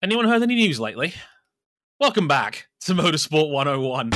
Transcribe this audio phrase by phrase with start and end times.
[0.00, 1.12] Anyone heard any news lately?
[1.98, 4.12] Welcome back to Motorsport 101.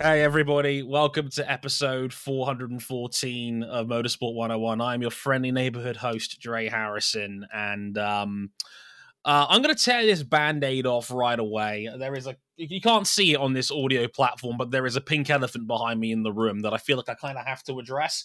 [0.00, 4.80] Hey, everybody, welcome to episode 414 of Motorsport 101.
[4.80, 8.50] I'm your friendly neighborhood host, Dre Harrison, and um,
[9.24, 11.88] uh, I'm going to tear this band aid off right away.
[11.98, 15.00] There is a, you can't see it on this audio platform, but there is a
[15.00, 17.62] pink elephant behind me in the room that I feel like I kind of have
[17.64, 18.24] to address,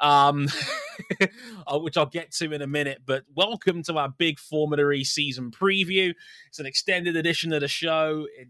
[0.00, 0.48] um,
[1.66, 3.02] uh, which I'll get to in a minute.
[3.06, 6.12] But welcome to our big Formula E season preview.
[6.48, 8.26] It's an extended edition of the show.
[8.36, 8.48] It,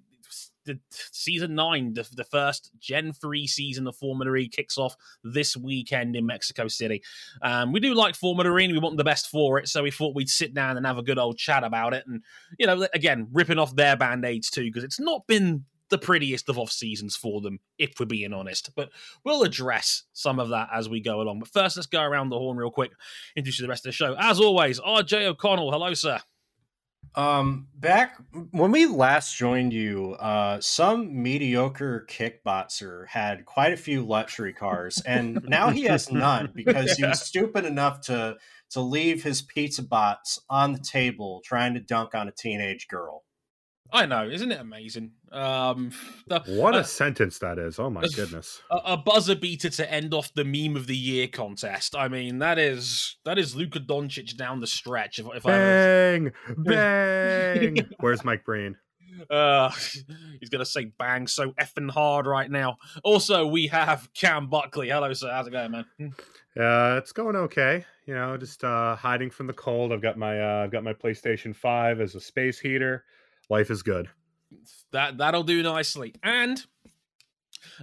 [0.65, 5.57] the season nine, the, the first Gen three season of Formula E kicks off this
[5.57, 7.03] weekend in Mexico City.
[7.43, 10.15] Um, we do like Formula E, we want the best for it, so we thought
[10.15, 12.05] we'd sit down and have a good old chat about it.
[12.07, 12.23] And
[12.59, 16.49] you know, again, ripping off their band aids too, because it's not been the prettiest
[16.49, 18.71] of off seasons for them, if we're being honest.
[18.75, 18.89] But
[19.25, 21.41] we'll address some of that as we go along.
[21.41, 22.93] But first, let's go around the horn real quick,
[23.37, 24.17] introduce the rest of the show.
[24.19, 25.71] As always, RJ O'Connell.
[25.71, 26.19] Hello, sir.
[27.15, 28.17] Um, back
[28.53, 35.03] when we last joined you, uh, some mediocre kickboxer had quite a few luxury cars,
[35.05, 38.37] and now he has none because he was stupid enough to
[38.71, 43.23] to leave his pizza box on the table trying to dunk on a teenage girl.
[43.95, 45.13] I know, isn't it amazing?
[45.31, 45.93] Um,
[46.27, 47.79] the, what a uh, sentence that is!
[47.79, 51.29] Oh my goodness, a, a, buzzer beater to end off the meme of the year
[51.29, 51.95] contest.
[51.95, 55.19] I mean, that is that is Luka Doncic down the stretch.
[55.19, 56.57] If, if bang, I was...
[56.67, 57.89] bang.
[58.01, 58.77] Where's Mike Breen?
[59.29, 59.71] Uh,
[60.41, 62.77] he's gonna say bang so effing hard right now.
[63.05, 64.89] Also, we have Cam Buckley.
[64.89, 65.31] Hello, sir.
[65.31, 65.85] How's it going, man?
[66.59, 67.85] Uh, it's going okay.
[68.07, 69.93] You know, just uh, hiding from the cold.
[69.93, 73.05] I've got my uh, I've got my PlayStation Five as a space heater
[73.49, 74.09] life is good.
[74.93, 76.15] That that'll do nicely.
[76.23, 76.63] And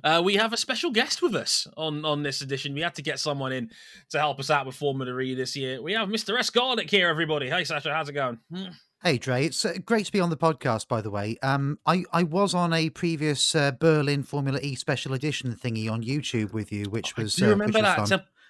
[0.03, 2.73] uh, we have a special guest with us on on this edition.
[2.73, 3.71] We had to get someone in
[4.09, 5.81] to help us out with Formula E this year.
[5.81, 6.38] We have Mr.
[6.38, 6.49] S.
[6.49, 7.49] Garlic here, everybody.
[7.49, 8.39] Hey, Sasha, how's it going?
[8.53, 8.69] Hmm.
[9.01, 10.89] Hey Dre, it's uh, great to be on the podcast.
[10.89, 15.13] By the way, um, I I was on a previous uh, Berlin Formula E special
[15.13, 17.35] edition thingy on YouTube with you, which was.
[17.35, 18.07] do you remember uh, that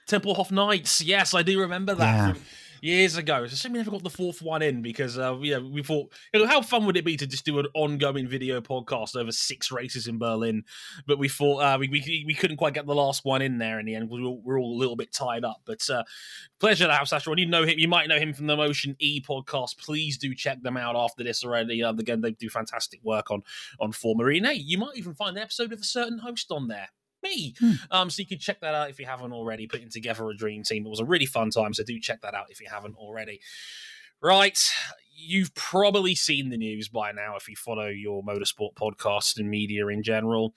[0.08, 1.02] Tem- Tempelhof Nights?
[1.02, 2.36] Yes, I do remember that.
[2.36, 2.42] Yeah
[2.82, 3.44] years ago.
[3.44, 6.12] It's a shame we never got the fourth one in because uh, yeah, we thought
[6.34, 9.32] you know how fun would it be to just do an ongoing video podcast over
[9.32, 10.64] six races in Berlin,
[11.08, 13.80] but we thought uh, we, we we couldn't quite get the last one in there
[13.80, 14.10] in the end.
[14.10, 16.04] We were, we're all a little bit tied up, but uh,
[16.60, 17.34] pleasure to have Sasha.
[17.36, 19.78] You know him, you might know him from the Motion E podcast.
[19.78, 21.84] Please do check them out after this already.
[21.84, 23.44] Uh, again, they do fantastic work on
[23.80, 24.54] on Formula E.
[24.54, 26.90] You might even find an episode with a certain host on there
[27.24, 27.56] me.
[27.60, 27.72] Hmm.
[27.92, 29.68] Um, so you can check that out if you haven't already.
[29.68, 30.86] Putting together a dream team.
[30.86, 31.74] It was a really fun time.
[31.74, 33.42] So do check that out if you haven't already.
[34.22, 34.60] Right.
[35.16, 39.88] You've probably seen the news by now if you follow your motorsport podcast and media
[39.88, 40.54] in general.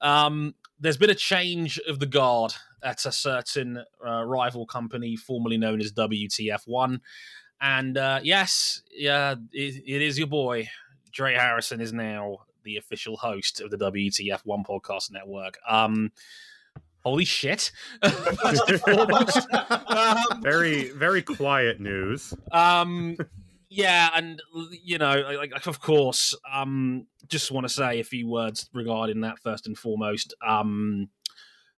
[0.00, 5.56] Um, there's been a change of the guard at a certain uh, rival company, formerly
[5.56, 7.00] known as WTF1.
[7.60, 10.68] And uh, yes, yeah, it, it is your boy,
[11.12, 15.58] Dre Harrison, is now the official host of the WTF One Podcast Network.
[15.68, 16.12] Um,
[17.00, 17.72] holy shit!
[18.02, 22.34] um, very very quiet news.
[22.50, 23.16] Um,
[23.68, 24.42] yeah, and
[24.82, 29.38] you know, like of course, um, just want to say a few words regarding that
[29.38, 30.34] first and foremost.
[30.46, 31.08] Um,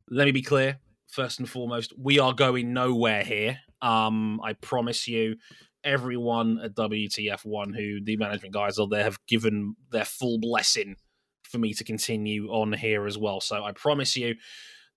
[0.09, 0.79] let me be clear.
[1.09, 3.59] First and foremost, we are going nowhere here.
[3.83, 5.37] Um, I promise you
[5.85, 10.97] everyone at WTF1 who the management guys are there have given their full blessing
[11.43, 13.41] for me to continue on here as well.
[13.41, 14.37] So I promise you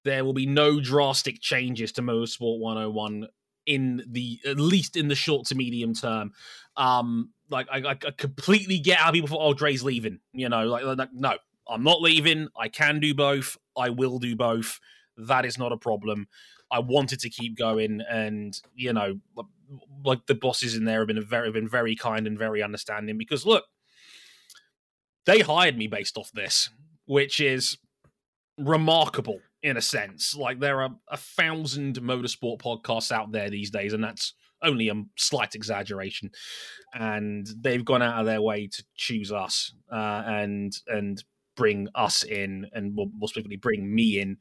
[0.04, 3.28] there will be no drastic changes to Motorsport 101
[3.66, 6.32] in the at least in the short to medium term.
[6.78, 10.20] Um like I, I completely get how people thought, oh Dre's leaving.
[10.34, 11.38] You know, like, like no,
[11.68, 12.48] I'm not leaving.
[12.60, 13.58] I can do both.
[13.78, 14.80] I will do both.
[15.18, 16.28] That is not a problem.
[16.72, 19.20] I wanted to keep going, and you know,
[20.04, 23.46] like the bosses in there have been very been very kind and very understanding because
[23.46, 23.66] look,
[25.26, 26.70] they hired me based off this,
[27.06, 27.78] which is
[28.58, 30.36] remarkable in a sense.
[30.36, 35.04] Like there are a thousand motorsport podcasts out there these days, and that's only a
[35.18, 36.32] slight exaggeration.
[36.94, 41.24] And they've gone out of their way to choose us uh, and and
[41.56, 44.38] bring us in, and more, more specifically, bring me in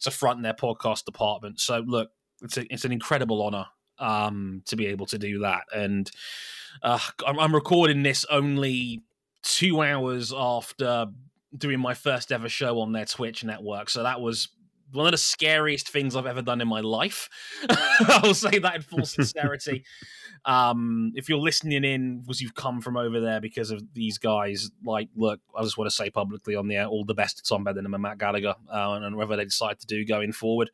[0.00, 1.60] to front their podcast department.
[1.60, 2.10] So look,
[2.42, 3.66] it's a, it's an incredible honor
[3.98, 5.64] um, to be able to do that.
[5.74, 6.10] And
[6.82, 9.02] uh, I'm, I'm, recording this only
[9.42, 11.06] two hours after
[11.56, 13.88] doing my first ever show on their Twitch network.
[13.90, 14.48] So that was
[14.92, 17.28] one of the scariest things I've ever done in my life.
[18.08, 19.84] I'll say that in full sincerity.
[20.44, 24.70] um, if you're listening in because you've come from over there because of these guys,
[24.84, 27.42] like, look, I just want to say publicly on the air, all the best to
[27.42, 30.70] Tom Bellingham and Matt Gallagher, uh, and whatever they decide to do going forward.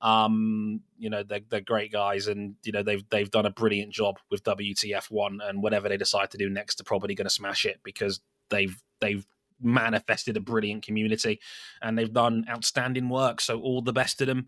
[0.00, 3.92] Um, you know, they're, they're great guys, and you know they've they've done a brilliant
[3.92, 7.30] job with WTF one, and whatever they decide to do next, they're probably going to
[7.30, 8.20] smash it because
[8.50, 9.26] they've they've
[9.60, 11.40] manifested a brilliant community
[11.82, 13.40] and they've done outstanding work.
[13.40, 14.46] So all the best to them.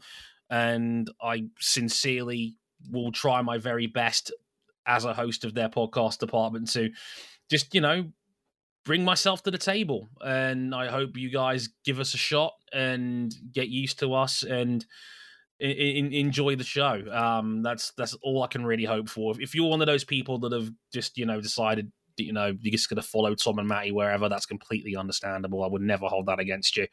[0.48, 2.56] And I sincerely
[2.90, 4.32] will try my very best
[4.86, 6.90] as a host of their podcast department to
[7.48, 8.10] just, you know,
[8.84, 10.08] bring myself to the table.
[10.20, 14.84] And I hope you guys give us a shot and get used to us and
[15.60, 17.02] in, enjoy the show.
[17.12, 19.34] Um, that's that's all I can really hope for.
[19.40, 21.92] If you're one of those people that have just you know decided
[22.24, 24.28] you know you're just going to follow Tom and Matty wherever.
[24.28, 25.64] That's completely understandable.
[25.64, 26.86] I would never hold that against you.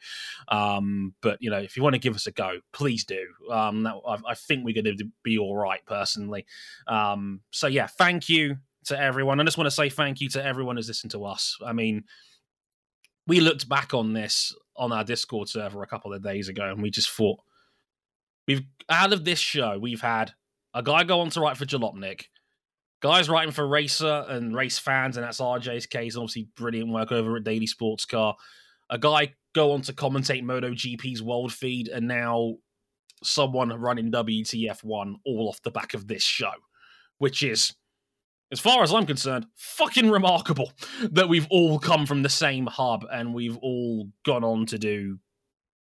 [0.48, 3.24] Um, but you know, if you want to give us a go, please do.
[3.50, 6.46] Um, that, I, I, think we're going to be all right personally.
[6.86, 9.40] Um, so yeah, thank you to everyone.
[9.40, 11.56] I just want to say thank you to everyone who's listened to us.
[11.64, 12.04] I mean,
[13.26, 16.82] we looked back on this on our Discord server a couple of days ago, and
[16.82, 17.40] we just thought
[18.46, 20.32] we've out of this show we've had
[20.74, 22.24] a guy go on to write for Jalopnik
[23.00, 26.16] guys writing for Racer and race fans, and that's RJ's case.
[26.16, 28.36] Obviously, brilliant work over at Daily Sports Car.
[28.90, 32.54] A guy go on to commentate MotoGP's world feed, and now
[33.22, 36.52] someone running WTF1 all off the back of this show,
[37.18, 37.74] which is,
[38.52, 40.72] as far as I'm concerned, fucking remarkable
[41.10, 45.18] that we've all come from the same hub and we've all gone on to do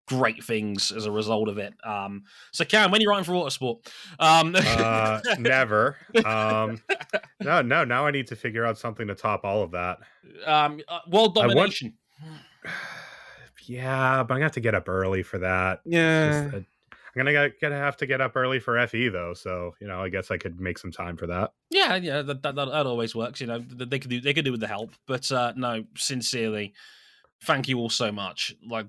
[0.06, 1.74] great things as a result of it.
[1.84, 3.86] Um, so, Cam, when you're writing for Autosport,
[4.18, 4.54] um...
[4.58, 5.96] uh, never.
[6.24, 6.80] Um,
[7.40, 7.84] no, no.
[7.84, 9.98] Now I need to figure out something to top all of that.
[10.46, 11.94] Um, uh, world domination.
[12.22, 12.34] Want...
[13.66, 15.80] yeah, but I'm gonna have to get up early for that.
[15.84, 16.50] Yeah.
[17.14, 20.00] I'm gonna get, gonna have to get up early for FE though, so you know
[20.00, 21.52] I guess I could make some time for that.
[21.68, 23.38] Yeah, yeah, that, that, that always works.
[23.40, 26.72] You know, they could do they could do with the help, but uh, no, sincerely,
[27.44, 28.54] thank you all so much.
[28.66, 28.86] Like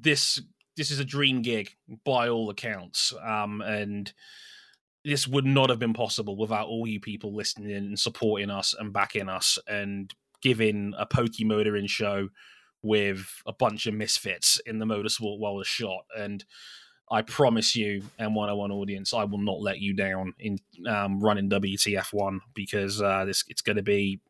[0.00, 0.40] this
[0.76, 1.70] this is a dream gig
[2.04, 4.12] by all accounts, um, and
[5.04, 8.74] this would not have been possible without all you people listening in and supporting us
[8.78, 12.28] and backing us and giving a pokey motoring show
[12.82, 16.04] with a bunch of misfits in the motorsport world a shot.
[16.16, 16.44] And
[17.10, 22.38] I promise you, M101 audience, I will not let you down in um, running WTF1
[22.54, 24.20] because uh, this it's going to be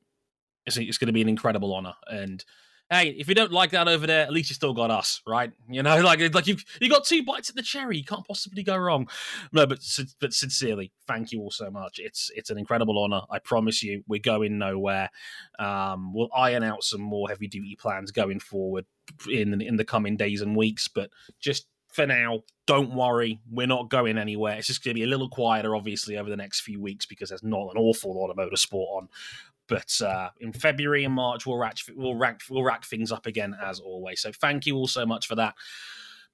[0.65, 2.45] it's, it's going to be an incredible honor and
[2.91, 5.53] hey, if you don't like that over there, at least you still got us, right?
[5.69, 7.97] You know, like like you you got two bites at the cherry.
[7.99, 9.09] You can't possibly go wrong.
[9.53, 9.81] No, but
[10.21, 11.99] but sincerely, thank you all so much.
[11.99, 13.23] It's it's an incredible honor.
[13.31, 15.11] I promise you, we're going nowhere.
[15.59, 18.87] Um, we'll iron out some more heavy duty plans going forward
[19.31, 21.11] in in the coming days and weeks, but
[21.41, 24.57] just for now, don't worry, we're not going anywhere.
[24.57, 27.31] It's just going to be a little quieter, obviously, over the next few weeks because
[27.31, 29.09] there's not an awful lot of motorsport on.
[29.69, 33.55] But uh, in February and March, we'll rack, we'll rack we'll rack things up again
[33.63, 34.21] as always.
[34.21, 35.55] So thank you all so much for that.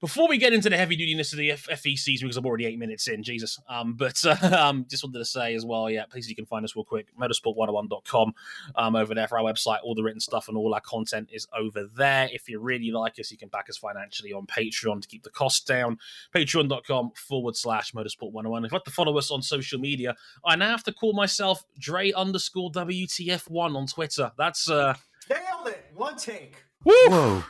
[0.05, 2.67] Before we get into the heavy dutiness of the F- FE season, because I'm already
[2.67, 3.59] eight minutes in, Jesus.
[3.67, 6.63] Um, but uh, um, just wanted to say as well, yeah, please you can find
[6.63, 8.33] us real quick, motorsport101.com
[8.75, 9.79] um, over there for our website.
[9.81, 12.29] All the written stuff and all our content is over there.
[12.31, 15.31] If you really like us, you can back us financially on Patreon to keep the
[15.31, 15.97] costs down.
[16.35, 18.57] Patreon.com forward slash motorsport101.
[18.57, 20.15] If you'd like to follow us on social media,
[20.45, 24.31] I now have to call myself Dre underscore WTF1 on Twitter.
[24.37, 24.93] That's uh
[25.31, 25.83] Nailed it.
[25.95, 26.57] One take.
[26.83, 26.93] Woo!
[27.07, 27.43] Whoa.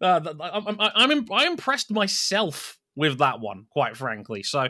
[0.00, 4.42] Uh, I'm, I'm, I'm impressed myself with that one, quite frankly.
[4.42, 4.68] So,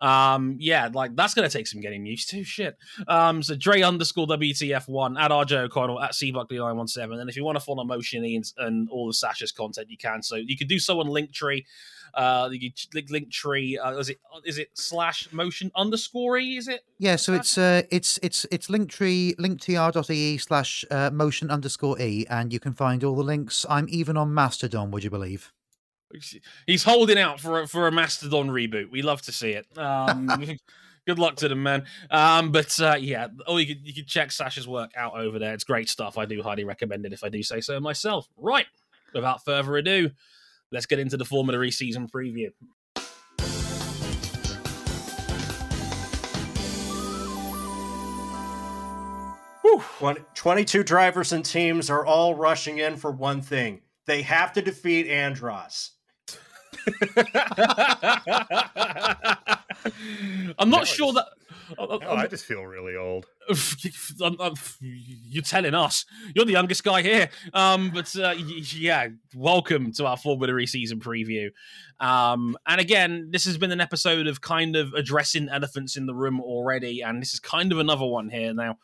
[0.00, 2.44] um, yeah, like that's gonna take some getting used to.
[2.44, 2.76] Shit.
[3.08, 7.20] Um, so Dre underscore WTF1 at RJ O'Connell at C Buckley 917.
[7.20, 9.96] And if you want to follow Motion E and, and all of Sasha's content, you
[9.96, 10.22] can.
[10.22, 11.64] So you can do so on Linktree.
[12.14, 13.76] Uh, you link Linktree.
[13.82, 16.56] Uh, is it is it slash motion underscore e?
[16.56, 16.80] Is it?
[16.98, 22.52] Yeah, so it's uh, it's it's it's linktree linktr.ee slash uh, motion underscore e, and
[22.52, 23.64] you can find all the links.
[23.68, 24.90] I'm even on Mastodon.
[24.90, 25.52] Would you believe?
[26.66, 28.90] He's holding out for a, for a Mastodon reboot.
[28.90, 29.66] We love to see it.
[29.78, 30.26] Um,
[31.06, 31.84] good luck to them, man.
[32.10, 35.54] Um, but uh, yeah, oh, you could you could check Sasha's work out over there.
[35.54, 36.18] It's great stuff.
[36.18, 38.28] I do highly recommend it if I do say so myself.
[38.36, 38.66] Right,
[39.14, 40.10] without further ado,
[40.72, 42.50] let's get into the Formula E season preview.
[49.62, 50.16] Whew.
[50.34, 53.82] 22 drivers and teams are all rushing in for one thing.
[54.06, 55.92] They have to defeat Andros.
[60.58, 61.26] I'm not sure that
[61.78, 63.26] Oh, I just feel really old.
[64.80, 66.04] You're telling us.
[66.34, 67.30] You're the youngest guy here.
[67.54, 71.50] Um, but uh, yeah, welcome to our Formula E season preview.
[71.98, 76.14] Um, and again, this has been an episode of kind of addressing elephants in the
[76.14, 78.78] room already, and this is kind of another one here now.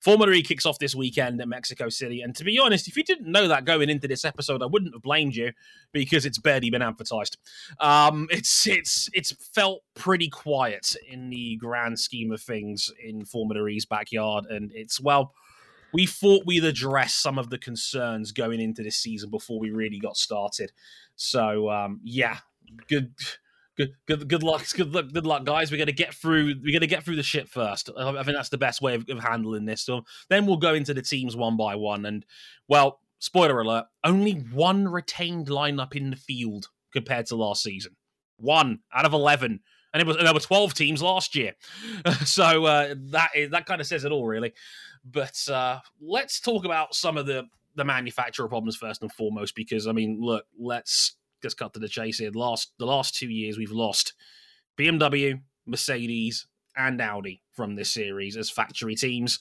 [0.00, 2.22] Formula E kicks off this weekend at Mexico City.
[2.22, 4.94] And to be honest, if you didn't know that going into this episode, I wouldn't
[4.94, 5.52] have blamed you
[5.92, 7.36] because it's barely been advertised.
[7.78, 13.66] Um, it's it's it's felt pretty quiet in the grand scheme of things in Formula
[13.68, 15.34] E's backyard, and it's well.
[15.92, 19.98] We thought we'd address some of the concerns going into this season before we really
[19.98, 20.70] got started.
[21.16, 22.38] So um, yeah,
[22.88, 23.12] good
[24.06, 25.70] good good luck good luck good luck guys.
[25.70, 27.90] We're to get through we're to get through the shit first.
[27.96, 30.94] I think that's the best way of, of, handling this so then we'll go into
[30.94, 32.24] the teams one by one and
[32.68, 37.96] well spoiler alert only one retained lineup in the field compared to last season.
[38.36, 39.60] One out of 11
[39.92, 41.54] and it was and there were 12 teams last year.
[42.24, 44.52] So uh, that is, that kind of says it all really.
[45.04, 49.86] But uh, let's talk about some of the the manufacturer problems first and foremost because
[49.86, 52.30] i mean look let's just cut to the chase here.
[52.30, 54.14] The last the last two years we've lost
[54.78, 59.38] BMW, Mercedes, and Audi from this series as factory teams.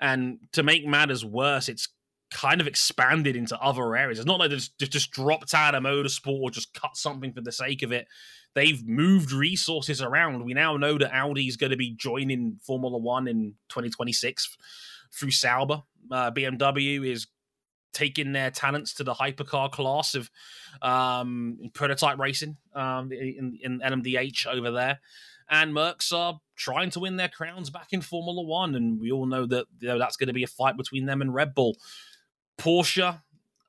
[0.00, 1.88] And to make matters worse, it's
[2.30, 4.18] kind of expanded into other areas.
[4.18, 7.40] It's not like they just, just dropped out of motorsport or just cut something for
[7.40, 8.08] the sake of it.
[8.54, 10.44] They've moved resources around.
[10.44, 14.56] We now know that Audi is going to be joining Formula One in 2026
[15.12, 15.82] through Sauber.
[16.10, 17.26] Uh, BMW is
[17.94, 20.30] taking their talents to the hypercar class of
[20.82, 25.00] um, prototype racing um, in, in LMDH over there.
[25.48, 28.74] And Mercs are trying to win their crowns back in Formula One.
[28.74, 31.20] And we all know that you know, that's going to be a fight between them
[31.20, 31.76] and Red Bull.
[32.58, 33.20] Porsche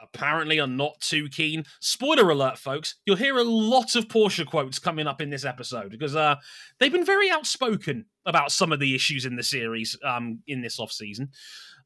[0.01, 1.63] apparently are not too keen.
[1.79, 5.89] Spoiler alert, folks, you'll hear a lot of Porsche quotes coming up in this episode
[5.91, 6.35] because uh,
[6.79, 10.79] they've been very outspoken about some of the issues in the series um, in this
[10.79, 11.29] off season.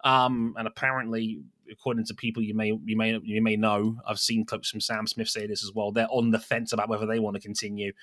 [0.03, 1.41] Um, and apparently,
[1.72, 5.08] according to people you may you may you may know, I've seen clips from Sam
[5.08, 5.92] Smith say this as well.
[5.92, 7.94] They're on the fence about whether they want to continue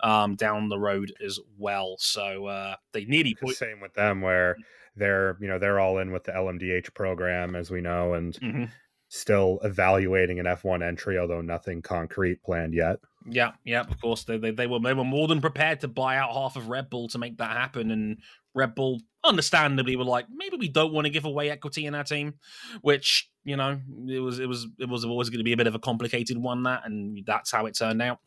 [0.00, 1.96] um, down the road as well.
[1.98, 3.56] So uh, they nearly put...
[3.56, 4.56] same with them where
[4.96, 8.34] they're you know they're all in with the LMDH program as we know and.
[8.34, 8.64] Mm-hmm.
[9.08, 12.96] Still evaluating an F1 entry, although nothing concrete planned yet.
[13.28, 14.24] Yeah, yeah, of course.
[14.24, 16.90] They, they, they were they were more than prepared to buy out half of Red
[16.90, 18.18] Bull to make that happen, and
[18.54, 22.04] Red Bull understandably were like, maybe we don't want to give away equity in our
[22.04, 22.34] team,
[22.80, 25.66] which you know it was it was it was always going to be a bit
[25.66, 28.18] of a complicated one that, and that's how it turned out.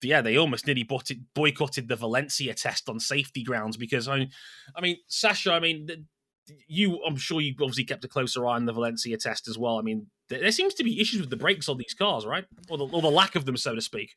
[0.00, 4.08] But yeah, they almost nearly bought it boycotted the Valencia test on safety grounds because
[4.08, 4.28] I,
[4.76, 5.88] I mean, Sasha, I mean,
[6.66, 9.78] you, I'm sure you obviously kept a closer eye on the Valencia test as well.
[9.78, 12.78] I mean, there seems to be issues with the brakes on these cars, right, or
[12.78, 14.10] the, or the lack of them, so to speak.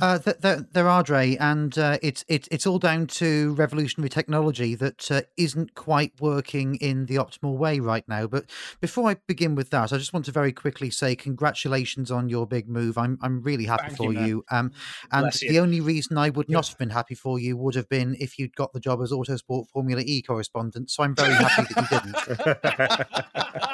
[0.00, 4.74] Uh, there, there are Dre, and uh, it's it's it's all down to revolutionary technology
[4.74, 5.22] that uh,
[5.54, 8.26] not quite working in the optimal way right now.
[8.26, 8.46] But
[8.80, 12.46] before I begin with that, I just want to very quickly say congratulations on your
[12.46, 12.98] big move.
[12.98, 14.20] I'm I'm really happy Thank for you.
[14.20, 14.44] you.
[14.50, 14.72] Um,
[15.12, 15.60] and Bless the you.
[15.60, 18.56] only reason I would not have been happy for you would have been if you'd
[18.56, 20.90] got the job as Autosport Formula E correspondent.
[20.90, 23.73] So I'm very happy that you didn't.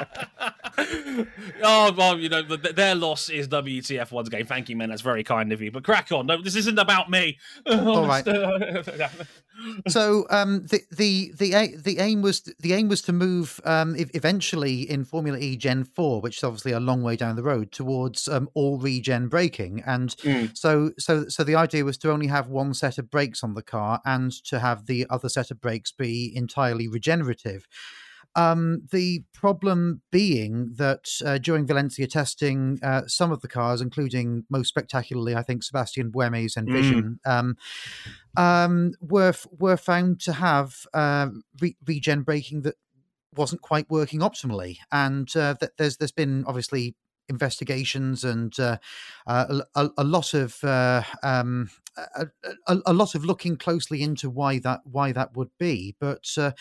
[1.63, 4.45] oh well, you know their loss is WTF one's game.
[4.45, 4.89] Thank you, man.
[4.89, 5.71] That's very kind of you.
[5.71, 6.27] But crack on.
[6.27, 7.37] No, this isn't about me.
[7.69, 8.25] All right.
[9.87, 14.89] so um, the the the the aim was the aim was to move um, eventually
[14.89, 18.27] in Formula E Gen Four, which is obviously a long way down the road, towards
[18.27, 20.55] um, all regen braking, and mm.
[20.57, 23.63] so so so the idea was to only have one set of brakes on the
[23.63, 27.67] car and to have the other set of brakes be entirely regenerative.
[28.35, 34.45] Um, the problem being that uh, during Valencia testing, uh, some of the cars, including
[34.49, 37.31] most spectacularly, I think Sebastian Buemi's Envision, mm.
[37.31, 37.57] um,
[38.37, 41.27] um, were were found to have uh,
[41.59, 42.75] re- regen braking that
[43.35, 46.95] wasn't quite working optimally, and uh, that there's there's been obviously
[47.31, 48.77] investigations and uh,
[49.25, 52.27] uh, a, a, lot of uh, um, a,
[52.85, 55.95] a, lot of looking closely into why that why that would be.
[55.99, 56.51] But uh,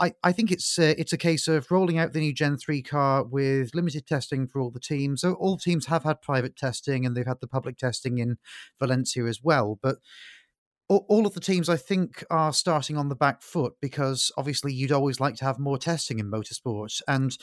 [0.00, 2.82] I, I think it's uh, it's a case of rolling out the new Gen three
[2.82, 5.22] car with limited testing for all the teams.
[5.22, 8.38] So all teams have had private testing and they've had the public testing in
[8.78, 9.78] Valencia as well.
[9.82, 9.96] But
[10.88, 14.92] all of the teams, I think, are starting on the back foot because obviously you'd
[14.92, 17.36] always like to have more testing in motorsport, and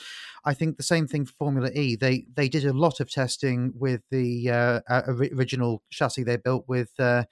[0.44, 1.94] I think the same thing for Formula E.
[1.94, 6.90] They they did a lot of testing with the uh, original chassis they built with
[6.98, 7.24] uh,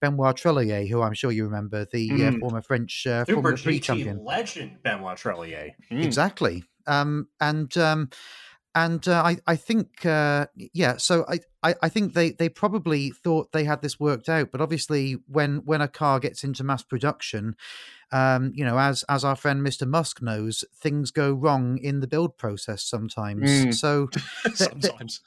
[0.00, 2.36] Benoit Treluyer, who I'm sure you remember, the mm.
[2.36, 5.70] uh, former French uh, Formula Three champion, legend Benoit Treluyer.
[5.90, 6.04] Mm.
[6.04, 7.76] Exactly, um, and.
[7.76, 8.10] Um,
[8.74, 10.96] and uh, I, I think, uh, yeah.
[10.96, 14.60] So I, I, I, think they, they probably thought they had this worked out, but
[14.60, 17.56] obviously, when when a car gets into mass production,
[18.12, 22.06] um, you know, as as our friend Mister Musk knows, things go wrong in the
[22.06, 23.50] build process sometimes.
[23.50, 23.74] Mm.
[23.74, 24.08] So
[24.54, 25.20] sometimes.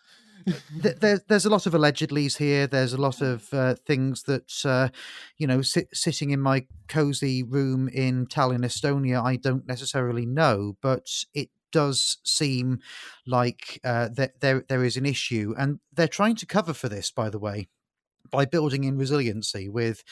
[0.76, 2.68] There, there's a lot of allegedlys here.
[2.68, 4.90] There's a lot of uh, things that, uh,
[5.38, 10.76] you know, sit, sitting in my cozy room in Tallinn, Estonia, I don't necessarily know,
[10.82, 12.80] but it does seem
[13.28, 17.12] like uh, that there there is an issue, and they're trying to cover for this.
[17.12, 17.68] By the way,
[18.32, 20.04] by building in resiliency with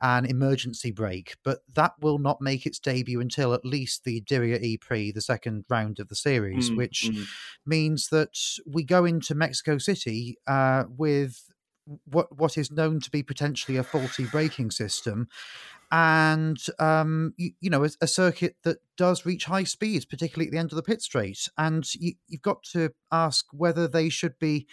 [0.00, 4.62] an emergency brake, but that will not make its debut until at least the Diriyah
[4.62, 7.26] E Prix, the second round of the series, mm, which mm.
[7.64, 11.50] means that we go into Mexico City uh, with
[12.04, 15.28] what what is known to be potentially a faulty braking system
[15.92, 20.52] and um, you, you, know a, a, circuit that does reach high speeds, particularly at
[20.52, 21.48] the end of the pit straight.
[21.56, 24.66] And you, you've got to ask whether they should be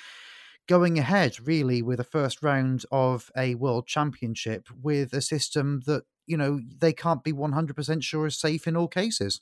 [0.68, 6.04] going ahead really with a first round of a world championship with a system that
[6.26, 9.42] you know they can't be 100% sure is safe in all cases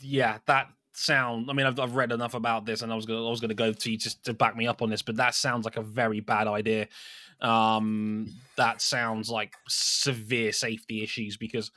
[0.00, 3.26] yeah that sound i mean I've, I've read enough about this and i was gonna
[3.26, 5.34] i was gonna go to you just to back me up on this but that
[5.34, 6.88] sounds like a very bad idea.
[7.40, 11.70] Um, that sounds like severe safety issues because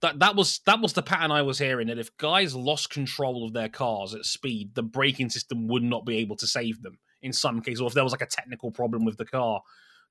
[0.00, 3.46] that that was that was the pattern I was hearing that if guys lost control
[3.46, 6.98] of their cars at speed, the braking system would not be able to save them
[7.22, 9.62] in some cases, or if there was like a technical problem with the car,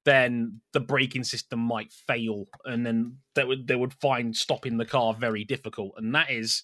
[0.04, 4.86] then the braking system might fail, and then they would they would find stopping the
[4.86, 6.64] car very difficult, and that is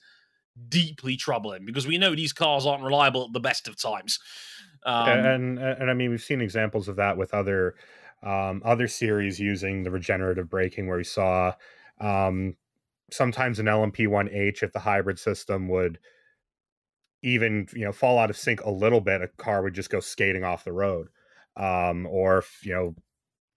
[0.68, 4.20] deeply troubling because we know these cars aren't reliable at the best of times.
[4.86, 7.76] Um, and and I mean we've seen examples of that with other
[8.24, 11.54] um, other series using the regenerative braking, where we saw
[12.00, 12.56] um,
[13.12, 16.00] sometimes an LMP1H, if the hybrid system would
[17.22, 20.00] even you know fall out of sync a little bit, a car would just go
[20.00, 21.08] skating off the road.
[21.58, 22.96] Um, or if, you know,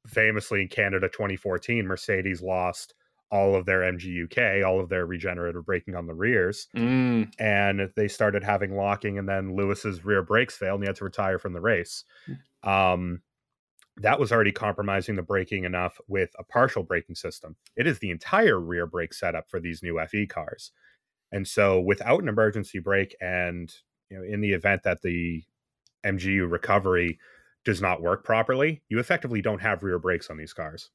[0.08, 2.94] famously in Canada 2014, Mercedes lost
[3.32, 7.32] all of their MGUK, all of their regenerative braking on the rears, mm.
[7.38, 11.04] and they started having locking, and then Lewis's rear brakes failed, and he had to
[11.04, 12.04] retire from the race.
[12.28, 12.68] Mm.
[12.68, 13.22] Um,
[13.96, 17.56] that was already compromising the braking enough with a partial braking system.
[17.74, 20.70] It is the entire rear brake setup for these new FE cars.
[21.30, 23.74] And so without an emergency brake and
[24.10, 25.42] you know in the event that the
[26.04, 27.18] MGU recovery
[27.64, 30.90] does not work properly, you effectively don't have rear brakes on these cars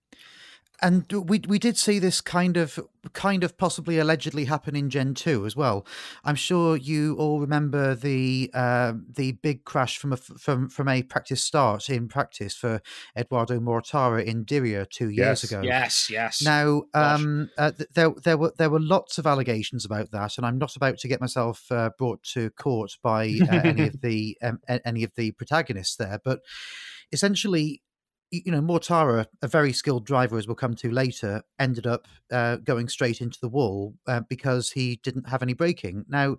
[0.81, 2.79] and we we did see this kind of
[3.13, 5.85] kind of possibly allegedly happen in Gen two as well.
[6.23, 11.01] I'm sure you all remember the uh, the big crash from a from from a
[11.03, 12.81] practice start in practice for
[13.17, 15.43] Eduardo Mortara in Diriyah two years yes.
[15.43, 15.61] ago.
[15.63, 16.41] Yes, yes.
[16.43, 20.59] Now, um, uh, there there were there were lots of allegations about that, and I'm
[20.59, 24.59] not about to get myself uh, brought to court by uh, any of the um,
[24.67, 26.41] any of the protagonists there, but
[27.11, 27.81] essentially
[28.31, 32.57] you know, Mortara, a very skilled driver, as we'll come to later, ended up uh,
[32.57, 36.05] going straight into the wall uh, because he didn't have any braking.
[36.09, 36.37] Now,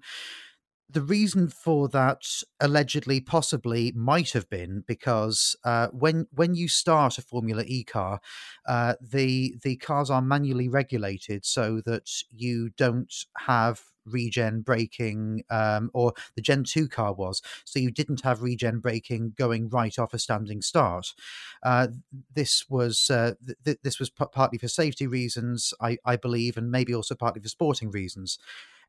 [0.91, 2.23] the reason for that
[2.61, 8.21] allegedly, possibly, might have been because uh, when when you start a Formula E car,
[8.67, 15.91] uh, the the cars are manually regulated so that you don't have regen braking, um,
[15.95, 17.43] or the Gen 2 car was.
[17.65, 21.15] So you didn't have regen braking going right off a standing start.
[21.63, 21.89] Uh,
[22.35, 26.71] this was uh, th- this was p- partly for safety reasons, I, I, believe, and
[26.71, 28.39] maybe also partly for sporting reasons.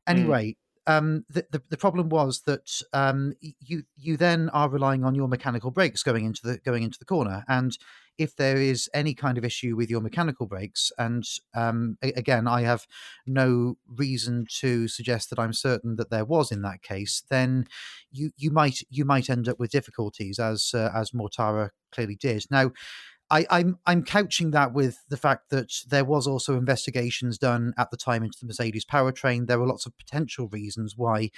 [0.08, 0.12] Mm.
[0.12, 0.50] Anyway.
[0.50, 0.56] Mm.
[0.86, 5.28] Um, the, the, the problem was that um, you you then are relying on your
[5.28, 7.76] mechanical brakes going into the going into the corner, and
[8.18, 12.62] if there is any kind of issue with your mechanical brakes, and um, again, I
[12.62, 12.86] have
[13.26, 17.66] no reason to suggest that I'm certain that there was in that case, then
[18.10, 22.44] you you might you might end up with difficulties as uh, as Mortara clearly did.
[22.50, 22.72] Now,
[23.30, 27.72] I, am I'm, I'm couching that with the fact that there was also investigations done
[27.78, 29.46] at the time into the Mercedes powertrain.
[29.46, 31.30] There were lots of potential reasons why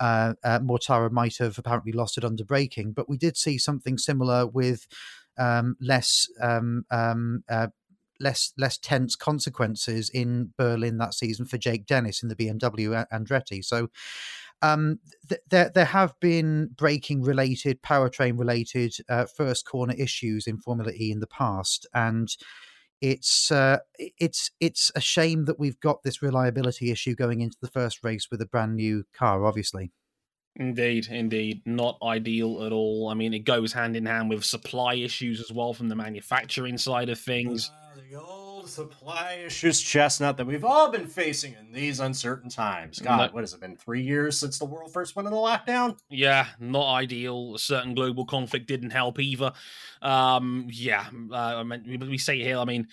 [0.00, 3.98] uh, uh, Mortara might have apparently lost it under braking, but we did see something
[3.98, 4.86] similar with
[5.38, 7.68] um, less um, um, uh,
[8.18, 13.64] less less tense consequences in Berlin that season for Jake Dennis in the BMW Andretti.
[13.64, 13.88] So
[14.72, 14.98] um,
[15.28, 20.92] th- there there have been braking related, powertrain related uh, first corner issues in Formula
[20.92, 22.28] E in the past, and
[23.00, 27.70] it's uh, it's it's a shame that we've got this reliability issue going into the
[27.70, 29.92] first race with a brand new car, obviously.
[30.58, 31.60] Indeed, indeed.
[31.66, 33.08] Not ideal at all.
[33.10, 36.78] I mean, it goes hand in hand with supply issues as well from the manufacturing
[36.78, 37.70] side of things.
[37.96, 42.98] The old supply issues, Chestnut, that we've all been facing in these uncertain times.
[42.98, 43.34] God, No.
[43.34, 43.74] what has it been?
[43.74, 45.96] Three years since the world first went into lockdown?
[46.10, 47.54] Yeah, not ideal.
[47.54, 49.52] A certain global conflict didn't help either.
[50.02, 52.86] Um, yeah, uh, I mean, we, we say here, I mean,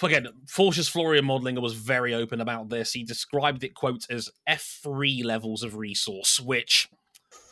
[0.00, 2.92] again, Porsche's Florian Modlinger was very open about this.
[2.92, 6.88] He described it, quote, as F3 levels of resource, which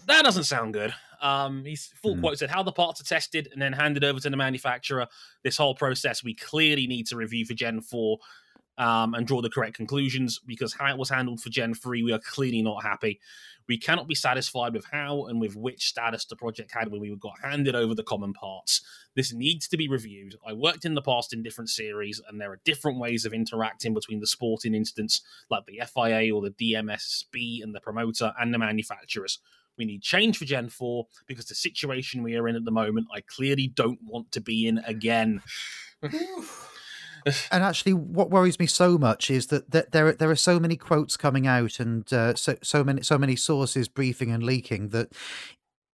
[0.06, 0.94] that doesn't sound good.
[1.20, 2.20] Um, he's full Hmm.
[2.20, 5.06] quote said how the parts are tested and then handed over to the manufacturer.
[5.42, 8.18] This whole process we clearly need to review for Gen 4
[8.78, 12.12] um, and draw the correct conclusions because how it was handled for Gen 3, we
[12.12, 13.20] are clearly not happy.
[13.68, 17.14] We cannot be satisfied with how and with which status the project had when we
[17.16, 18.80] got handed over the common parts.
[19.14, 20.34] This needs to be reviewed.
[20.46, 23.92] I worked in the past in different series, and there are different ways of interacting
[23.94, 28.58] between the sporting instance, like the FIA or the DMSB, and the promoter and the
[28.58, 29.38] manufacturers.
[29.80, 33.06] We need change for Gen 4 because the situation we are in at the moment,
[33.14, 35.40] I clearly don't want to be in again.
[37.50, 40.58] And actually, what worries me so much is that, that there are, there are so
[40.58, 44.88] many quotes coming out and uh, so so many so many sources briefing and leaking
[44.88, 45.12] that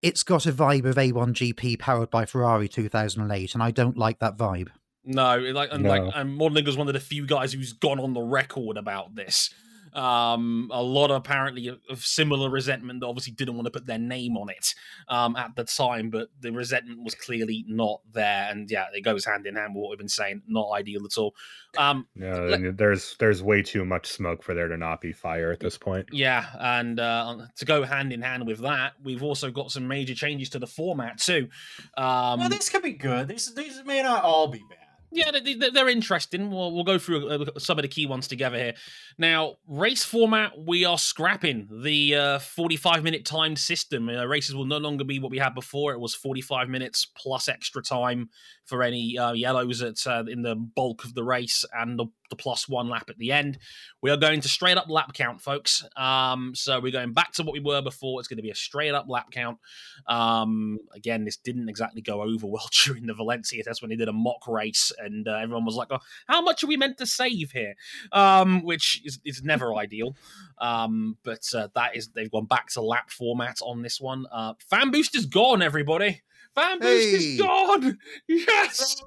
[0.01, 4.35] it's got a vibe of A1GP powered by Ferrari 2008, and I don't like that
[4.35, 4.69] vibe.
[5.05, 6.11] No, like and like No.
[6.15, 9.53] and Modlinger's one of the few guys who's gone on the record about this.
[9.93, 13.97] Um, a lot apparently of, of similar resentment that obviously didn't want to put their
[13.97, 14.73] name on it
[15.07, 19.25] um, at the time, but the resentment was clearly not there, and yeah, it goes
[19.25, 20.41] hand in hand with what we've been saying.
[20.47, 21.33] Not ideal at all.
[21.77, 25.51] Um, No, Let- there's there's way too much smoke for there to not be fire
[25.51, 26.09] at this point.
[26.11, 30.15] Yeah, and uh, to go hand in hand with that, we've also got some major
[30.15, 31.49] changes to the format too.
[31.97, 33.27] Um, well, these could be good.
[33.27, 34.80] These these may not all be bad.
[35.13, 36.51] Yeah, they, they- they're interesting.
[36.51, 38.73] We'll, we'll go through uh, some of the key ones together here.
[39.17, 44.07] Now, race format, we are scrapping the uh, 45 minute timed system.
[44.07, 45.91] Uh, races will no longer be what we had before.
[45.91, 48.29] It was 45 minutes plus extra time
[48.65, 52.35] for any uh, yellows at, uh, in the bulk of the race and the, the
[52.35, 53.59] plus one lap at the end.
[54.01, 55.85] We are going to straight up lap count, folks.
[55.95, 58.19] Um, so we're going back to what we were before.
[58.19, 59.59] It's going to be a straight up lap count.
[60.07, 64.07] Um, again, this didn't exactly go over well during the Valencia test when they did
[64.09, 67.05] a mock race, and uh, everyone was like, "Oh, how much are we meant to
[67.05, 67.75] save here?"
[68.11, 70.15] Um, which is, is never ideal.
[70.57, 74.25] Um, but uh, that is they've gone back to lap format on this one.
[74.31, 76.21] Uh, fan boost is gone, everybody.
[76.55, 77.15] Fan boost Hey.
[77.35, 77.97] is gone.
[78.27, 79.01] Yes.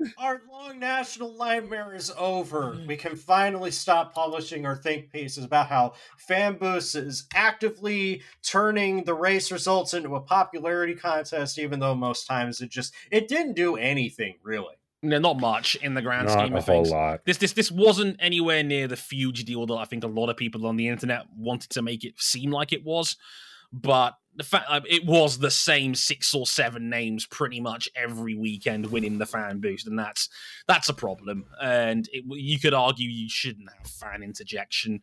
[0.00, 0.10] Over.
[0.18, 2.74] Our long national nightmare is over.
[2.74, 2.86] Mm-hmm.
[2.86, 5.94] We can finally stop publishing our think pieces about how
[6.28, 12.60] Fanboost is actively turning the race results into a popularity contest, even though most times
[12.60, 14.74] it just it didn't do anything really.
[15.02, 16.90] No, not much in the grand Not scheme a of whole things.
[16.90, 17.24] lot.
[17.24, 20.36] This this this wasn't anywhere near the huge deal that I think a lot of
[20.36, 23.16] people on the internet wanted to make it seem like it was.
[23.72, 28.34] But the fact uh, it was the same six or seven names pretty much every
[28.34, 30.30] weekend winning the fan boost, and that's
[30.66, 31.44] that's a problem.
[31.60, 35.02] And it, you could argue you shouldn't have fan interjection.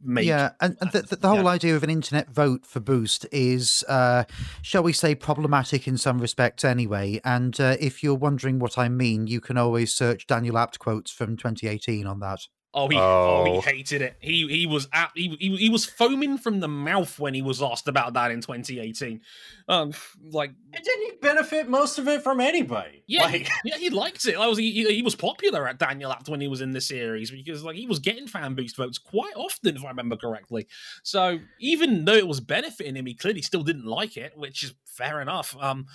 [0.00, 3.26] Make, yeah, and, and the, the, the whole idea of an internet vote for Boost
[3.32, 4.24] is, uh,
[4.62, 7.20] shall we say, problematic in some respects anyway.
[7.24, 11.10] And uh, if you're wondering what I mean, you can always search Daniel Abt quotes
[11.10, 12.46] from 2018 on that.
[12.74, 13.44] Oh, he oh.
[13.44, 13.60] he Oh.
[13.60, 14.16] hated it.
[14.20, 17.60] He he was at, he, he he was foaming from the mouth when he was
[17.60, 19.20] asked about that in 2018.
[19.68, 19.92] Um,
[20.30, 23.04] like It didn't he benefit most of it from anybody.
[23.06, 24.36] Yeah, Like, yeah, he liked it.
[24.36, 27.30] I was he, he was popular at Daniel Abt when he was in the series
[27.30, 30.66] because like he was getting fan boost votes quite often, if I remember correctly.
[31.02, 34.74] So even though it was benefiting him, he clearly still didn't like it, which is
[34.86, 35.54] fair enough.
[35.60, 35.86] Um,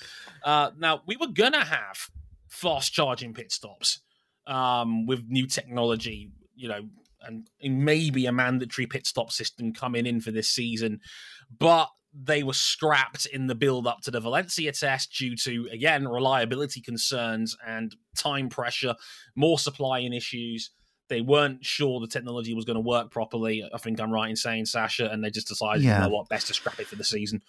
[0.43, 2.09] uh, now we were gonna have
[2.47, 3.99] fast charging pit stops,
[4.45, 6.81] um, with new technology, you know,
[7.21, 10.99] and maybe a mandatory pit stop system coming in for this season,
[11.57, 16.07] but they were scrapped in the build up to the Valencia test due to again
[16.07, 18.95] reliability concerns and time pressure,
[19.35, 20.71] more supplying issues.
[21.09, 23.63] They weren't sure the technology was going to work properly.
[23.73, 25.97] I think I'm right in saying Sasha, and they just decided, Yeah.
[25.97, 27.41] you know what, best to scrap it for the season.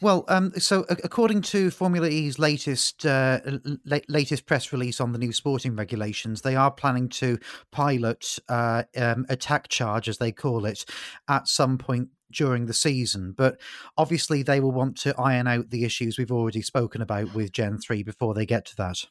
[0.00, 3.40] Well, um, so according to Formula E's latest uh,
[3.84, 7.38] latest press release on the new sporting regulations, they are planning to
[7.72, 10.84] pilot uh, um, attack charge, as they call it,
[11.28, 13.34] at some point during the season.
[13.36, 13.60] But
[13.96, 17.78] obviously, they will want to iron out the issues we've already spoken about with Gen
[17.78, 19.04] Three before they get to that.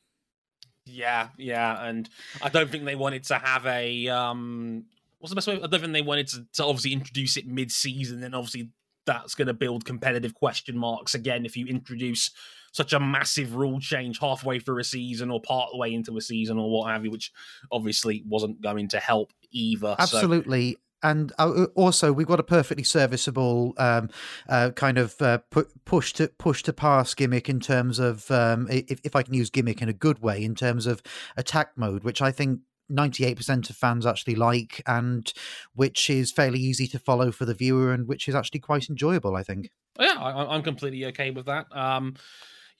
[0.85, 2.09] Yeah, yeah, and
[2.41, 4.85] I don't think they wanted to have a um.
[5.19, 5.55] What's the best way?
[5.55, 8.21] I don't think they wanted to, to obviously introduce it mid-season.
[8.21, 8.69] Then obviously
[9.05, 12.31] that's going to build competitive question marks again if you introduce
[12.71, 16.57] such a massive rule change halfway through a season or part way into a season
[16.57, 17.31] or what have you, which
[17.71, 19.95] obviously wasn't going to help either.
[19.99, 20.77] So, Absolutely.
[21.03, 24.09] And uh, also, we've got a perfectly serviceable um,
[24.47, 28.67] uh, kind of uh, pu- push to push to pass gimmick in terms of, um,
[28.69, 31.01] if, if I can use gimmick in a good way, in terms of
[31.35, 35.31] attack mode, which I think 98% of fans actually like, and
[35.73, 39.35] which is fairly easy to follow for the viewer, and which is actually quite enjoyable,
[39.35, 39.71] I think.
[39.99, 41.65] Yeah, I, am completely okay with that.
[41.75, 42.15] Um,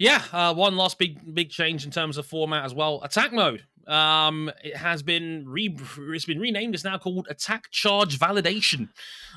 [0.01, 3.01] yeah, uh, one last big big change in terms of format as well.
[3.03, 3.63] Attack mode.
[3.85, 5.77] Um, it has been re-
[6.09, 6.73] it's been renamed.
[6.73, 8.89] It's now called Attack Charge Validation,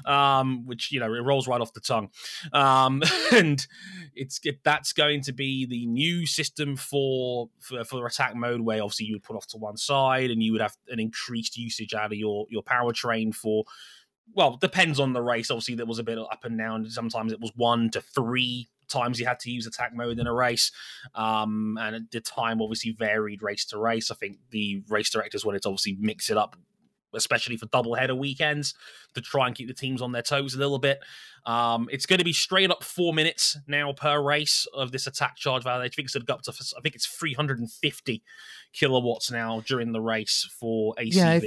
[0.07, 2.09] um, which you know it rolls right off the tongue.
[2.55, 3.66] Um, and
[4.14, 8.83] it's it, that's going to be the new system for, for for attack mode, where
[8.83, 11.92] obviously you would put off to one side and you would have an increased usage
[11.92, 13.64] out of your your powertrain for
[14.33, 15.50] well, depends on the race.
[15.50, 16.88] Obviously, there was a bit up and down.
[16.88, 20.35] Sometimes it was one to three times you had to use attack mode in a
[20.35, 20.73] race.
[21.14, 24.11] Um, and the time obviously varied race to race.
[24.11, 26.57] I think the race directors wanted to obviously mix it up,
[27.14, 28.75] especially for double header weekends,
[29.14, 31.01] to try and keep the teams on their toes a little bit.
[31.47, 35.37] Um, it's going to be straight up four minutes now per race of this attack
[35.37, 35.85] charge value.
[35.85, 38.23] I think it's up to I think it's 350
[38.73, 41.14] kilowatts now during the race for ACV.
[41.14, 41.38] Yeah,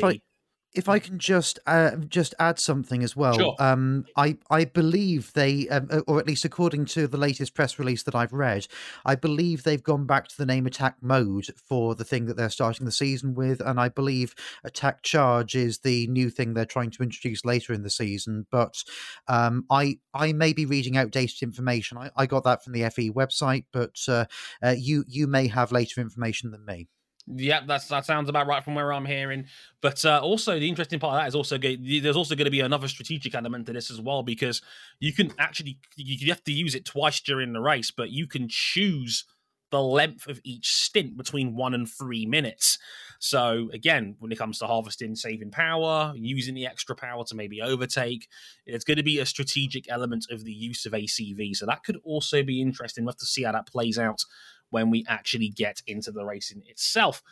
[0.77, 3.55] if I can just uh, just add something as well, sure.
[3.57, 7.79] um, I I believe they, um, uh, or at least according to the latest press
[7.79, 8.67] release that I've read,
[9.03, 12.51] I believe they've gone back to the name Attack Mode for the thing that they're
[12.51, 16.91] starting the season with, and I believe Attack Charge is the new thing they're trying
[16.91, 18.45] to introduce later in the season.
[18.51, 18.83] But
[19.27, 21.97] um, I I may be reading outdated information.
[21.97, 24.25] I, I got that from the FE website, but uh,
[24.63, 26.87] uh, you you may have later information than me.
[27.29, 29.45] Yeah, that's that sounds about right from where I'm hearing.
[29.81, 32.61] But uh, also, the interesting part of that is also there's also going to be
[32.61, 34.61] another strategic element to this as well because
[34.99, 38.47] you can actually you have to use it twice during the race, but you can
[38.49, 39.25] choose
[39.71, 42.77] the length of each stint between one and three minutes.
[43.19, 47.61] So again, when it comes to harvesting, saving power, using the extra power to maybe
[47.61, 48.29] overtake,
[48.65, 51.53] it's going to be a strategic element of the use of ACV.
[51.55, 53.03] So that could also be interesting.
[53.03, 54.23] We'll have to see how that plays out
[54.69, 57.23] when we actually get into the racing itself.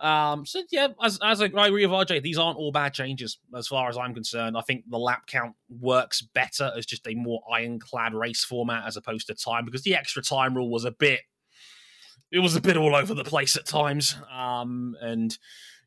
[0.00, 3.68] Um, so yeah, as, as I agree with RJ, these aren't all bad changes as
[3.68, 4.56] far as I'm concerned.
[4.56, 8.96] I think the lap count works better as just a more ironclad race format as
[8.96, 11.20] opposed to time because the extra time rule was a bit,
[12.30, 14.16] it was a bit all over the place at times.
[14.30, 15.36] Um, and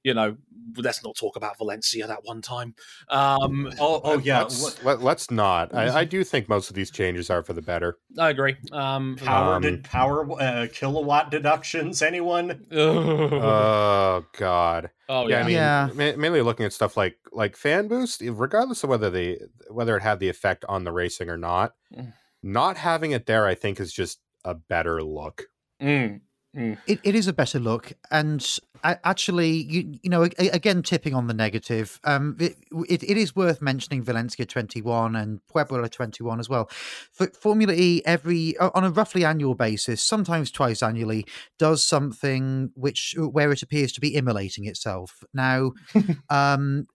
[0.03, 0.37] you know,
[0.77, 2.75] let's not talk about Valencia that one time.
[3.09, 5.73] Um, oh, oh yeah, let's, let, us not.
[5.73, 7.97] I, I, do think most of these changes are for the better.
[8.17, 8.55] I agree.
[8.71, 12.01] Um, power um, did power uh, kilowatt deductions?
[12.01, 12.65] Anyone?
[12.71, 14.89] oh God.
[15.07, 15.47] Oh yeah.
[15.47, 15.87] yeah.
[15.91, 16.15] I mean, yeah.
[16.15, 20.19] mainly looking at stuff like like fan boost, regardless of whether they whether it had
[20.19, 21.73] the effect on the racing or not.
[21.95, 22.13] Mm.
[22.41, 25.47] Not having it there, I think, is just a better look.
[25.81, 26.21] Mm.
[26.55, 26.77] Mm.
[26.87, 28.45] It, it is a better look, and
[28.83, 31.99] actually, you you know, again, tipping on the negative.
[32.03, 36.49] Um, it, it, it is worth mentioning Valencia twenty one and Puebla twenty one as
[36.49, 36.69] well.
[37.11, 41.25] For Formula E, every on a roughly annual basis, sometimes twice annually,
[41.57, 45.23] does something which where it appears to be immolating itself.
[45.33, 45.71] Now,
[46.29, 46.87] um,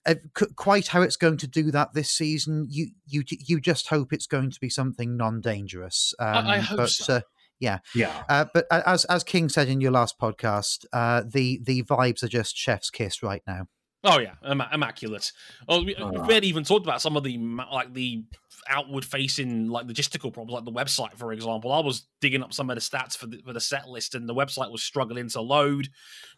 [0.56, 4.26] quite how it's going to do that this season, you you you just hope it's
[4.26, 6.14] going to be something non dangerous.
[6.18, 7.14] Um, I, I, hope but, so.
[7.16, 7.20] Uh,
[7.60, 8.24] yeah, yeah.
[8.28, 12.28] Uh, but as as King said in your last podcast, uh, the the vibes are
[12.28, 13.66] just chef's kiss right now.
[14.06, 15.32] Oh yeah, Im- immaculate.
[15.66, 16.26] Oh, we, oh.
[16.26, 18.24] we had even talked about some of the like the
[18.68, 21.72] outward facing like logistical problems, like the website, for example.
[21.72, 24.28] I was digging up some of the stats for the, for the set list, and
[24.28, 25.88] the website was struggling to load.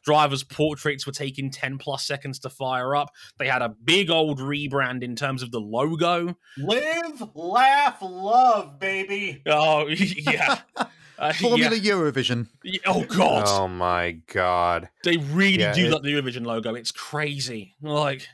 [0.05, 3.11] Drivers' portraits were taking ten plus seconds to fire up.
[3.39, 6.37] They had a big old rebrand in terms of the logo.
[6.57, 9.43] Live, laugh, love, baby.
[9.45, 10.61] Oh yeah.
[11.19, 11.93] Uh, Formula yeah.
[11.93, 12.49] Eurovision.
[12.87, 13.45] Oh god.
[13.47, 14.89] Oh my god.
[15.05, 15.93] They really yeah, do it...
[15.93, 16.75] like the Eurovision logo.
[16.75, 17.75] It's crazy.
[17.81, 18.29] Like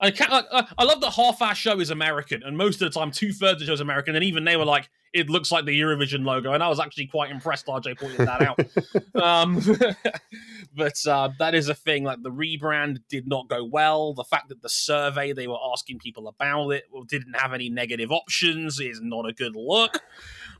[0.00, 2.98] I, can't, I, I love that half our show is American, and most of the
[2.98, 4.14] time, two thirds of the show is American.
[4.14, 7.06] And even they were like, "It looks like the Eurovision logo," and I was actually
[7.06, 7.66] quite impressed.
[7.66, 8.60] RJ pointed that out.
[9.22, 9.58] um,
[10.76, 12.04] but uh, that is a thing.
[12.04, 14.12] Like the rebrand did not go well.
[14.12, 18.12] The fact that the survey they were asking people about it didn't have any negative
[18.12, 19.98] options is not a good look.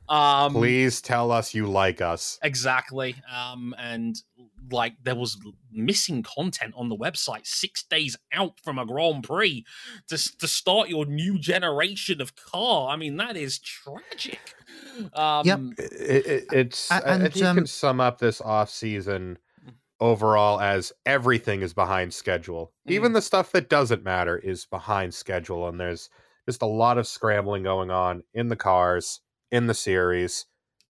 [0.09, 2.39] Um, Please tell us you like us.
[2.41, 3.15] Exactly.
[3.33, 4.15] Um, and
[4.71, 5.37] like there was
[5.71, 9.65] missing content on the website six days out from a Grand Prix
[10.07, 12.89] to, to start your new generation of car.
[12.89, 14.39] I mean, that is tragic.
[15.13, 15.59] Um, yep.
[15.77, 19.37] It, it, it's, and, I, think um, you can sum up this off season
[19.99, 22.71] overall as everything is behind schedule.
[22.87, 22.91] Mm.
[22.93, 25.67] Even the stuff that doesn't matter is behind schedule.
[25.67, 26.09] And there's
[26.47, 30.45] just a lot of scrambling going on in the cars in the series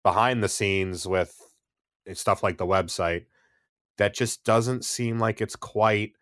[0.03, 1.35] behind the scenes with
[2.13, 3.25] stuff like the website
[3.97, 6.13] that just doesn't seem like it's quite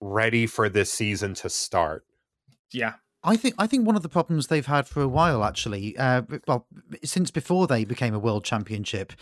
[0.00, 2.04] ready for this season to start.
[2.72, 2.94] Yeah.
[3.24, 6.22] I think I think one of the problems they've had for a while, actually, uh,
[6.46, 6.66] well,
[7.02, 9.12] since before they became a world championship,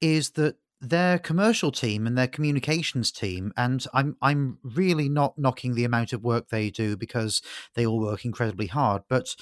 [0.00, 5.74] is that their commercial team and their communications team, and I'm I'm really not knocking
[5.74, 7.40] the amount of work they do because
[7.74, 9.34] they all work incredibly hard, but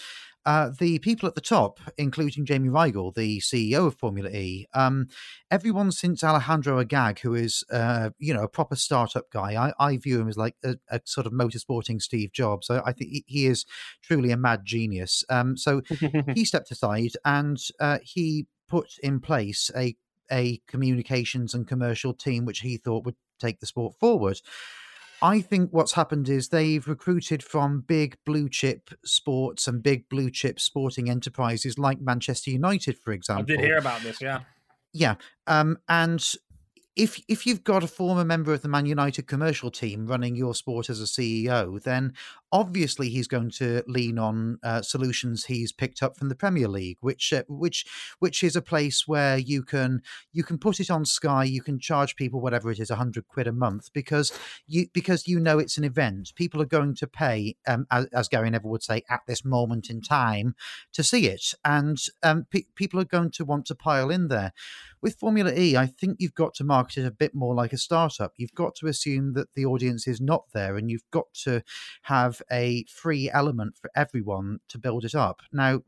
[0.47, 5.09] uh, the people at the top, including Jamie Reigle, the CEO of Formula E, um,
[5.51, 9.97] everyone since Alejandro Agag, who is uh, you know a proper startup guy, I, I
[9.97, 12.67] view him as like a, a, sort of motorsporting Steve Jobs.
[12.67, 13.65] So I think he is
[14.03, 15.25] truly a mad genius.
[15.31, 15.83] Um, so
[16.35, 19.97] he stepped aside and uh, he put in place a
[20.31, 24.41] a communications and commercial team which he thought would take the sport forward.
[25.25, 30.31] I think what's happened is they've recruited from big blue chip sports and big blue
[30.31, 33.45] chip sporting enterprises like Manchester United, for example.
[33.45, 34.41] I did hear about this, yeah.
[34.93, 35.15] Yeah.
[35.47, 36.23] Um, and
[36.95, 40.55] if if you've got a former member of the Man United commercial team running your
[40.55, 42.13] sport as a CEO, then
[42.55, 46.97] obviously he's going to lean on uh, solutions he's picked up from the Premier League,
[47.01, 47.85] which uh, which
[48.21, 50.01] which is a place where you can
[50.33, 53.49] you can put it on Sky, you can charge people whatever it is, hundred quid
[53.49, 54.33] a month because
[54.69, 56.33] you because you know it's an event.
[56.37, 59.91] People are going to pay, um, as, as, Gary Neville would say, at this moment
[59.91, 60.55] in time
[60.93, 64.53] to see it, and um, pe- people are going to want to pile in there.
[65.03, 67.79] With Formula E, I think you've got to market it a bit more like a
[67.79, 68.33] startup.
[68.37, 71.63] You've got to assume that the audience is not there, and you've got to
[72.03, 75.41] have a free element for everyone to build it up.
[75.53, 75.83] Now,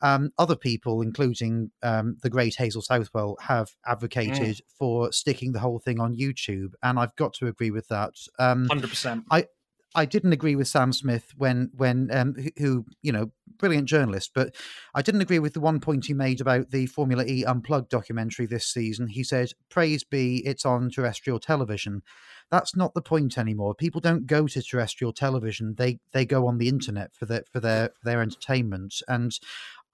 [0.00, 3.92] um, other people, including um, the great Hazel Southwell, have mm.
[3.92, 4.62] advocated mm.
[4.78, 8.14] for sticking the whole thing on YouTube, and I've got to agree with that.
[8.38, 9.24] Um, Hundred percent.
[9.30, 9.46] I
[9.94, 14.54] I didn't agree with Sam Smith when when um, who you know brilliant journalist, but
[14.94, 18.46] I didn't agree with the one point he made about the Formula E Unplugged documentary
[18.46, 19.08] this season.
[19.08, 22.02] He said, "Praise be, it's on terrestrial television."
[22.50, 23.74] That's not the point anymore.
[23.74, 27.60] People don't go to terrestrial television; they they go on the internet for their for
[27.60, 29.02] their for their entertainment.
[29.08, 29.38] And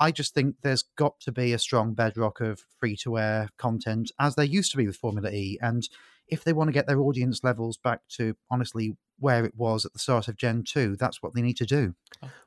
[0.01, 4.11] I just think there's got to be a strong bedrock of free to air content,
[4.19, 5.89] as there used to be with Formula E, and
[6.29, 9.93] if they want to get their audience levels back to honestly where it was at
[9.93, 11.95] the start of Gen 2, that's what they need to do.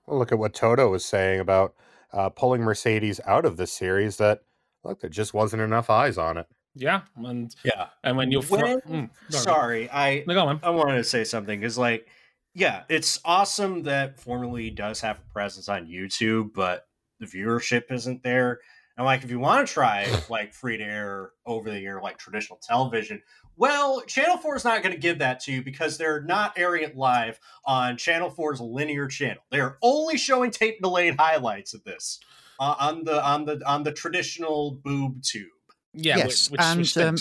[0.06, 1.76] Well, look at what Toto was saying about
[2.12, 4.42] uh, pulling Mercedes out of this series that,
[4.84, 6.48] look, there just wasn't enough eyes on it.
[6.76, 7.02] Yeah.
[7.16, 7.88] And yeah.
[8.04, 8.44] And when you're.
[8.44, 12.08] When, mm, sorry, I, no, I wanted to say something because, like,
[12.54, 16.87] yeah, it's awesome that Formula E does have a presence on YouTube, but
[17.20, 18.60] the viewership isn't there.
[18.98, 22.18] And like, if you want to try like free to air over the air, like
[22.18, 23.22] traditional television,
[23.56, 26.84] well, Channel 4 is not going to give that to you because they're not airing
[26.84, 29.42] it live on Channel 4's linear channel.
[29.52, 32.20] They're only showing tape delayed highlights of this
[32.60, 35.48] uh, on the on the on the traditional boob tube.
[35.94, 37.16] Yeah, yes, which, and which um,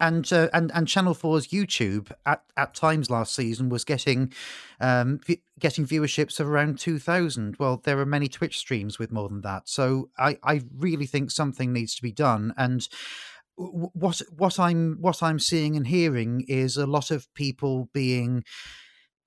[0.00, 4.32] and uh, and and Channel 4's YouTube at, at times last season was getting
[4.80, 7.56] um, v- getting viewerships of around two thousand.
[7.58, 9.68] Well, there are many Twitch streams with more than that.
[9.68, 12.88] So I I really think something needs to be done and
[13.58, 18.44] what what I'm what I'm seeing and hearing is a lot of people being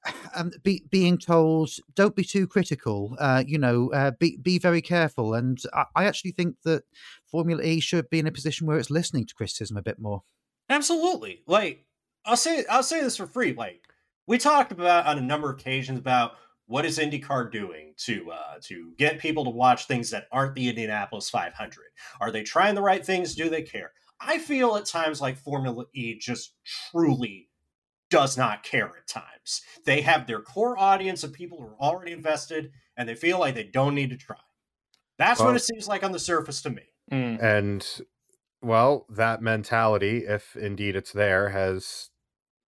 [0.36, 4.82] um, be, being told don't be too critical uh, you know uh, be be very
[4.82, 6.84] careful and I, I, actually think that
[7.26, 10.24] formula e should be in a position where it's listening to criticism a bit more
[10.72, 11.86] absolutely like
[12.26, 13.82] i'll say i'll say this for free like
[14.28, 16.34] we talked about on a number of occasions about
[16.68, 20.70] what is indycar doing to uh, to get people to watch things that aren't the
[20.70, 21.78] indianapolis 500
[22.20, 25.86] are they trying the right things do they care I feel at times like Formula
[25.94, 26.54] E just
[26.92, 27.50] truly
[28.10, 29.62] does not care at times.
[29.86, 33.56] They have their core audience of people who are already invested and they feel like
[33.56, 34.38] they don't need to try.
[35.18, 36.84] That's well, what it seems like on the surface to me.
[37.12, 37.42] Mm.
[37.42, 37.88] And
[38.62, 42.10] well, that mentality, if indeed it's there, has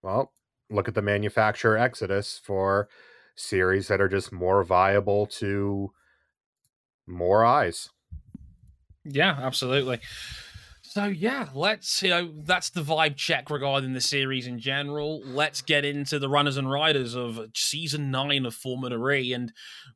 [0.02, 0.34] well,
[0.70, 2.90] look at the manufacturer exodus for
[3.36, 5.92] series that are just more viable to
[7.08, 7.90] more eyes.
[9.04, 10.00] Yeah, absolutely.
[10.94, 15.24] So yeah, let's you know that's the vibe check regarding the series in general.
[15.26, 19.34] Let's get into the runners and riders of season nine of Formula E.
[19.34, 19.52] And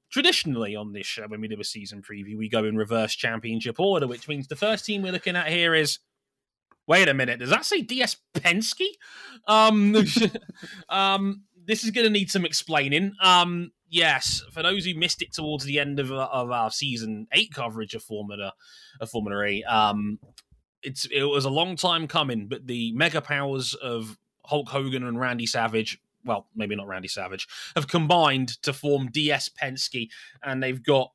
[0.10, 3.80] traditionally on this show, when we do a season preview, we go in reverse championship
[3.80, 6.00] order, which means the first team we're looking at here is.
[6.88, 8.88] Wait a minute, does that say DS Penske?
[9.48, 9.96] Um,
[10.90, 13.14] um, this is going to need some explaining.
[13.22, 17.54] Um, yes, for those who missed it towards the end of, of our season eight
[17.54, 18.54] coverage of Formula
[19.00, 20.18] of Formula E, um,
[20.88, 25.19] it's it was a long time coming, but the mega powers of Hulk Hogan and
[25.19, 27.45] Randy Savage, well, maybe not Randy Savage,
[27.76, 30.10] have combined to form DS Penske,
[30.43, 31.12] and they've got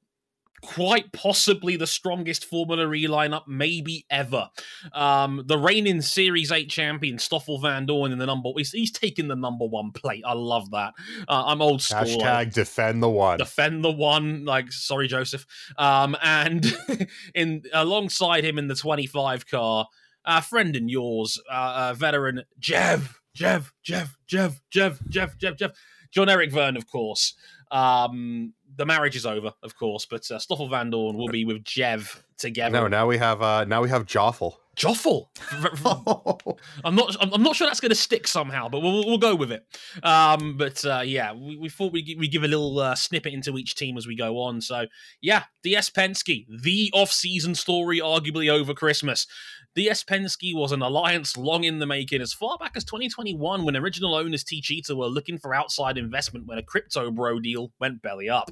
[0.63, 4.49] quite possibly the strongest Formula E lineup maybe ever.
[4.93, 9.37] Um, the reigning Series 8 champion, Stoffel Vandoorne, in the number, he's, he's taking the
[9.37, 10.23] number one plate.
[10.27, 10.95] I love that.
[11.29, 12.03] Uh, I'm old school.
[12.03, 13.39] Hashtag like, defend the one.
[13.39, 14.45] Defend the one.
[14.45, 15.45] Like, sorry, Joseph.
[15.77, 16.65] Um, and
[17.35, 19.87] in alongside him in the 25 car,
[20.25, 25.73] our friend and yours, uh, uh, veteran Jev, Jev, Jev, Jev, Jev, Jev, Jev, Jev,
[26.13, 27.35] Jean-Eric Vergne, of course.
[27.71, 32.23] Um, the marriage is over, of course, but uh, Stoffel Vandoorne will be with Jev
[32.39, 32.73] together.
[32.73, 34.57] No, now we have uh now we have Joffel.
[34.77, 35.27] Joffel.
[36.85, 37.17] I'm not.
[37.21, 39.67] I'm not sure that's going to stick somehow, but we'll, we'll go with it.
[40.03, 43.59] Um, but uh, yeah, we, we thought we we give a little uh, snippet into
[43.59, 44.61] each team as we go on.
[44.63, 44.87] So
[45.21, 49.27] yeah, DS Penske, the off-season story, arguably over Christmas.
[49.75, 53.75] DS Penske was an alliance long in the making as far back as 2021 when
[53.75, 58.29] original owners Techeetah were looking for outside investment when a crypto bro deal went belly
[58.29, 58.51] up.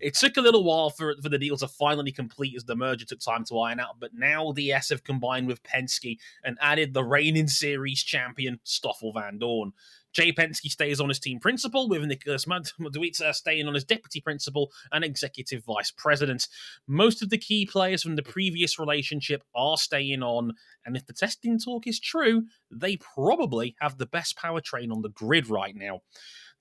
[0.00, 3.04] It took a little while for, for the deal to finally complete as the merger
[3.04, 7.04] took time to iron out, but now DS have combined with Penske and added the
[7.04, 9.72] reigning series champion Stoffel Vandoorne.
[10.12, 14.20] Jay Penske stays on as team principal, with Nicholas Madwitza uh, staying on as deputy
[14.20, 16.48] principal and executive vice president.
[16.86, 20.52] Most of the key players from the previous relationship are staying on,
[20.84, 25.08] and if the testing talk is true, they probably have the best powertrain on the
[25.08, 26.00] grid right now.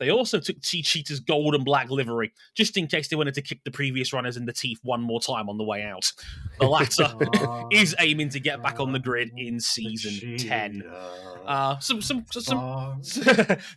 [0.01, 3.63] They also took Techeetah's gold and black livery, just in case they wanted to kick
[3.63, 6.11] the previous runners in the teeth one more time on the way out.
[6.59, 7.13] The latter
[7.71, 10.83] is aiming to get back on the grid in season 10.
[11.45, 13.01] Uh, some some some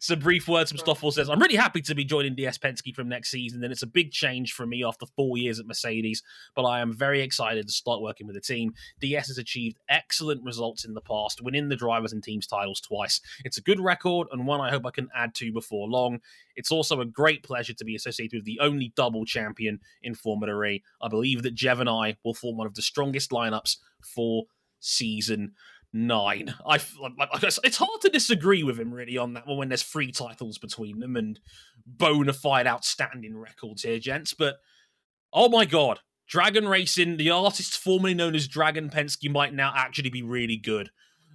[0.01, 3.09] some brief words from Stoffel says, I'm really happy to be joining DS Penske from
[3.09, 6.23] next season, and it's a big change for me after four years at Mercedes,
[6.55, 8.73] but I am very excited to start working with the team.
[9.01, 13.21] DS has achieved excellent results in the past, winning the drivers and teams titles twice.
[13.45, 16.14] It's a good record and one I hope I can add to before long.
[16.57, 20.63] It's also a great pleasure to be associated with the only double champion in Formula
[20.65, 20.83] E.
[21.03, 24.45] I believe that Jev and I will form one of the strongest lineups for
[24.81, 25.53] season
[25.93, 26.53] nine.
[26.67, 26.81] I,
[27.33, 30.99] it's hard to disagree with him really on that one when there's three titles between
[30.99, 31.39] them and
[31.87, 34.35] bona fide outstanding records here, gents.
[34.35, 34.57] But
[35.33, 40.11] oh my god, Dragon Racing, the artist formerly known as Dragon Penske, might now actually
[40.11, 40.91] be really good.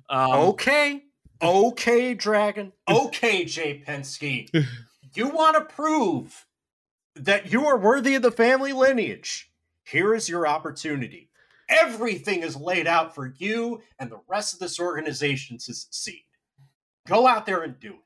[0.10, 1.04] Um, okay,
[1.42, 2.74] okay, Dragon.
[2.90, 4.50] Okay, Jay Penske.
[5.14, 6.46] you want to prove
[7.16, 9.52] that you are worthy of the family lineage?
[9.84, 11.30] Here is your opportunity.
[11.68, 16.24] Everything is laid out for you and the rest of this organization to succeed.
[17.08, 18.00] Go out there and do it.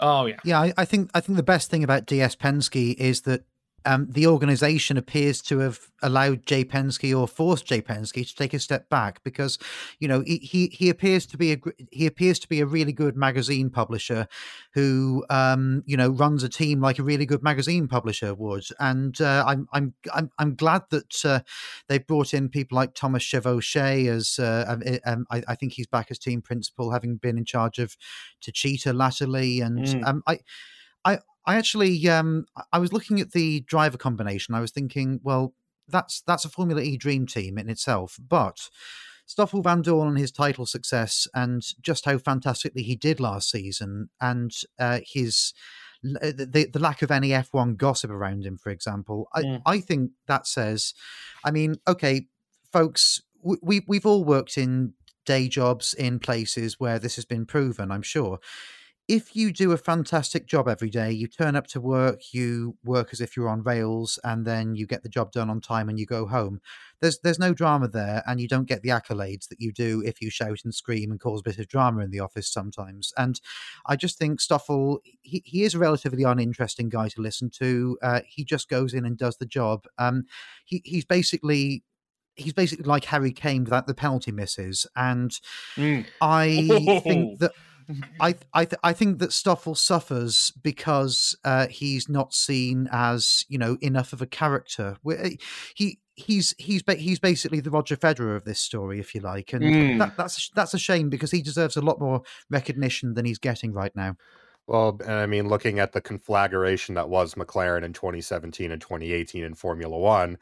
[0.00, 0.60] Oh yeah, yeah.
[0.60, 3.42] I, I think I think the best thing about DS Penske is that
[3.84, 8.54] um, the organization appears to have allowed Jay Penske or forced Jay Penske to take
[8.54, 9.58] a step back because,
[9.98, 11.58] you know, he he appears to be a
[11.90, 14.26] he appears to be a really good magazine publisher,
[14.74, 19.20] who um, you know runs a team like a really good magazine publisher would, and
[19.20, 21.40] uh, I'm I'm I'm I'm glad that uh,
[21.88, 25.86] they brought in people like Thomas Chevaucher as uh, um, um, I, I, think he's
[25.86, 27.96] back as team principal, having been in charge of
[28.42, 30.06] Techeetah latterly, and mm.
[30.06, 30.40] um, I.
[31.04, 34.54] I, I actually um, I was looking at the driver combination.
[34.54, 35.54] I was thinking, well,
[35.88, 38.68] that's that's a Formula E dream team in itself, but
[39.24, 44.52] Stoffel Vandoorne and his title success and just how fantastically he did last season and
[44.78, 45.54] uh, his
[46.04, 49.62] uh, the, the lack of any F1 gossip around him, for example, I, mm.
[49.66, 50.94] I think that says,
[51.44, 52.26] I mean, okay,
[52.72, 54.92] folks, we, we've all worked in
[55.26, 58.38] day jobs in places where this has been proven, I'm sure
[59.08, 63.08] if you do a fantastic job every day, you turn up to work, you work
[63.10, 65.98] as if you're on rails, and then you get the job done on time and
[65.98, 66.60] you go home.
[67.00, 70.20] There's there's no drama there, and you don't get the accolades that you do if
[70.20, 73.14] you shout and scream and cause a bit of drama in the office sometimes.
[73.16, 73.40] And
[73.86, 77.96] I just think Stoffel, he, he is a relatively uninteresting guy to listen to.
[78.02, 79.86] Uh, he just goes in and does the job.
[79.96, 80.24] Um,
[80.66, 81.82] he he's basically
[82.36, 85.30] he's basically like Harry Kane without the penalty misses, and
[85.76, 86.04] mm.
[86.20, 87.52] I think that
[88.20, 93.58] I I th- I think that Stoffel suffers because uh, he's not seen as you
[93.58, 94.96] know enough of a character.
[95.10, 95.36] Eh,
[95.74, 99.62] he he's he's he's basically the Roger Federer of this story, if you like, and
[99.62, 99.98] mm.
[99.98, 103.72] that, that's that's a shame because he deserves a lot more recognition than he's getting
[103.72, 104.16] right now.
[104.66, 109.42] Well, and I mean, looking at the conflagration that was McLaren in 2017 and 2018
[109.42, 110.36] in Formula One,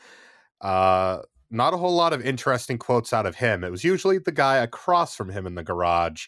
[0.61, 3.63] uh, not a whole lot of interesting quotes out of him.
[3.63, 6.27] It was usually the guy across from him in the garage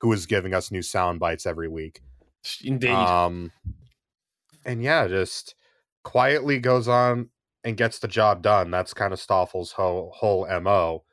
[0.00, 2.02] who is giving us new sound bites every week.
[2.64, 2.90] Indeed.
[2.90, 3.52] Um,
[4.64, 5.54] and yeah, just
[6.04, 7.30] quietly goes on
[7.64, 8.70] and gets the job done.
[8.70, 11.04] That's kind of Stoffel's whole whole mo.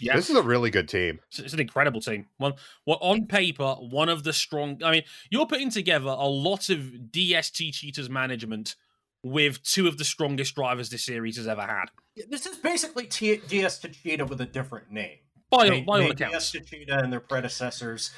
[0.00, 1.20] Yeah, this is a really good team.
[1.38, 2.26] It's an incredible team.
[2.38, 2.54] One,
[2.86, 4.80] well, on paper, one of the strong.
[4.82, 8.76] I mean, you're putting together a lot of DS Techeetah's management
[9.22, 11.86] with two of the strongest drivers this series has ever had.
[12.14, 15.18] Yeah, this is basically T- DS Techeetah with a different name
[15.50, 16.52] by, by all accounts.
[16.52, 18.10] Techeetah and their predecessors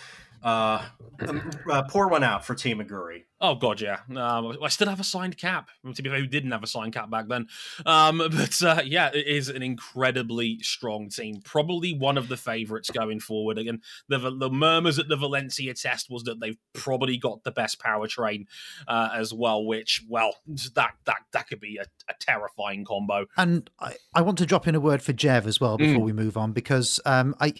[0.43, 0.85] Uh,
[1.71, 3.25] uh, pour one out for Team Aguri.
[3.41, 3.99] Oh god, yeah.
[4.09, 5.69] Um, I still have a signed cap.
[5.95, 7.49] To be fair, who didn't have a signed cap back then.
[7.85, 11.41] Um, but uh, yeah, it is an incredibly strong team.
[11.45, 13.59] Probably one of the favourites going forward.
[13.59, 17.81] Again, the the murmurs at the Valencia test was that they've probably got the best
[17.81, 18.47] powertrain
[18.87, 19.65] uh, as well.
[19.65, 20.37] Which, well,
[20.75, 23.27] that that that could be a, a terrifying combo.
[23.37, 26.07] And I, I want to drop in a word for Jev as well before mm.
[26.07, 27.55] we move on because um, I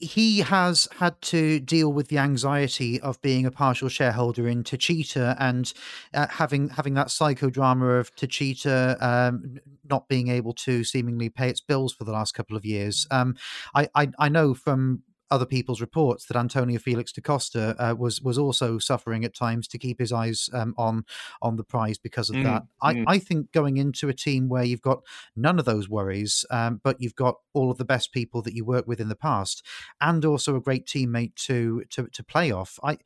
[0.00, 5.36] he has had to deal with the anxiety of being a partial shareholder in Techeetah
[5.38, 5.72] and
[6.14, 9.58] uh, having having that psychodrama of Techeetah um,
[9.90, 13.06] not being able to seemingly pay its bills for the last couple of years.
[13.10, 13.36] Um,
[13.74, 15.02] I, I, I know from
[15.32, 19.66] other people's reports that Antonio Felix da Costa uh, was was also suffering at times
[19.68, 21.04] to keep his eyes um, on
[21.40, 22.62] on the prize because of mm, that.
[22.82, 23.04] I, mm.
[23.06, 25.02] I think going into a team where you've got
[25.34, 28.64] none of those worries, um, but you've got all of the best people that you
[28.64, 29.64] worked with in the past,
[30.00, 32.78] and also a great teammate to to to play off.
[32.84, 32.98] I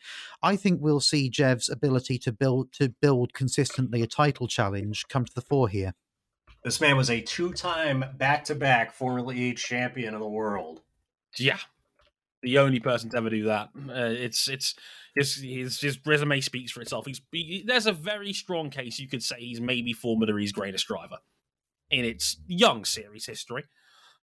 [0.43, 5.25] I think we'll see Jev's ability to build to build consistently a title challenge come
[5.25, 5.95] to the fore here.
[6.65, 10.81] This man was a two-time back-to-back Formula E champion of the world.
[11.39, 11.59] Yeah,
[12.47, 13.71] the only person to ever do that.
[13.89, 14.77] Uh, it's it's
[15.17, 17.05] his, his his resume speaks for itself.
[17.05, 20.87] He's he, there's a very strong case you could say he's maybe Formula E's greatest
[20.87, 21.19] driver
[21.91, 23.65] in its young series history.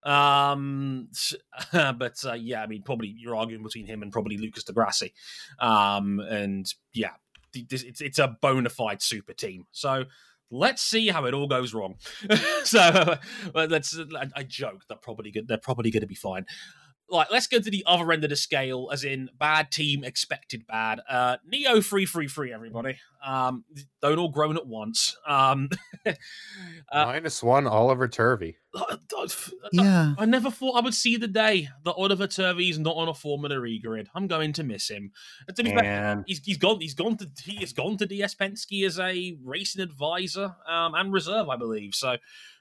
[0.04, 1.08] Um,
[1.72, 5.12] but uh, yeah, I mean, probably you're arguing between him and probably Lucas di Grassi.
[5.58, 7.14] Um, and yeah,
[7.52, 9.66] it's it's a bona fide super team.
[9.72, 10.04] So
[10.48, 11.96] let's see how it all goes wrong.
[12.62, 13.16] so
[13.56, 13.98] let's.
[13.98, 15.48] I, I joke that probably good.
[15.48, 16.46] They're probably going to be fine
[17.08, 20.66] like let's go to the other end of the scale as in bad team expected
[20.66, 21.00] bad.
[21.08, 22.98] Uh NIO free free free everybody.
[23.24, 23.64] Um
[24.00, 25.16] don't all groan at once.
[25.26, 25.68] Um
[26.06, 26.12] uh,
[26.92, 28.56] minus one oliver turvey.
[28.74, 28.96] Uh,
[29.72, 30.14] yeah.
[30.18, 33.62] I, never thought i would see the day that oliver turvey's not on a formula
[33.64, 34.08] e grid.
[34.14, 35.12] I'm going to miss him.
[35.54, 38.86] To be fair, he's, he's gone he's gone to he has gone to ds penske
[38.86, 41.94] as a racing advisor um and reserve i believe.
[41.94, 42.16] So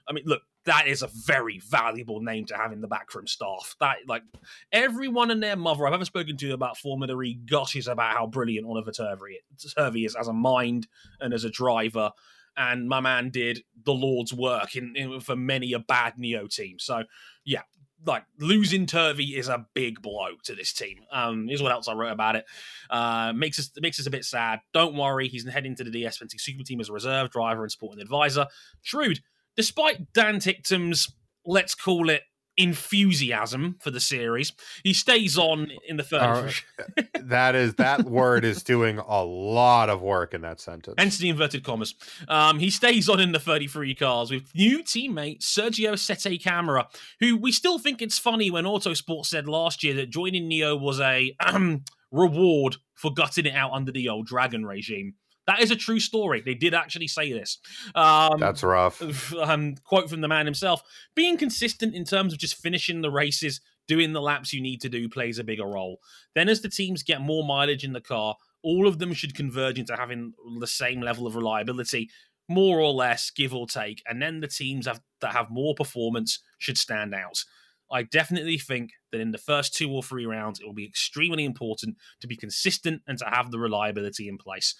[0.08, 3.76] I mean, look, that is a very valuable name to have in the backroom staff.
[3.80, 4.24] That like
[4.72, 8.68] everyone and their mother I've ever spoken to about Formula E gushes about how brilliant
[8.68, 9.40] Oliver Turvey,
[9.76, 10.88] Turvey is as a mind
[11.20, 12.12] and as a driver.
[12.58, 16.78] And my man did the Lord's work in, in for many a bad NIO team.
[16.80, 17.04] So
[17.46, 17.62] yeah,
[18.06, 21.00] like losing Turvey is a big blow to this team.
[21.12, 22.46] Um, here's what else I wrote about it.
[22.90, 24.60] Uh, makes us makes us a bit sad.
[24.74, 27.72] Don't worry, he's heading to the DS Penske Super Team as a reserve driver and
[27.72, 28.48] supporting advisor.
[28.82, 29.22] Shrewd
[29.56, 31.12] despite Dan Ticktum's,
[31.46, 32.24] let's call it,
[32.58, 36.54] enthusiasm for the series, he stays on in the third.
[36.78, 40.96] Uh, that is that word is doing a lot of work in that sentence.
[40.98, 41.96] Hence the inverted commas.
[42.28, 46.88] Um, he stays on in the 33 cars with new teammate Sergio Sette Camara,
[47.20, 51.00] who we still think it's funny when Autosport said last year that joining NIO was
[51.00, 51.36] a
[52.12, 55.16] reward for gutting it out under the old Dragon regime.
[55.48, 56.42] That is a true story.
[56.42, 57.58] They did actually say this.
[57.96, 59.34] Um, That's rough.
[59.34, 60.84] Um, quote from the man himself:
[61.16, 64.90] "Being consistent in terms of just finishing the races, doing the laps you need to
[64.90, 66.00] do, plays a bigger role.
[66.36, 69.80] Then, as the teams get more mileage in the car, all of them should converge
[69.80, 72.10] into having the same level of reliability."
[72.50, 76.40] More or less, give or take, and then the teams have, that have more performance
[76.58, 77.46] should stand out.
[77.90, 81.46] I definitely think that in the first two or three rounds, it will be extremely
[81.46, 84.76] important to be consistent and to have the reliability in place.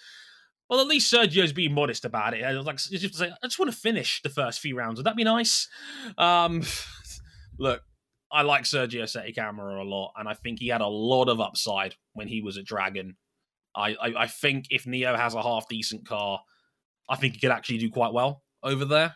[0.72, 2.46] Well, at least Sergio's being modest about it.
[2.46, 4.98] I was like, just say, I just want to finish the first few rounds.
[4.98, 5.68] Would that be nice?
[6.18, 6.64] Um,
[7.60, 7.82] look,
[8.32, 11.42] I like Sergio Sette Camara a lot, and I think he had a lot of
[11.42, 13.18] upside when he was a Dragon.
[13.76, 16.40] I, I, I think if NIO has a half decent car,
[17.10, 19.16] I think he could actually do quite well over there.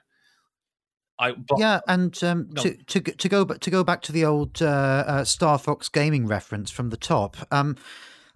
[1.17, 2.63] I, but, yeah, and um, no.
[2.63, 5.87] to to to go back to go back to the old uh, uh, Star Fox
[5.87, 7.37] gaming reference from the top.
[7.49, 7.77] Um,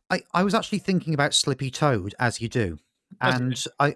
[0.10, 2.78] I I was actually thinking about Slippy Toad as you do,
[3.22, 3.95] and I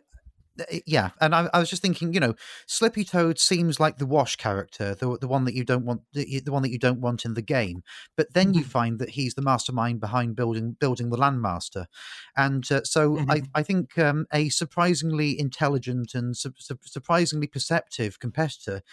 [0.86, 2.36] yeah, and I, I, was just thinking, you know,
[2.68, 6.42] Slippy Toad seems like the Wash character, the the one that you don't want, the,
[6.42, 7.82] the one that you don't want in the game.
[8.16, 8.60] But then mm-hmm.
[8.60, 11.86] you find that he's the mastermind behind building building the Landmaster,
[12.38, 13.32] and uh, so mm-hmm.
[13.32, 18.84] I I think um, a surprisingly intelligent and su- su- surprisingly perceptive competitor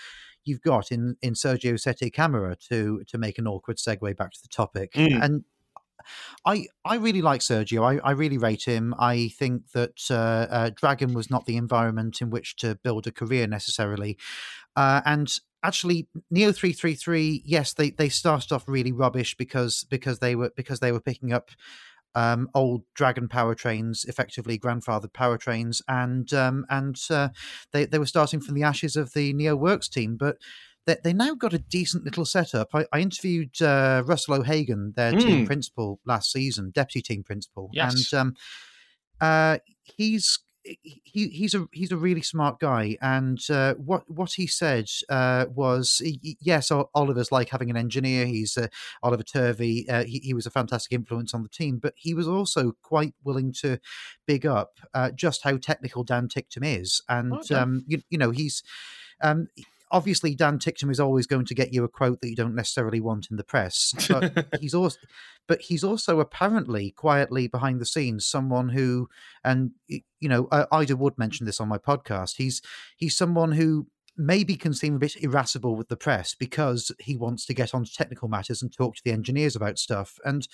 [0.45, 4.43] you've got in in Sergio Sette Camara to to make an awkward segue back to
[4.43, 5.23] the topic, mm.
[5.23, 5.45] and
[6.45, 7.83] I I really like Sergio.
[7.83, 8.95] I, I really rate him.
[8.99, 10.15] I think that uh,
[10.51, 14.19] uh, Dragon was not the environment in which to build a career necessarily,
[14.77, 15.33] uh, and
[15.63, 17.43] actually NIO three three three.
[17.45, 21.33] Yes, they they started off really rubbish because because they were because they were picking
[21.33, 21.51] up.
[22.17, 27.29] Um, old Dragon powertrains, effectively grandfathered powertrains, and um, and uh,
[27.73, 30.17] they they were starting from the ashes of the NIO Works team.
[30.17, 30.39] But
[30.87, 32.69] they, they now got a decent little setup.
[32.75, 35.21] I, I interviewed uh, Russell O'Hagan, their mm.
[35.21, 38.13] team principal last season, deputy team principal, yes.
[38.13, 38.35] and um,
[39.21, 44.47] uh, he's he he's a he's a really smart guy, and uh, what what he
[44.47, 48.27] said uh, was yes, Oliver's like having an engineer.
[48.27, 48.69] He's uh,
[49.03, 49.89] Oliver Turvey.
[49.89, 53.15] Uh, he, he was a fantastic influence on the team, but he was also quite
[53.25, 53.79] willing to
[54.27, 57.55] big up uh, just how technical Dan Ticktum is, and okay.
[57.55, 58.63] um, you, you know he's.
[59.23, 59.49] Um,
[59.91, 63.01] obviously Dan Ticktum is always going to get you a quote that you don't necessarily
[63.01, 64.99] want in the press, but he's also
[65.49, 69.09] but he's also apparently quietly behind the scenes someone who
[69.45, 72.37] and you know Ida Wood mentioned this on my podcast.
[72.37, 72.63] He's
[72.97, 73.87] he's someone who
[74.17, 77.91] maybe can seem a bit irascible with the press because he wants to get onto
[77.91, 80.47] technical matters and talk to the engineers about stuff and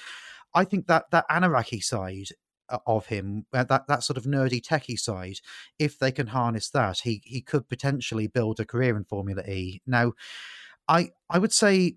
[0.54, 2.28] I think that that Anoraki side
[2.86, 5.40] of him, uh, that that sort of nerdy techie side,
[5.78, 9.80] if they can harness that, he he could potentially build a career in Formula E.
[9.86, 10.12] Now,
[10.88, 11.96] I I would say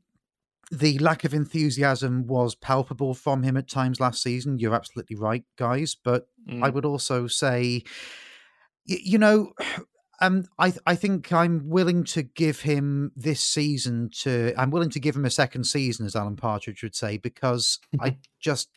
[0.72, 4.60] the lack of enthusiasm was palpable from him at times last season.
[4.60, 5.96] You're absolutely right, guys.
[5.96, 6.64] But mm.
[6.64, 7.84] I would also say,
[8.86, 9.54] you know,
[10.22, 14.54] um, I I think I'm willing to give him this season to.
[14.58, 18.18] I'm willing to give him a second season, as Alan Partridge would say, because I
[18.40, 18.70] just,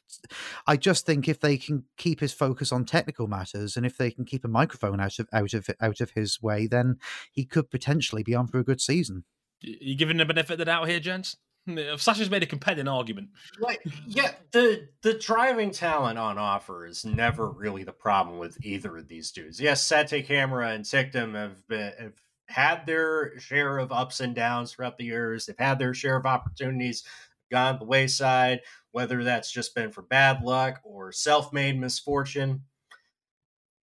[0.66, 4.10] I just think if they can keep his focus on technical matters, and if they
[4.10, 6.98] can keep a microphone out of out of out of his way, then
[7.32, 9.24] he could potentially be on for a good season.
[9.60, 11.36] You giving the benefit of the doubt here, gents?
[11.96, 13.28] Sasha's made a compelling argument.
[13.60, 18.96] Like, yeah, the the driving talent on offer is never really the problem with either
[18.96, 19.60] of these dudes.
[19.60, 22.14] Yes, Sette Camara and Ticktum have been have
[22.48, 25.46] had their share of ups and downs throughout the years.
[25.46, 27.04] They've had their share of opportunities
[27.50, 28.60] gone the wayside,
[28.90, 32.62] whether that's just been for bad luck or self-made misfortune.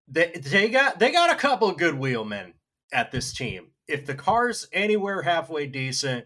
[0.07, 2.53] They they got they got a couple of good wheelmen
[2.91, 3.67] at this team.
[3.87, 6.25] If the car's anywhere halfway decent,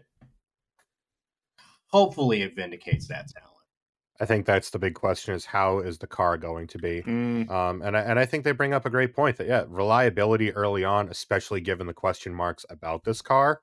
[1.92, 3.52] hopefully it vindicates that talent.
[4.20, 7.02] I think that's the big question: is how is the car going to be?
[7.02, 7.50] Mm.
[7.50, 10.52] Um, and I, and I think they bring up a great point that yeah, reliability
[10.52, 13.62] early on, especially given the question marks about this car,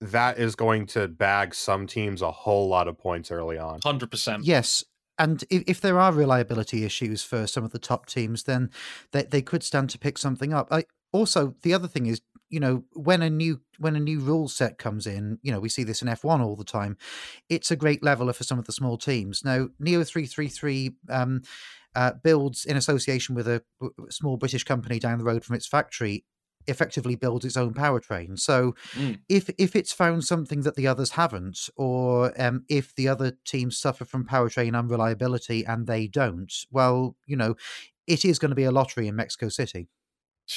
[0.00, 3.80] that is going to bag some teams a whole lot of points early on.
[3.82, 4.44] Hundred percent.
[4.44, 4.84] Yes,
[5.18, 8.70] and if, if, there are reliability issues for some of the top teams, then
[9.12, 10.68] they, they could stand to pick something up.
[10.70, 14.48] I, also, the other thing is you know when a new when a new rule
[14.48, 16.96] set comes in you know we see this in f1 all the time
[17.48, 19.44] it's a great leveler for some of the small teams.
[19.44, 21.42] Now NIO 333 um,
[21.94, 23.62] uh, builds in association with a
[24.10, 26.24] small british company down the road from its factory
[26.66, 28.38] effectively builds its own powertrain.
[28.38, 29.18] So mm.
[29.28, 33.78] if if it's found something that the others haven't or um, if the other teams
[33.78, 37.54] suffer from powertrain unreliability and they don't well you know
[38.06, 39.88] it is going to be a lottery in mexico city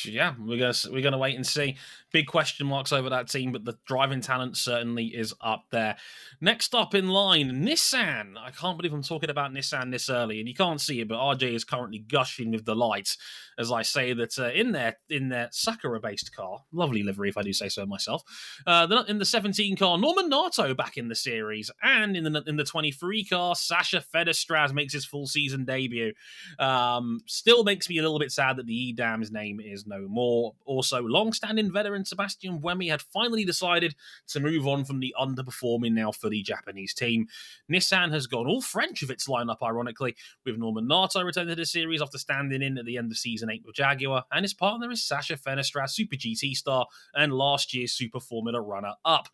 [0.05, 1.77] yeah, we're gonna we're gonna wait and see.
[2.11, 5.95] Big question marks over that team, but the driving talent certainly is up there.
[6.41, 8.33] Next up in line, Nissan.
[8.37, 11.17] I can't believe I'm talking about Nissan this early, and you can't see it, but
[11.17, 13.15] RJ is currently gushing with delight
[13.59, 17.41] as I say that uh, in their in their Sakura-based car, lovely livery if I
[17.41, 18.23] do say so myself.
[18.65, 22.55] Uh, in the 17 car, Norman Nato back in the series, and in the in
[22.55, 26.13] the 23 car, Sasha Fenestraz makes his full season debut.
[26.57, 30.07] Um, still makes me a little bit sad that the e.dams name is is no
[30.07, 30.53] more.
[30.65, 33.95] Also, long-standing veteran Sébastien Buemi had finally decided
[34.27, 37.27] to move on from the underperforming now fully Japanese team.
[37.71, 40.15] Nissan has gone all French of its lineup, ironically,
[40.45, 43.49] with Norman Nato returning to the series after standing in at the end of season
[43.49, 47.93] 8 with Jaguar, and his partner is Sasha Fenestraz, Super GT star and last year's
[47.93, 49.29] Super Formula runner-up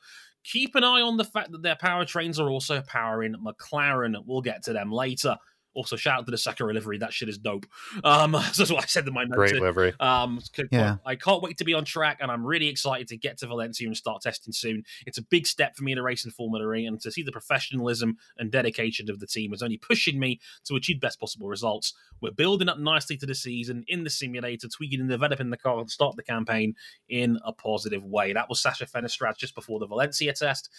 [0.45, 4.15] keep an eye on the fact that their powertrains are also powering McLaren.
[4.25, 5.37] We'll get to them later.
[5.75, 6.97] Also, shout out to the Sakura livery.
[6.97, 7.65] That shit is dope.
[8.03, 9.51] Um, so that's what I said in my notes.
[9.51, 9.93] Great livery.
[9.99, 10.97] Um, yeah.
[11.05, 13.87] I can't wait to be on track, and I'm really excited to get to Valencia
[13.87, 14.83] and start testing soon.
[15.05, 17.31] It's a big step for me in a racing Formula E, and to see the
[17.31, 21.93] professionalism and dedication of the team is only pushing me to achieve best possible results.
[22.21, 25.83] We're building up nicely to the season in the simulator, tweaking and developing the car
[25.83, 26.75] to start the campaign
[27.09, 28.33] in a positive way.
[28.33, 30.69] That was Sasha Fenestraz just before the Valencia test.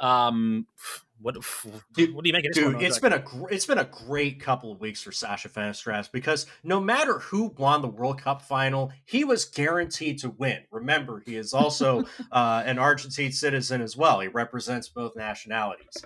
[0.00, 0.66] Um,
[1.22, 1.36] what
[1.92, 2.64] dude, what do you make of this?
[2.64, 2.84] Dude, one?
[2.84, 6.80] it's been a it's been a great couple of weeks for Sasha Fenestraz because no
[6.80, 10.60] matter who won the World Cup final, he was guaranteed to win.
[10.70, 14.20] Remember, he is also uh, an Argentine citizen as well.
[14.20, 16.02] He represents both nationalities.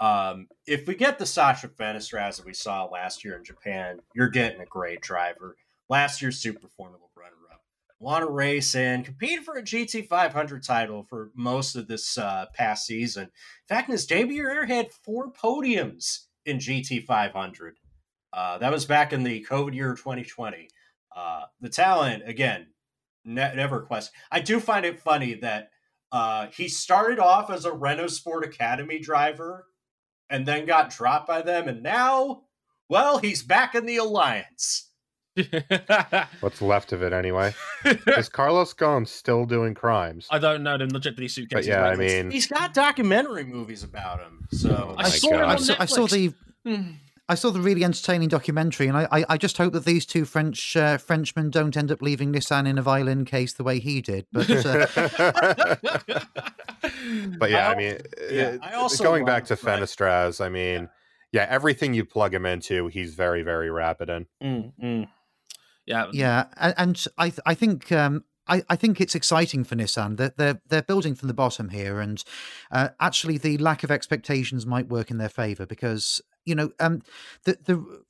[0.00, 4.28] Um, if we get the Sasha Fenestraz that we saw last year in Japan, you're
[4.28, 5.56] getting a great driver.
[5.88, 7.04] Last year's Super Formula
[7.98, 12.46] want to race and compete for a GT 500 title for most of this uh,
[12.54, 13.24] past season.
[13.24, 13.30] In
[13.68, 17.76] fact, in his debut year, had four podiums in GT 500.
[18.32, 20.68] Uh, that was back in the COVID year 2020.
[21.14, 22.66] Uh, the talent, again,
[23.24, 24.12] ne- never question.
[24.30, 25.70] I do find it funny that
[26.12, 29.66] Uh, he started off as a Renault Sport Academy driver
[30.30, 31.66] and then got dropped by them.
[31.66, 32.44] And now,
[32.88, 34.92] well, he's back in the Alliance.
[36.40, 37.54] What's left of it anyway?
[37.84, 40.28] Is Carlos Ghosn still doing crimes?
[40.30, 40.78] I don't know.
[40.78, 41.66] The Legendary Suitcases.
[41.66, 44.46] But yeah, I mean, He's got documentary movies about him.
[44.52, 46.32] So I saw it on I saw, I saw the
[46.64, 46.92] Hmm.
[47.28, 50.26] I saw the really entertaining documentary, and I, I, I just hope that these two
[50.26, 54.02] French uh, Frenchmen don't end up leaving Nissan in a violin case the way he
[54.02, 54.26] did.
[54.30, 54.86] But uh,
[57.38, 57.98] but yeah, I, I mean,
[58.30, 60.90] yeah, uh, I also going back to love, like- Fenestraz, I mean,
[61.32, 61.46] yeah.
[61.48, 64.26] everything you plug him into, he's very, very rapid in.
[64.42, 65.08] Mm, mm.
[65.86, 69.74] Yeah, yeah, a- and I th- I think um, I, I think it's exciting for
[69.74, 72.22] Nissan that they're they're building from the bottom here, and
[72.70, 77.02] uh, actually the lack of expectations might work in their favor because you know um
[77.44, 78.02] the the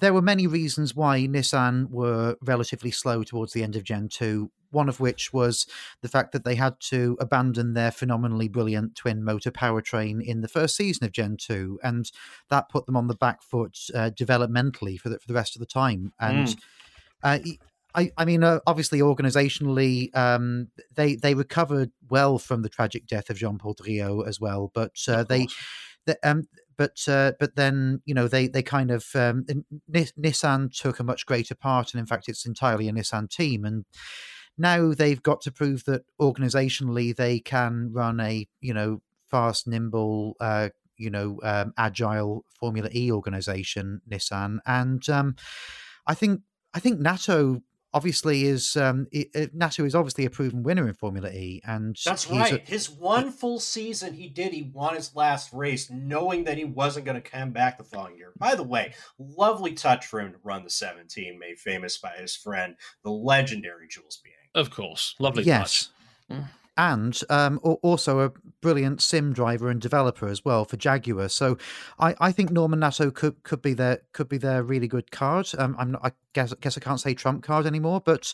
[0.00, 4.50] there were many reasons why Nissan were relatively slow towards the end of Gen 2.
[4.70, 5.66] One of which was
[6.02, 10.46] the fact that they had to abandon their phenomenally brilliant twin motor powertrain in the
[10.48, 11.80] first season of Gen 2.
[11.82, 12.10] And
[12.50, 15.60] that put them on the back foot uh, developmentally for the, for the rest of
[15.60, 16.12] the time.
[16.20, 16.54] And
[17.22, 17.38] uh,
[17.94, 23.30] I, I mean, uh, obviously, organizationally, um, they they recovered well from the tragic death
[23.30, 25.48] of Jean-Paul Driot as well, but uh, they
[26.06, 26.44] the, um,
[26.76, 29.44] but uh, but then you know they they kind of um,
[29.90, 33.84] Nissan took a much greater part, and in fact, it's entirely a Nissan team, and
[34.56, 40.36] now they've got to prove that organizationally they can run a you know fast, nimble,
[40.40, 45.36] uh, you know um, agile Formula E organization, Nissan, and um,
[46.06, 46.42] I think
[46.78, 47.60] I think Nato
[47.92, 51.96] obviously is um, i- i- Nato is obviously a proven winner in Formula E, and
[52.04, 52.68] That's he's a- right.
[52.68, 57.04] His one full season he did, he won his last race, knowing that he wasn't
[57.06, 58.32] going to come back the following year.
[58.38, 62.36] By the way, lovely touch for him to run the 17, made famous by his
[62.36, 64.36] friend, the legendary Jules Bianchi.
[64.54, 65.90] Of course, lovely yes.
[66.28, 66.38] touch.
[66.38, 66.48] Mm.
[66.78, 71.28] And um, also a brilliant sim driver and developer as well for Jaguar.
[71.28, 71.58] So
[71.98, 75.48] I, I think Norman Nato could could be their could be their really good card.
[75.58, 76.02] Um, I'm not.
[76.04, 78.32] I guess guess I can't say trump card anymore, but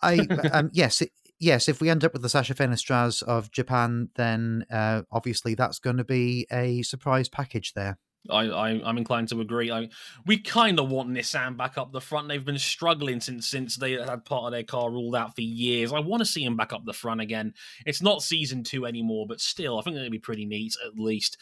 [0.00, 0.18] I
[0.52, 1.10] um, yes it,
[1.40, 1.68] yes.
[1.68, 5.96] If we end up with the Sasha Fenestraz of Japan, then uh, obviously that's going
[5.96, 7.98] to be a surprise package there.
[8.30, 9.70] I, I I'm inclined to agree.
[9.70, 9.88] I,
[10.26, 12.28] we kind of want Nissan back up the front.
[12.28, 15.92] They've been struggling since since they had part of their car ruled out for years.
[15.92, 17.54] I want to see them back up the front again.
[17.84, 21.36] It's not season two anymore, but still, I think that'd be pretty neat at least.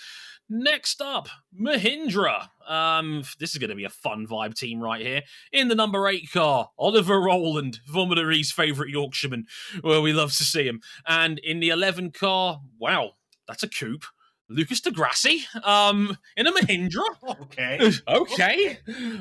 [0.53, 1.29] Next up,
[1.59, 2.49] Mahindra.
[2.67, 5.23] Um, this is going to be a fun vibe team right here.
[5.53, 9.47] In the number eight car, Oliver Rowland, Formula E's favourite Yorkshireman,
[9.83, 10.81] where we love to see him.
[11.07, 13.13] And in the 11 car, wow,
[13.47, 14.05] that's a coupe.
[14.51, 17.05] Lucas di Grassi, um, in a Mahindra.
[17.23, 17.79] Okay.
[18.09, 18.79] okay.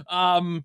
[0.09, 0.63] Um,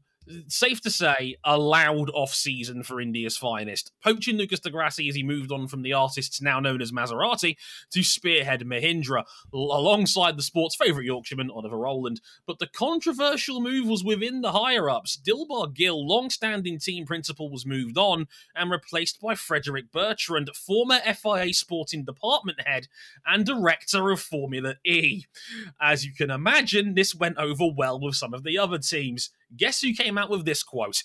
[0.48, 3.92] safe to say, a loud off season for India's finest.
[4.02, 7.56] Poaching Lucas di Grassi as he moved on from the artists now known as Maserati
[7.90, 12.20] to spearhead Mahindra alongside the sport's favourite Yorkshireman, Oliver Rowland.
[12.46, 15.16] But the controversial move was within the higher ups.
[15.16, 21.00] Dilbagh Gill, long standing team principal, was moved on and replaced by Frédéric Bertrand, former
[21.00, 22.88] FIA sporting department head
[23.26, 25.24] and director of Formula E.
[25.80, 29.30] As you can imagine, this went over well with some of the other teams.
[29.56, 31.02] Guess who came out with this quote?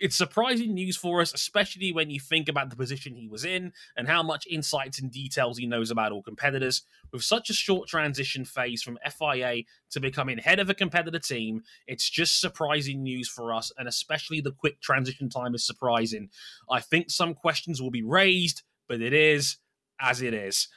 [0.00, 3.72] It's surprising news for us, especially when you think about the position he was in
[3.96, 6.82] and how much insights and details he knows about all competitors.
[7.12, 11.62] With such a short transition phase from FIA to becoming head of a competitor team,
[11.86, 16.28] it's just surprising news for us, and especially the quick transition time is surprising.
[16.68, 19.58] I think some questions will be raised, but it is
[20.00, 20.68] as it is.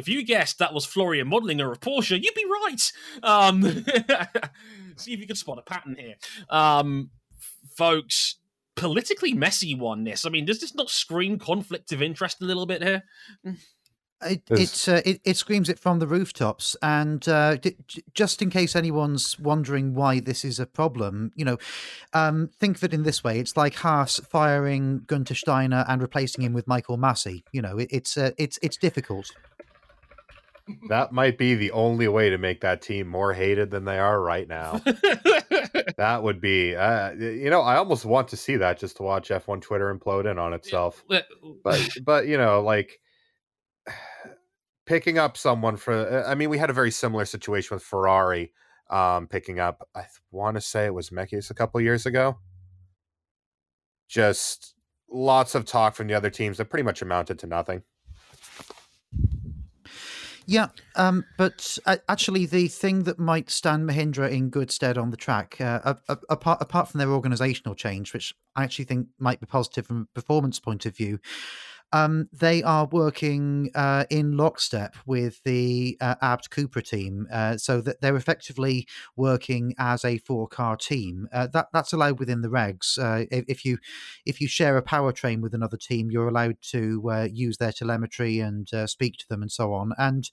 [0.00, 2.92] If you guessed that was Florian Modlinger of Porsche, you'd be right.
[3.22, 3.62] Um,
[4.96, 6.14] see if you can spot a pattern here.
[6.48, 7.10] Um,
[7.76, 8.36] folks,
[8.76, 10.24] politically messy one, this.
[10.24, 13.04] I mean, does this not scream conflict of interest a little bit here?
[14.22, 18.42] It it's, uh, it it screams it from the rooftops, and uh, d- j- just
[18.42, 21.56] in case anyone's wondering why this is a problem, you know,
[22.12, 26.44] um, think of it in this way: it's like Haas firing Guenther Steiner and replacing
[26.44, 27.44] him with Michael Masi.
[27.52, 29.30] You know, it, it's uh, it's it's difficult.
[30.88, 34.20] That might be the only way to make that team more hated than they are
[34.20, 34.80] right now.
[35.96, 39.28] that would be, uh, you know, I almost want to see that just to watch
[39.28, 41.04] F1 Twitter implode in on itself.
[41.62, 43.00] But, but you know, like
[44.86, 48.52] picking up someone for, I mean, we had a very similar situation with Ferrari
[48.90, 52.38] um, picking up, I want to say it was Mekies a couple years ago.
[54.08, 54.74] Just
[55.08, 57.82] lots of talk from the other teams that pretty much amounted to nothing.
[60.50, 65.10] Yeah, um, but uh, actually, the thing that might stand Mahindra in good stead on
[65.10, 65.94] the track, uh,
[66.28, 70.14] apart apart from their organisational change, which I actually think might be positive from a
[70.20, 71.20] performance point of view,
[71.92, 77.80] um, they are working uh, in lockstep with the uh, Abt Cupra team, uh, so
[77.80, 78.86] that they're effectively
[79.16, 81.28] working as a four-car team.
[81.32, 82.98] Uh, that that's allowed within the regs.
[82.98, 83.78] Uh, if, if, you
[84.26, 88.38] if you share a powertrain with another team, you're allowed to uh, use their telemetry
[88.38, 89.92] and speak to them and so on.
[89.98, 90.30] And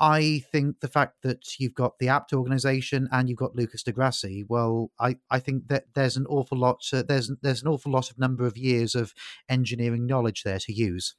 [0.00, 3.92] I think the fact that you've got the Abt organization and you've got Lucas di
[3.92, 7.92] Grassi, well, I, I think that there's an awful lot uh, there's there's an awful
[7.92, 9.12] lot of number of years of
[9.48, 11.16] engineering knowledge there to use.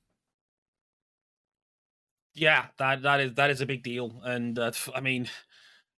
[2.34, 5.30] Yeah, that that is that is a big deal, and uh, I mean,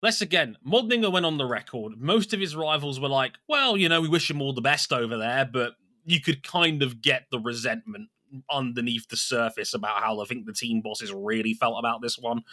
[0.01, 1.93] let's again, Modlinger went on the record.
[1.97, 4.91] Most of his rivals were like, "Well, you know, we wish him all the best
[4.91, 8.09] over there," but you could kind of get the resentment
[8.49, 12.43] underneath the surface about how I think the team bosses really felt about this one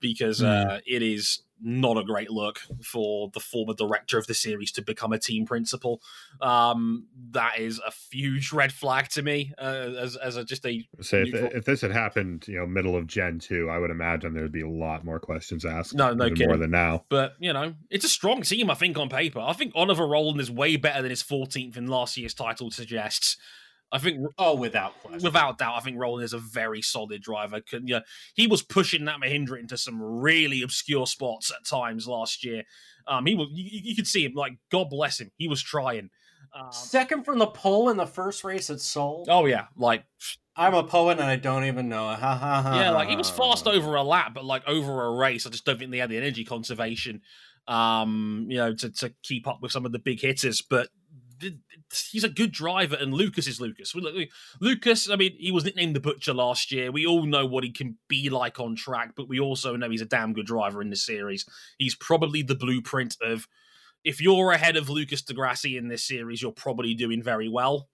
[0.00, 0.46] because mm.
[0.46, 4.82] uh, it is not a great look for the former director of the series to
[4.82, 6.00] become a team principal.
[6.40, 10.86] Um, that is a huge red flag to me uh, as, as a, just a.
[11.00, 14.32] Say if, if, this had happened, you know, middle of Gen two, I would imagine
[14.32, 15.94] there would be a lot more questions asked.
[15.94, 16.48] No, no kidding.
[16.48, 17.04] more than now.
[17.08, 18.70] But you know, it's a strong team.
[18.70, 21.86] I think on paper, I think Oliver Rowland is way better than his 14th in
[21.86, 23.36] last year's title suggests.
[23.92, 25.22] I think oh, without question.
[25.22, 27.60] without doubt, I think Rowland is a very solid driver.
[27.60, 28.00] Can, yeah,
[28.34, 32.62] he was pushing that Mahindra into some really obscure spots at times last year.
[33.08, 35.30] Um, he was you, you could see him like God bless him.
[35.36, 36.10] He was trying.
[36.54, 39.24] Um, Second from the pole in the first race at Seoul.
[39.28, 40.04] Oh yeah, like
[40.56, 42.08] I'm a poet and I don't even know.
[42.08, 45.16] Ha, ha, ha, yeah, like he was fast over a lap, but like over a
[45.16, 47.22] race, I just don't think they had the energy conservation,
[47.66, 50.62] um, you know, to to keep up with some of the big hitters.
[50.62, 50.88] But
[52.10, 53.94] he's a good driver, and Lucas is Lucas.
[54.60, 56.90] Lucas, I mean, he was nicknamed the Butcher last year.
[56.90, 60.00] We all know what he can be like on track, but we also know he's
[60.00, 61.44] a damn good driver in this series.
[61.78, 63.46] He's probably the blueprint of
[64.04, 67.88] if you're ahead of Lucas di Grassi in this series, you're probably doing very well.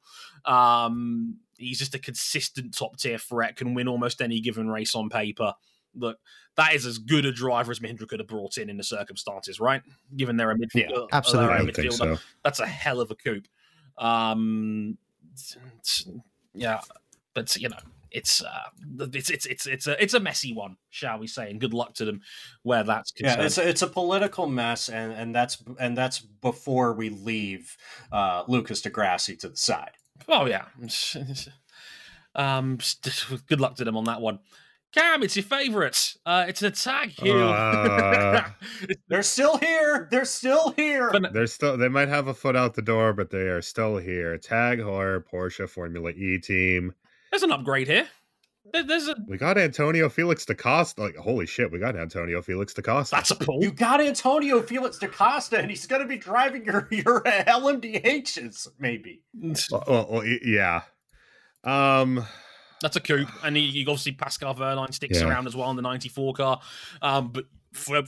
[0.45, 5.09] Um, he's just a consistent top tier threat, can win almost any given race on
[5.09, 5.55] paper.
[5.97, 6.19] Look,
[6.57, 9.61] that is as good a driver as Mahindra could have brought in in the circumstances,
[9.61, 9.83] right?
[10.17, 12.17] Given they're a midfielder, yeah, absolutely, midfielder, so.
[12.45, 13.43] that's a hell of a coup.
[13.99, 14.99] Um,
[16.55, 16.81] yeah,
[17.35, 17.79] but you know,
[18.11, 18.71] it's uh,
[19.13, 21.51] it's it's it's it's a it's a messy one, shall we say?
[21.51, 22.21] And good luck to them
[22.63, 23.41] where that's concerned.
[23.41, 27.77] Yeah, it's a, it's a political mess, and and that's and that's before we leave
[28.13, 29.93] uh, Lucas di Grassi to the side.
[30.29, 30.65] Oh yeah,
[32.35, 32.79] um,
[33.49, 34.39] good luck to them on that one.
[34.97, 36.17] Cam, it's your favourites.
[36.25, 37.37] Uh, it's a tag here.
[37.37, 38.49] Uh,
[39.09, 40.09] they're still here.
[40.11, 41.13] They're still here.
[41.33, 41.77] They're still.
[41.77, 44.39] They might have a foot out the door, but they are still here.
[44.39, 46.95] Tag Heuer Porsche Formula E team.
[47.31, 48.09] There's an upgrade here.
[48.73, 49.17] There's a.
[49.29, 51.03] We got Antonio Felix da Costa.
[51.03, 53.17] Like holy shit, we got Antonio Felix da Costa.
[53.17, 53.63] That's a pull.
[53.63, 58.69] You got Antonio Felix da Costa, and he's going to be driving your your LMDHs,
[58.79, 59.21] maybe.
[59.71, 60.83] well, well, yeah.
[61.65, 62.25] Um.
[62.87, 65.27] That's a coupe, and he, he obviously Pascal Wehrlein sticks yeah.
[65.27, 66.61] around as well in the '94 car.
[67.03, 68.01] Um, but for,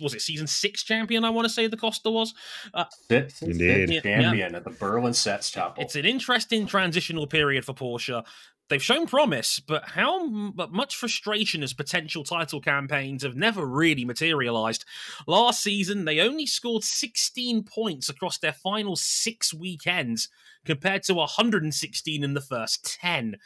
[0.00, 1.24] was it season six champion?
[1.24, 2.32] I want to say da Costa was.
[2.72, 4.04] Uh, six, Indeed.
[4.04, 4.56] champion yeah.
[4.56, 5.78] at the Berlin Setztapel.
[5.78, 8.24] It's an interesting transitional period for Porsche.
[8.68, 14.04] They've shown promise, but how but much frustration as potential title campaigns have never really
[14.04, 14.84] materialized.
[15.26, 20.28] Last season, they only scored 16 points across their final six weekends,
[20.64, 23.38] compared to 116 in the first 10.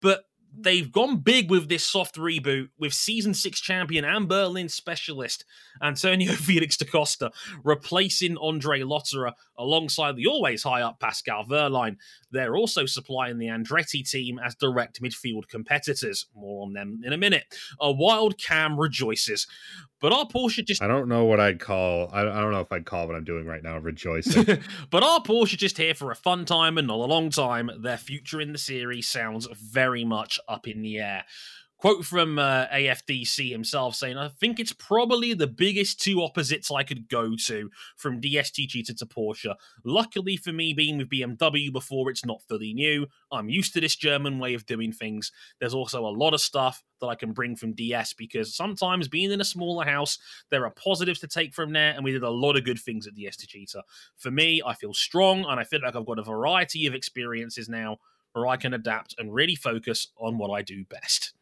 [0.00, 0.24] But
[0.56, 5.44] they've gone big with this soft reboot with season six champion and Berlin specialist
[5.82, 7.30] Antonio Felix da Costa
[7.64, 9.32] replacing Andre Lotterer
[9.62, 11.96] alongside the always high up Pascal Wehrlein.
[12.30, 16.26] They're also supplying the Andretti team as direct midfield competitors.
[16.34, 17.44] More on them in a minute.
[17.80, 19.46] A wild cam rejoices.
[20.00, 20.82] But our Porsche just.
[20.82, 22.10] I don't know what I'd call.
[22.12, 24.44] I don't know if I'd call what I'm doing right now rejoicing.
[24.90, 27.70] but our Porsche just here for a fun time and not a long time.
[27.80, 31.24] Their future in the series sounds very much up in the air.
[31.82, 36.84] Quote from uh, AFDC himself saying, I think it's probably the biggest two opposites I
[36.84, 39.56] could go to from DS Techeetah to Porsche.
[39.84, 43.08] Luckily for me, being with BMW before, it's not fully new.
[43.32, 45.32] I'm used to this German way of doing things.
[45.58, 49.32] There's also a lot of stuff that I can bring from DS because sometimes being
[49.32, 50.18] in a smaller house,
[50.52, 53.08] there are positives to take from there, and we did a lot of good things
[53.08, 53.82] at DS Techeetah.
[54.18, 57.68] For me, I feel strong and I feel like I've got a variety of experiences
[57.68, 57.96] now
[58.34, 61.34] where I can adapt and really focus on what I do best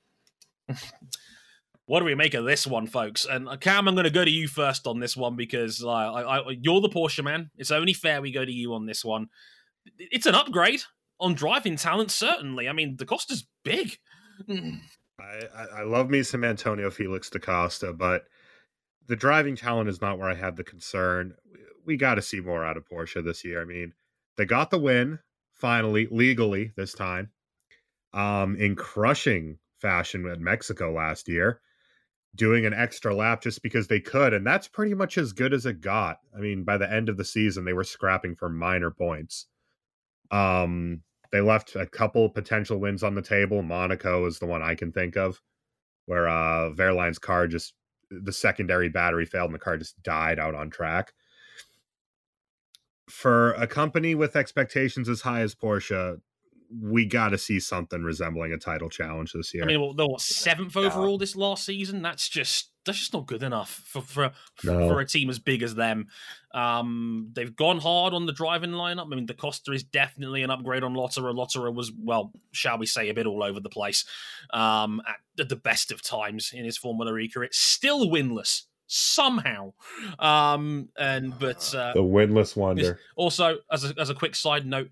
[1.86, 3.24] what do we make of this one, folks?
[3.24, 5.88] And uh, Cam, I'm going to go to you first on this one because uh,
[5.88, 7.50] I, I, you're the Porsche man.
[7.56, 9.28] It's only fair we go to you on this one.
[9.98, 10.82] It's an upgrade
[11.18, 12.68] on driving talent, certainly.
[12.68, 13.98] I mean, the cost is big.
[14.48, 18.24] I, I love me some Antonio Felix da Costa, but
[19.06, 21.34] the driving talent is not where I have the concern.
[21.84, 23.60] We got to see more out of Porsche this year.
[23.60, 23.92] I mean,
[24.36, 25.18] they got the win
[25.54, 27.30] finally, legally this time.
[28.12, 31.60] um, in crushing fashion at Mexico last year,
[32.34, 34.32] doing an extra lap just because they could.
[34.34, 36.18] And that's pretty much as good as it got.
[36.36, 39.46] I mean, by the end of the season, they were scrapping for minor points.
[40.30, 41.02] Um,
[41.32, 43.62] they left a couple potential wins on the table.
[43.62, 45.40] Monaco is the one I can think of,
[46.06, 47.74] where uh Wehrlein's car just
[48.10, 51.12] the secondary battery failed and the car just died out on track.
[53.08, 56.20] For a company with expectations as high as Porsche,
[56.70, 59.64] we got to see something resembling a title challenge this year.
[59.64, 62.02] I mean, they're what seventh overall this last season.
[62.02, 64.32] That's just that's just not good enough for for,
[64.64, 64.88] no.
[64.88, 66.06] for a team as big as them.
[66.54, 69.06] Um, they've gone hard on the driving lineup.
[69.12, 71.34] I mean, da Costa is definitely an upgrade on Lotterer.
[71.34, 74.04] Lotterer was, well, shall we say, a bit all over the place
[74.52, 75.02] um,
[75.38, 77.48] at the best of times in his Formula E career.
[77.52, 79.72] Still winless somehow.
[80.18, 82.98] Um, and but uh, the winless wonder.
[83.16, 84.90] Also, as a, as a quick side note,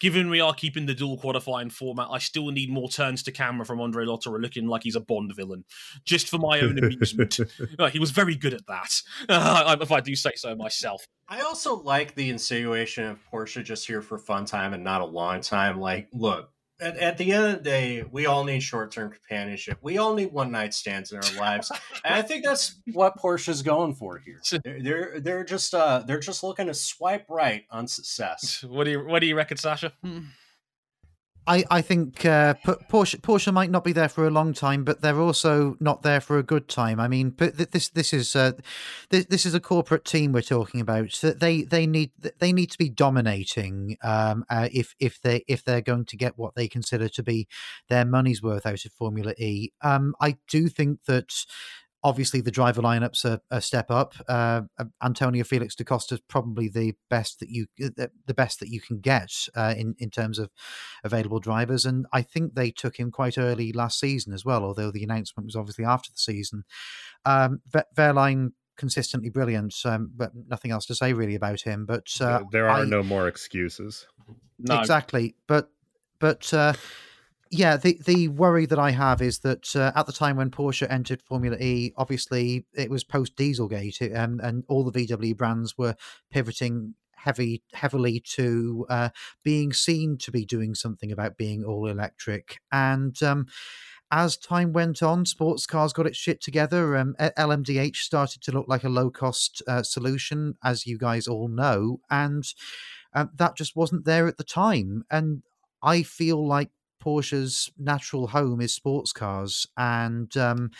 [0.00, 3.64] given we are keeping the dual qualifying format, I still need more turns to camera
[3.64, 5.64] from Andre Lotterer looking like he's a Bond villain,
[6.04, 7.38] just for my own amusement.
[7.92, 11.06] he was very good at that, uh, if I do say so myself.
[11.28, 15.04] I also like the insinuation of Porsche just here for fun time and not a
[15.04, 15.78] long time.
[15.78, 16.50] Like, look,
[16.80, 19.78] at, at, the end of the day, we all need short term companionship.
[19.82, 21.70] We all need one night stands in our lives,
[22.04, 24.40] and I think that's what Porsche's going for here.
[24.64, 28.64] They're they're, they're just uh they're just looking to swipe right on success.
[28.64, 29.92] What do you what do you reckon, Sasha?
[31.50, 35.00] I, I think uh, Porsche Porsche might not be there for a long time, but
[35.00, 37.00] they're also not there for a good time.
[37.00, 38.52] I mean, this this is uh,
[39.08, 41.10] this, this is a corporate team we're talking about.
[41.10, 45.64] So they they need they need to be dominating um, uh, if if they if
[45.64, 47.48] they're going to get what they consider to be
[47.88, 49.70] their money's worth out of Formula E.
[49.82, 51.32] Um, I do think that
[52.02, 54.14] obviously the driver lineups are a step up.
[54.28, 54.62] Uh,
[55.02, 58.80] Antonio Felix da Costa is probably the best that you uh, the best that you
[58.80, 60.50] can get uh, in in terms of
[61.04, 64.64] available drivers, and I think they took him quite early last season as well.
[64.64, 66.64] Although the announcement was obviously after the season.
[67.24, 67.60] Um,
[67.96, 71.84] Wehrlein consistently brilliant, um, but nothing else to say really about him.
[71.84, 74.06] But uh, there are I, no more excuses.
[74.58, 74.80] No.
[74.80, 75.70] Exactly, but
[76.18, 76.72] but uh,
[77.50, 80.86] yeah, the the worry that I have is that uh, at the time when Porsche
[80.88, 85.96] entered Formula E, obviously it was post Dieselgate, and and all the VW brands were
[86.30, 89.08] pivoting heavy heavily to uh,
[89.42, 93.46] being seen to be doing something about being all electric, and um,
[94.12, 96.96] as time went on, sports cars got its shit together.
[96.96, 101.48] Um, LMDH started to look like a low cost uh, solution, as you guys all
[101.48, 102.44] know, and
[103.12, 105.02] um, that just wasn't there at the time.
[105.10, 105.42] And
[105.82, 106.70] I feel like
[107.00, 110.70] Porsche's natural home is sports cars, and um,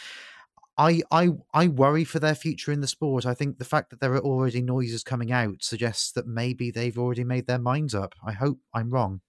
[0.77, 3.27] I I I worry for their future in the sport.
[3.27, 6.99] I think the fact that there are already noises coming out suggests that maybe they've
[6.99, 8.15] already made their minds up.
[8.25, 9.21] I hope I'm wrong.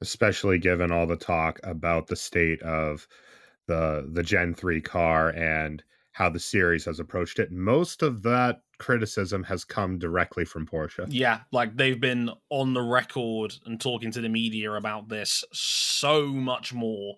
[0.00, 3.08] Especially given all the talk about the state of
[3.66, 5.82] the the Gen 3 car and
[6.20, 7.50] how the series has approached it.
[7.50, 11.06] Most of that criticism has come directly from Porsche.
[11.08, 16.26] Yeah, like they've been on the record and talking to the media about this so
[16.26, 17.16] much more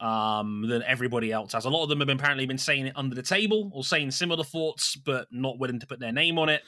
[0.00, 1.66] um, than everybody else has.
[1.66, 4.44] A lot of them have apparently been saying it under the table or saying similar
[4.44, 6.62] thoughts, but not willing to put their name on it.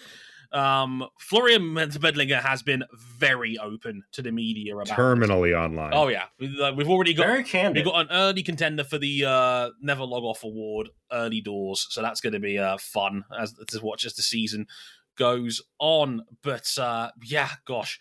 [0.52, 5.92] Um, Florian Modlinger has been very open to the media about terminally online.
[5.94, 6.24] Oh yeah,
[6.60, 7.84] uh, we've already got very candid.
[7.84, 11.86] We got an early contender for the uh, Never Log Off Award, early doors.
[11.90, 14.66] So that's going to be uh, fun as to watch as the season
[15.16, 16.22] goes on.
[16.42, 18.00] But uh, yeah, gosh,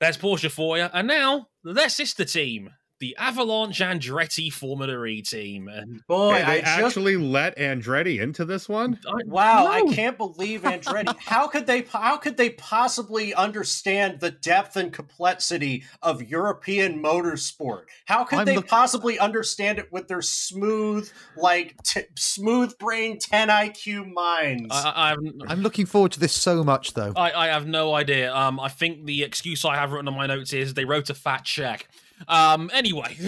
[0.00, 2.70] there's Porsche for you, and now their sister team,
[3.00, 5.68] the Avalanche Andretti Formula E team.
[5.68, 7.24] And boy, hey, they I actually just...
[7.24, 8.98] let Andretti into this one.
[9.26, 9.70] wow, no.
[9.70, 11.16] I can't believe Andretti.
[11.20, 11.82] how could they?
[11.82, 17.84] How could they possibly understand the depth and complexity of European motorsport?
[18.06, 23.48] How could I'm they possibly understand it with their smooth, like t- smooth brain, ten
[23.48, 24.68] IQ minds?
[24.72, 27.12] I'm I, am looking forward to this so much, though.
[27.16, 28.34] I, I have no idea.
[28.34, 31.14] Um, I think the excuse I have written on my notes is they wrote a
[31.14, 31.88] fat check.
[32.26, 33.14] Um, anyway,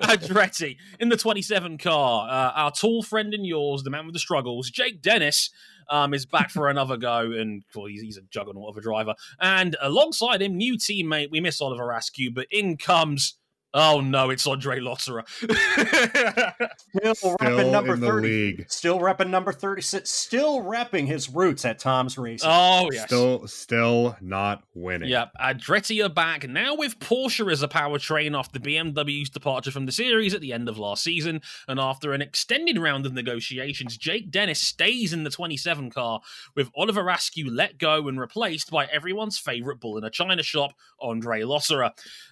[0.00, 2.28] Andretti in the 27 car.
[2.28, 5.50] Uh, our tall friend and yours, the man with the struggles, Jake Dennis,
[5.90, 9.14] um, is back for another go, and well, he's, he's, a juggernaut of a driver.
[9.40, 13.37] And alongside him, new teammate, we miss Oliver Askew, but in comes
[13.74, 15.28] Oh no, it's Andre Lotterer.
[16.96, 18.28] still, still repping number thirty.
[18.28, 18.66] League.
[18.68, 20.08] Still repping number thirty-six.
[20.08, 22.48] Still repping his roots at Tom's Racing.
[22.50, 23.04] Oh yes.
[23.04, 25.10] Still, still not winning.
[25.10, 25.32] Yep.
[25.38, 29.92] Andretti are back now with Porsche as a powertrain off the BMW's departure from the
[29.92, 34.30] series at the end of last season, and after an extended round of negotiations, Jake
[34.30, 36.20] Dennis stays in the 27 car
[36.54, 40.72] with Oliver Askew let go and replaced by everyone's favorite bull in a china shop,
[41.00, 41.90] Andre Lotterer.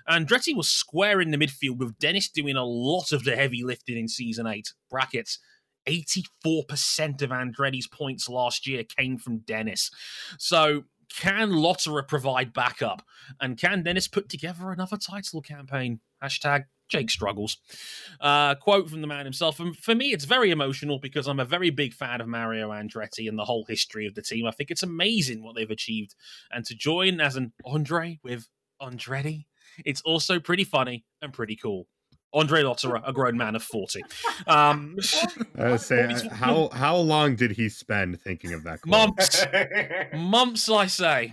[0.08, 3.98] Andretti was squaring in the midfield with Dennis doing a lot of the heavy lifting
[3.98, 4.72] in season eight.
[4.90, 5.38] Brackets.
[5.86, 9.90] 84% of Andretti's points last year came from Dennis.
[10.36, 13.02] So can Lotterer provide backup?
[13.40, 16.00] And can Dennis put together another title campaign?
[16.22, 17.58] Hashtag Jake struggles.
[18.20, 19.60] Uh, quote from the man himself.
[19.60, 23.28] And for me, it's very emotional because I'm a very big fan of Mario Andretti
[23.28, 24.46] and the whole history of the team.
[24.46, 26.14] I think it's amazing what they've achieved.
[26.50, 28.48] And to join as an Andre with
[28.80, 29.46] Andretti,
[29.84, 31.86] it's also pretty funny and pretty cool.
[32.32, 34.02] Andre Lotterer, a grown man of 40.
[34.46, 34.96] Um,
[35.58, 38.82] I say, how how long did he spend thinking of that?
[38.82, 38.90] Quote?
[38.90, 39.46] Months,
[40.14, 41.32] months, I say.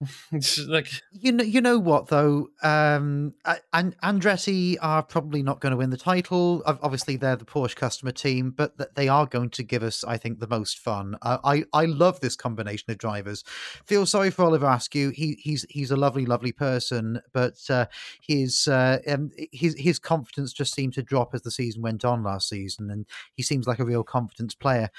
[0.68, 3.34] like you know, you know what though, um,
[3.72, 6.62] and Andretti are probably not going to win the title.
[6.66, 10.38] Obviously, they're the Porsche customer team, but they are going to give us, I think,
[10.38, 11.16] the most fun.
[11.22, 13.42] Uh, I I love this combination of drivers.
[13.86, 15.10] Feel sorry for Oliver Askew.
[15.10, 17.86] He he's he's a lovely, lovely person, but uh,
[18.20, 22.22] his uh, um, his his confidence just seemed to drop as the season went on
[22.22, 24.90] last season, and he seems like a real confidence player.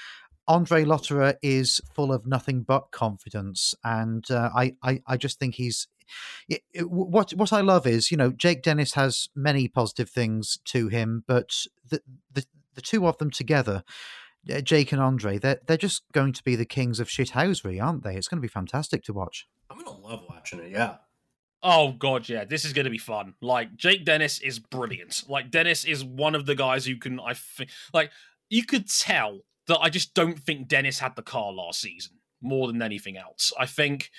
[0.50, 5.54] Andre Lotterer is full of nothing but confidence, and uh, I, I, I just think
[5.54, 5.86] he's.
[6.48, 10.58] It, it, what what I love is you know Jake Dennis has many positive things
[10.64, 12.44] to him, but the the,
[12.74, 13.84] the two of them together,
[14.52, 18.02] uh, Jake and Andre, they're they're just going to be the kings of shithousery, aren't
[18.02, 18.16] they?
[18.16, 19.46] It's going to be fantastic to watch.
[19.70, 20.72] I'm gonna love watching it.
[20.72, 20.96] Yeah.
[21.62, 23.34] Oh god, yeah, this is going to be fun.
[23.40, 25.22] Like Jake Dennis is brilliant.
[25.28, 28.10] Like Dennis is one of the guys who can I think like
[28.48, 32.12] you could tell that I just don't think Dennis had the car last season
[32.42, 33.52] more than anything else.
[33.58, 34.10] I think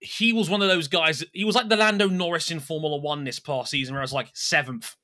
[0.00, 1.24] he was one of those guys.
[1.32, 4.12] He was like the Lando Norris in Formula One this past season, where I was
[4.12, 4.96] like seventh,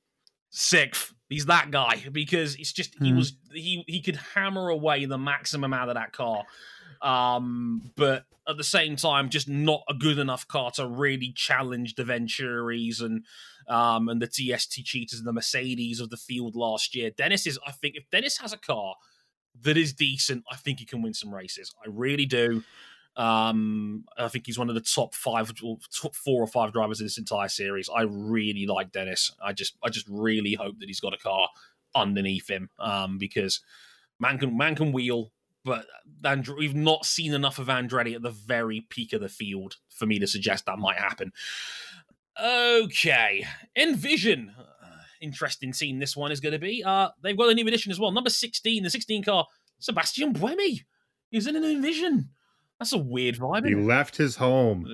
[0.49, 1.13] sixth.
[1.29, 3.17] He's that guy because it's just he mm.
[3.17, 6.43] was he he could hammer away the maximum out of that car,
[7.01, 11.95] um, but at the same time, just not a good enough car to really challenge
[11.95, 13.25] the Venturis and
[13.67, 17.11] um, and the DS Techeetahs and the Mercedes of the field last year.
[17.11, 18.95] Dennis is, I think, if Dennis has a car
[19.61, 21.73] that is decent, I think he can win some races.
[21.83, 22.63] I really do.
[23.17, 25.51] Um, I think he's one of the top five,
[25.93, 27.89] top four or five drivers in this entire series.
[27.93, 29.31] I really like Dennis.
[29.43, 31.49] I just, I just really hope that he's got a car
[31.93, 33.59] underneath him um, because
[34.19, 35.31] man can man can wheel,
[35.63, 35.85] but
[36.23, 40.05] Andre- we've not seen enough of Andretti at the very peak of the field for
[40.05, 41.31] me to suggest that might happen.
[42.41, 43.45] Okay,
[43.75, 44.53] Envision.
[44.57, 44.63] Uh,
[45.21, 46.83] interesting scene this one is going to be.
[46.83, 48.11] Uh, they've got a new addition as well.
[48.11, 49.47] Number 16, the 16 car,
[49.81, 50.83] Sébastien Buemi.
[51.29, 52.29] He's in an Envision.
[52.81, 53.67] That's a weird vibe.
[53.67, 54.87] He left his home.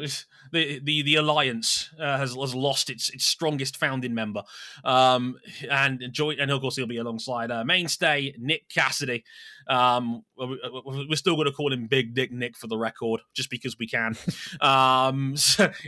[0.52, 4.44] The the the alliance uh, has has lost its its strongest founding member,
[4.84, 5.38] um,
[5.72, 9.24] and joint and of course he'll be alongside uh, mainstay Nick Cassidy.
[9.70, 13.78] Um, we're still going to call him Big Dick Nick for the record, just because
[13.78, 14.16] we can.
[14.62, 15.36] um,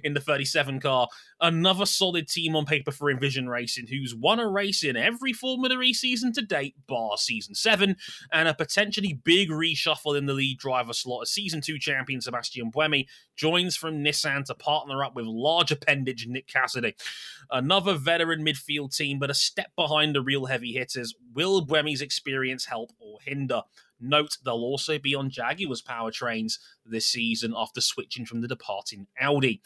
[0.04, 1.08] in the 37 car,
[1.40, 5.80] another solid team on paper for Envision Racing, who's won a race in every Formula
[5.82, 7.96] E season to date, bar season seven,
[8.32, 11.24] and a potentially big reshuffle in the lead driver slot.
[11.24, 16.28] A season two champion Sébastien Buemi joins from Nissan to partner up with large appendage
[16.28, 16.96] Nick Cassidy.
[17.52, 21.16] Another veteran midfield team, but a step behind the real heavy hitters.
[21.34, 23.62] Will Buemi's experience help or hinder?
[24.00, 26.54] Note they'll also be on Jaguar's powertrains
[26.86, 29.62] this season after switching from the departing Audi.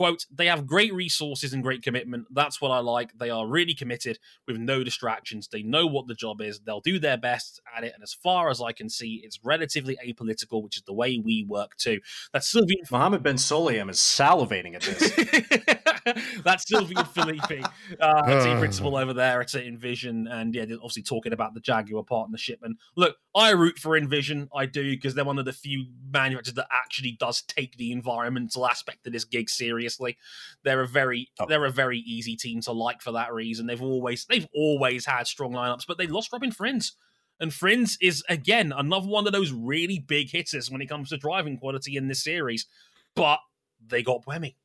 [0.00, 2.26] Quote, they have great resources and great commitment.
[2.30, 3.18] That's what I like.
[3.18, 5.46] They are really committed with no distractions.
[5.46, 6.60] They know what the job is.
[6.60, 7.92] They'll do their best at it.
[7.92, 11.44] And as far as I can see, it's relatively apolitical, which is the way we
[11.46, 12.00] work too.
[12.32, 12.84] That's Sylvain.
[12.90, 15.76] Mohammed Ben Sulayem is salivating at this.
[16.44, 17.64] That's Sylvain Filippi,
[18.00, 20.26] uh, team principal over there at Envision.
[20.28, 22.60] And yeah, they're obviously talking about the Jaguar partnership.
[22.62, 24.48] And look, I root for Envision.
[24.54, 28.66] I do because they're one of the few manufacturers that actually does take the environmental
[28.66, 30.16] aspect of this gig seriously.
[30.64, 31.46] They're a very oh.
[31.48, 33.66] they're a very easy team to like for that reason.
[33.66, 36.92] They've always they've always had strong lineups, but they lost Robin Frijns.
[37.38, 41.16] And Frijns is again another one of those really big hitters when it comes to
[41.16, 42.66] driving quality in this series.
[43.14, 43.40] But
[43.84, 44.56] they got Buemi.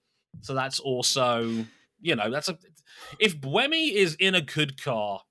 [0.42, 1.66] So that's also,
[2.02, 2.58] you know, that's a
[3.20, 5.22] if Buemi is in a good car,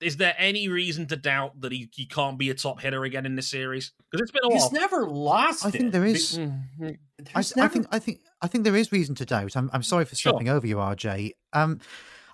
[0.00, 3.24] is there any reason to doubt that he, he can't be a top hitter again
[3.24, 3.92] in this series?
[4.10, 4.70] Because it's been a He's while.
[4.70, 5.64] He's never lost.
[5.64, 6.38] I think there is.
[6.38, 6.88] Mm-hmm.
[7.34, 7.66] I, never...
[7.66, 7.86] I, think.
[7.92, 8.20] I think.
[8.42, 9.56] I think there is reason to doubt.
[9.56, 9.70] I'm.
[9.72, 10.56] I'm sorry for stepping sure.
[10.56, 11.32] over you, RJ.
[11.52, 11.80] Um,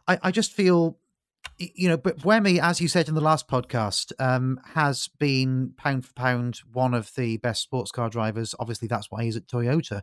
[0.09, 0.99] I, I just feel,
[1.59, 6.05] you know, but Buemi, as you said in the last podcast, um, has been pound
[6.05, 8.55] for pound one of the best sports car drivers.
[8.59, 10.03] Obviously, that's why he's at Toyota.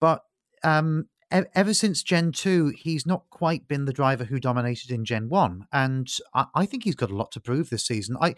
[0.00, 0.22] But
[0.62, 5.28] um, ever since Gen 2, he's not quite been the driver who dominated in Gen
[5.28, 5.66] 1.
[5.72, 8.16] And I, I, think he's got a lot to prove this season.
[8.20, 8.34] I,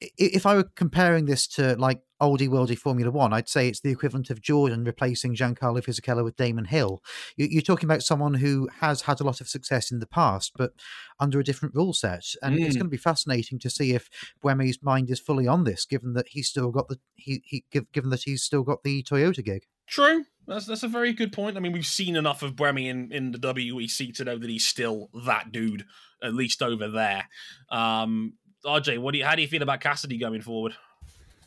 [0.00, 3.32] If I were comparing this to like oldie worldy Formula One.
[3.32, 7.02] I'd say it's the equivalent of Jordan replacing Giancarlo Fisichella with Damon Hill.
[7.36, 10.52] You, are talking about someone who has had a lot of success in the past,
[10.56, 10.72] but
[11.18, 12.24] under a different rule set.
[12.40, 12.64] And mm.
[12.64, 14.08] it's going to be fascinating to see if
[14.42, 18.10] Buemi's mind is fully on this, given that he's still got the he, he given
[18.10, 19.66] that he's still got the Toyota gig.
[19.88, 20.24] True.
[20.46, 21.56] That's that's a very good point.
[21.56, 24.66] I mean, we've seen enough of Buemi in, in the WEC to know that he's
[24.66, 25.84] still that dude,
[26.22, 27.28] at least over there.
[27.70, 28.34] Um,
[28.64, 30.74] RJ, what do you, how do you feel about Cassidy going forward?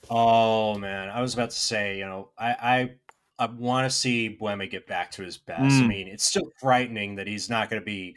[0.10, 2.96] Oh man, I was about to say, you know, I
[3.40, 5.62] I, I want to see Buemi get back to his best.
[5.62, 5.84] Mm.
[5.84, 8.16] I mean, it's still frightening that he's not going to be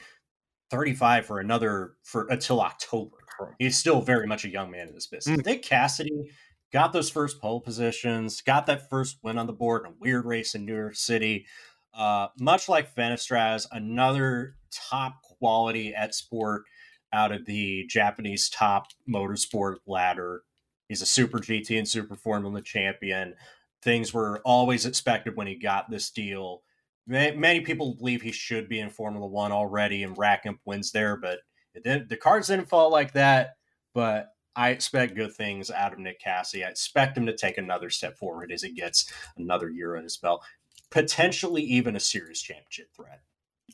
[0.70, 3.16] 35 for another for until October.
[3.58, 5.40] He's still very much a young man in this business.
[5.40, 5.44] Mm.
[5.44, 6.30] Dick Cassidy
[6.72, 10.24] got those first pole positions, got that first win on the board in a weird
[10.24, 11.46] race in New York City.
[11.94, 16.64] Uh, much like Fenestraz, another top quality at sport
[17.12, 20.42] out of the Japanese top motorsport ladder.
[20.88, 23.34] He's a super GT and super Formula champion.
[23.82, 26.62] Things were always expected when he got this deal.
[27.06, 31.16] Many people believe he should be in Formula One already and rack up wins there,
[31.16, 31.38] but
[31.74, 33.54] the cards didn't fall like that.
[33.94, 36.64] But I expect good things out of Nick Cassie.
[36.64, 40.16] I expect him to take another step forward as he gets another year on his
[40.16, 40.44] belt,
[40.90, 43.20] potentially even a serious championship threat.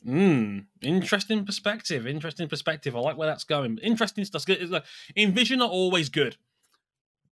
[0.03, 0.59] Hmm.
[0.81, 2.05] Interesting perspective.
[2.05, 2.95] Interesting perspective.
[2.95, 3.79] I like where that's going.
[3.79, 4.45] Interesting stuff.
[5.15, 6.37] Envision are always good.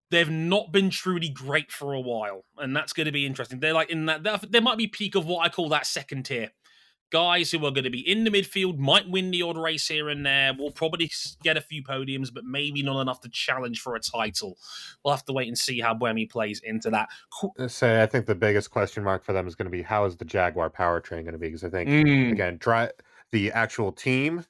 [0.10, 3.60] They've not been truly great for a while, and that's going to be interesting.
[3.60, 4.52] They're like in that.
[4.52, 6.52] There might be peak of what I call that second tier
[7.14, 10.10] guys who are going to be in the midfield, might win the odd race here
[10.10, 11.12] and there, We'll probably
[11.44, 14.58] get a few podiums, but maybe not enough to challenge for a title.
[15.06, 17.10] We'll have to wait and see how Buemi plays into that.
[17.68, 20.18] Say, I think the biggest question mark for them is going to be how is
[20.18, 21.48] the Jaguar powertrain going to be?
[21.48, 22.32] Because I think, mm.
[22.32, 22.90] again, try
[23.32, 24.44] the actual team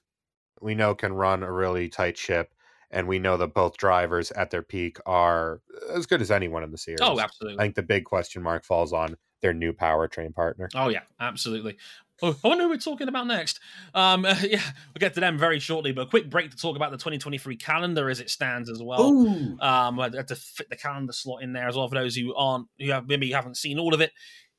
[0.63, 2.53] we know can run a really tight ship.
[2.89, 5.61] And we know that both drivers at their peak are
[5.91, 6.99] as good as anyone in the series.
[7.01, 7.59] Oh, absolutely.
[7.59, 10.69] I think the big question mark falls on their new powertrain partner.
[10.73, 11.77] Oh yeah, absolutely.
[12.23, 13.59] Oh, I wonder who we're talking about next.
[13.93, 14.61] Um, uh, yeah,
[14.93, 17.57] we'll get to them very shortly, but a quick break to talk about the 2023
[17.57, 19.11] calendar as it stands as well.
[19.11, 19.59] Ooh.
[19.59, 22.33] Um, I had to fit the calendar slot in there as well for those who
[22.33, 24.11] aren't, who have maybe haven't seen all of it.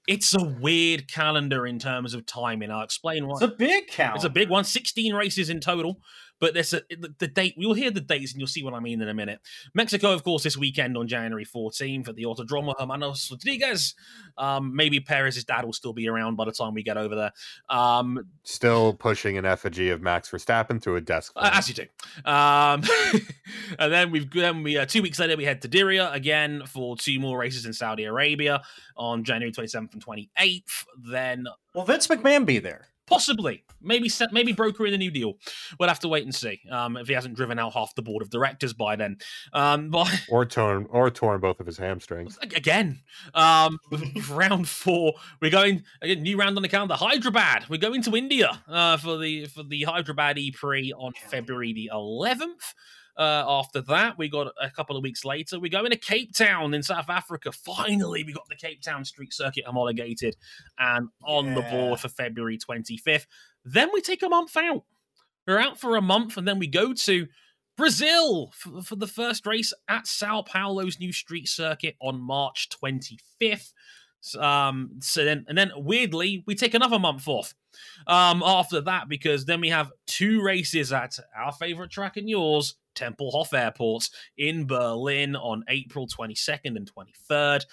[0.06, 2.70] It's a weird calendar in terms of timing.
[2.70, 3.36] I'll explain why.
[3.36, 4.16] It's a big calendar.
[4.16, 4.64] It's a big one.
[4.64, 6.00] 16 races in total.
[6.40, 6.82] But there's a,
[7.19, 7.55] the date.
[7.56, 9.40] You'll hear the dates and you'll see what I mean in a minute.
[9.74, 13.94] Mexico, of course, this weekend on January 14th at the Autodromo Hermanos Rodriguez.
[14.36, 17.32] Um, maybe Perez's dad will still be around by the time we get over there.
[17.69, 21.32] Um, still pushing an effigy of Max Verstappen through a desk.
[21.36, 21.86] Uh, as you do.
[22.31, 22.82] Um,
[23.78, 26.97] and then we've then we uh, two weeks later we head to Diriyah again for
[26.97, 28.62] two more races in Saudi Arabia
[28.97, 30.85] on January 27th and 28th.
[30.98, 32.89] Then will Vince McMahon be there?
[33.06, 35.35] Possibly, maybe set, maybe broker in a new deal.
[35.78, 36.60] We'll have to wait and see.
[36.70, 39.18] Um, if he hasn't driven out half the board of directors by then,
[39.52, 43.01] um, but or torn or torn both of his hamstrings again.
[43.35, 43.78] Um,
[44.31, 46.22] round four, we're going again.
[46.22, 46.94] New round on the calendar.
[46.94, 47.66] Hyderabad.
[47.68, 51.90] We're going to India uh, for the for the Hyderabad E Prix on February the
[51.93, 52.74] 11th.
[53.16, 56.74] Uh, after that, we got a couple of weeks later, we go into Cape Town
[56.74, 57.52] in South Africa.
[57.52, 60.36] Finally, we got the Cape Town Street Circuit homologated
[60.78, 61.54] and on yeah.
[61.54, 63.26] the board for February 25th.
[63.64, 64.84] Then we take a month out.
[65.46, 67.26] We're out for a month and then we go to
[67.76, 73.72] Brazil for, for the first race at Sao Paulo's new street circuit on March 25th.
[74.38, 77.55] Um, so then, and then weirdly, we take another month off
[78.06, 82.76] um, after that because then we have two races at our favorite track and yours,
[82.94, 87.64] Tempelhof Airport in Berlin on April 22nd and 23rd.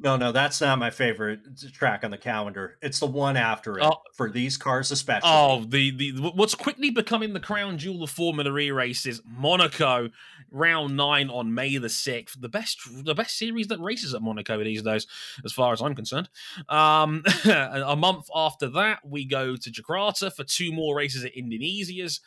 [0.00, 1.40] No, no, that's not my favorite
[1.72, 2.78] track on the calendar.
[2.82, 5.30] It's the one after it oh, for these cars, especially.
[5.32, 10.10] Oh, the the what's quickly becoming the crown jewel of Formula E races, Monaco,
[10.50, 12.40] round nine on May the sixth.
[12.40, 15.06] The best, the best series that races at Monaco these days,
[15.44, 16.28] as far as I'm concerned.
[16.68, 22.20] Um, a month after that, we go to Jakarta for two more races at Indonesia's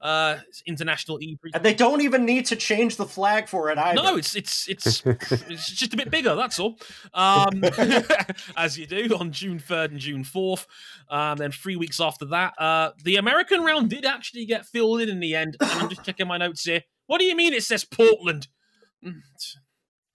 [0.00, 4.02] uh, international e And they don't even need to change the flag for it either.
[4.02, 6.34] No, it's it's it's it's just a bit bigger.
[6.34, 6.78] That's all.
[7.12, 7.62] Um,
[8.56, 10.66] as you do on June third and June fourth.
[11.08, 15.08] Um, then three weeks after that, uh, the American round did actually get filled in
[15.08, 15.56] in the end.
[15.60, 16.84] And I'm just checking my notes here.
[17.06, 18.48] What do you mean it says Portland?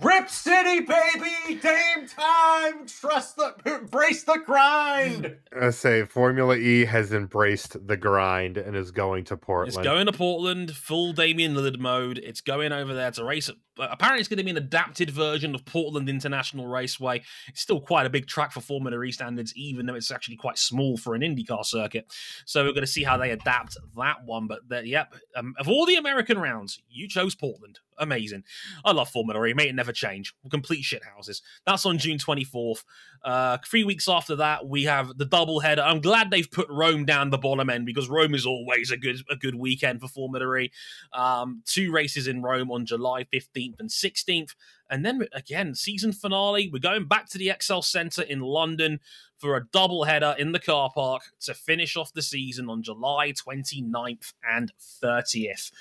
[0.05, 1.59] Rip City, baby!
[1.59, 2.85] Game time!
[2.85, 5.37] Trust the embrace the grind.
[5.59, 9.69] I say Formula E has embraced the grind and is going to Portland.
[9.69, 12.19] It's going to Portland, full Damian Lillard mode.
[12.19, 15.55] It's going over there to race at apparently it's going to be an adapted version
[15.55, 17.21] of Portland International Raceway.
[17.47, 20.57] It's still quite a big track for Formula E standards, even though it's actually quite
[20.57, 22.11] small for an IndyCar circuit.
[22.45, 24.47] So we're going to see how they adapt that one.
[24.47, 27.79] But the, yep, um, of all the American rounds, you chose Portland.
[27.97, 28.43] Amazing.
[28.83, 29.53] I love Formula E.
[29.53, 30.33] May it never change.
[30.49, 31.41] Complete shit houses.
[31.65, 32.83] That's on June 24th.
[33.25, 35.81] Uh, three weeks after that, we have the double header.
[35.81, 39.17] I'm glad they've put Rome down the bottom end because Rome is always a good
[39.31, 40.71] a good weekend for Formula E.
[41.11, 44.51] Um, two races in Rome on July 15th and 16th.
[44.91, 46.69] And then again, season finale.
[46.71, 48.99] We're going back to the ExCeL Centre in London
[49.39, 53.31] for a double header in the car park to finish off the season on July
[53.31, 54.71] 29th and
[55.03, 55.71] 30th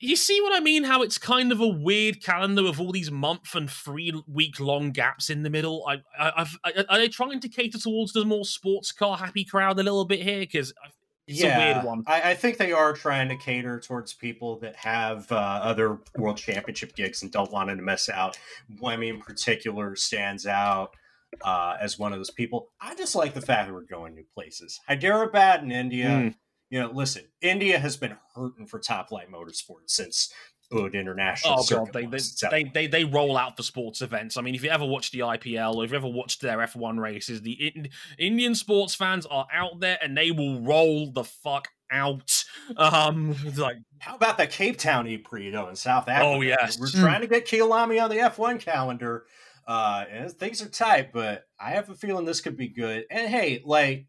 [0.00, 0.84] you see what I mean?
[0.84, 4.92] How it's kind of a weird calendar with all these month and three week long
[4.92, 5.84] gaps in the middle.
[5.88, 9.78] I, I, I, are they trying to cater towards the more sports car happy crowd
[9.78, 10.40] a little bit here?
[10.40, 10.72] Because
[11.26, 12.04] it's yeah, a weird one.
[12.06, 16.36] I, I, think they are trying to cater towards people that have uh, other world
[16.36, 18.38] championship gigs and don't want to miss out.
[18.80, 20.94] Buemi in particular stands out
[21.42, 22.68] uh, as one of those people.
[22.80, 24.80] I just like the fact that we're going new places.
[24.86, 26.08] Hyderabad in India.
[26.08, 26.34] Mm
[26.70, 30.32] you know, listen, India has been hurting for top line motorsports since
[30.70, 31.56] Buddh International.
[31.58, 32.18] Oh god, they they,
[32.50, 34.36] they, they they roll out for sports events.
[34.36, 36.98] I mean, if you ever watched the IPL or if you ever watched their F1
[36.98, 37.88] races, the in,
[38.18, 42.44] Indian sports fans are out there and they will roll the fuck out.
[42.76, 46.36] Um, like how about the Cape Town E-Prix though in South Africa?
[46.36, 49.24] Oh yes, we're trying to get Kyalami on the F1 calendar.
[49.66, 53.04] Uh, and things are tight, but I have a feeling this could be good.
[53.10, 54.06] And hey, like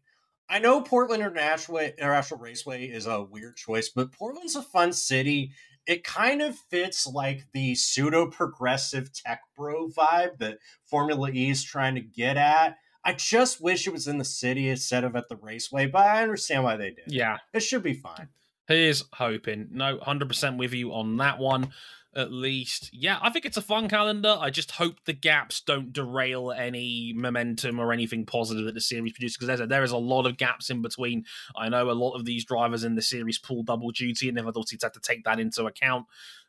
[0.50, 5.52] I know Portland International International Raceway is a weird choice, but Portland's a fun city.
[5.86, 11.62] It kind of fits like the pseudo progressive tech bro vibe that Formula E is
[11.62, 12.76] trying to get at.
[13.04, 16.22] I just wish it was in the city instead of at the raceway, but I
[16.22, 17.04] understand why they did.
[17.06, 17.38] Yeah.
[17.54, 18.28] It should be fine.
[18.66, 19.68] Here's hoping.
[19.70, 21.70] No, 100% with you on that one
[22.14, 22.90] at least.
[22.92, 24.36] Yeah, I think it's a fun calendar.
[24.40, 29.12] I just hope the gaps don't derail any momentum or anything positive that the series
[29.12, 31.24] produces because there's a, there is a lot of gaps in between.
[31.56, 34.52] I know a lot of these drivers in the series pull double duty and never
[34.52, 36.06] thought he'd have to take that into account.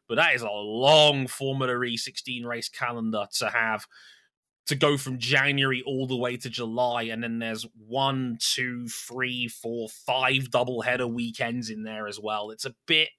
[0.07, 3.85] But that is a long Formula E 16 race calendar to have
[4.67, 9.47] to go from January all the way to July, and then there's one, two, three,
[9.47, 12.51] four, five double header weekends in there as well.
[12.51, 13.09] It's a bit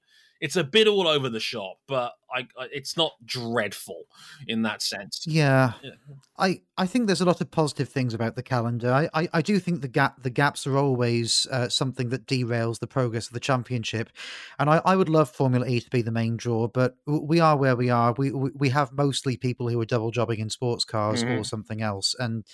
[0.42, 4.06] it's a bit all over the shop, but I, I it's not dreadful
[4.48, 5.24] in that sense.
[5.24, 5.74] Yeah.
[5.84, 5.92] yeah.
[6.36, 8.92] I I think there's a lot of positive things about the calendar.
[8.92, 12.80] I I, I do think the gap the gaps are always uh, something that derails
[12.80, 14.10] the progress of the championship,
[14.58, 17.56] and I, I would love Formula E to be the main draw, but we are
[17.56, 18.12] where we are.
[18.18, 21.38] We we have mostly people who are double jobbing in sports cars mm-hmm.
[21.38, 22.44] or something else, and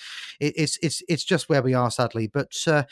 [0.40, 2.26] it, it's it's it's just where we are sadly.
[2.26, 2.82] But uh,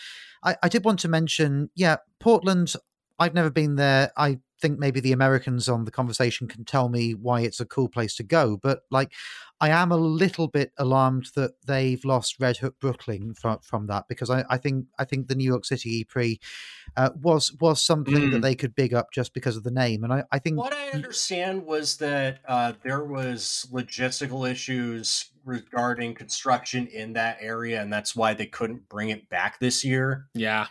[0.42, 2.74] I I did want to mention, yeah, Portland.
[3.18, 4.12] I've never been there.
[4.16, 7.88] I think maybe the Americans on the conversation can tell me why it's a cool
[7.88, 8.56] place to go.
[8.56, 9.12] But like,
[9.60, 14.04] I am a little bit alarmed that they've lost Red Hook Brooklyn from from that
[14.08, 16.38] because I, I think I think the New York City E-Prix
[16.96, 18.32] uh, was was something mm.
[18.32, 20.04] that they could big up just because of the name.
[20.04, 26.14] And I, I think what I understand was that uh, there was logistical issues regarding
[26.14, 30.26] construction in that area, and that's why they couldn't bring it back this year.
[30.34, 30.66] Yeah,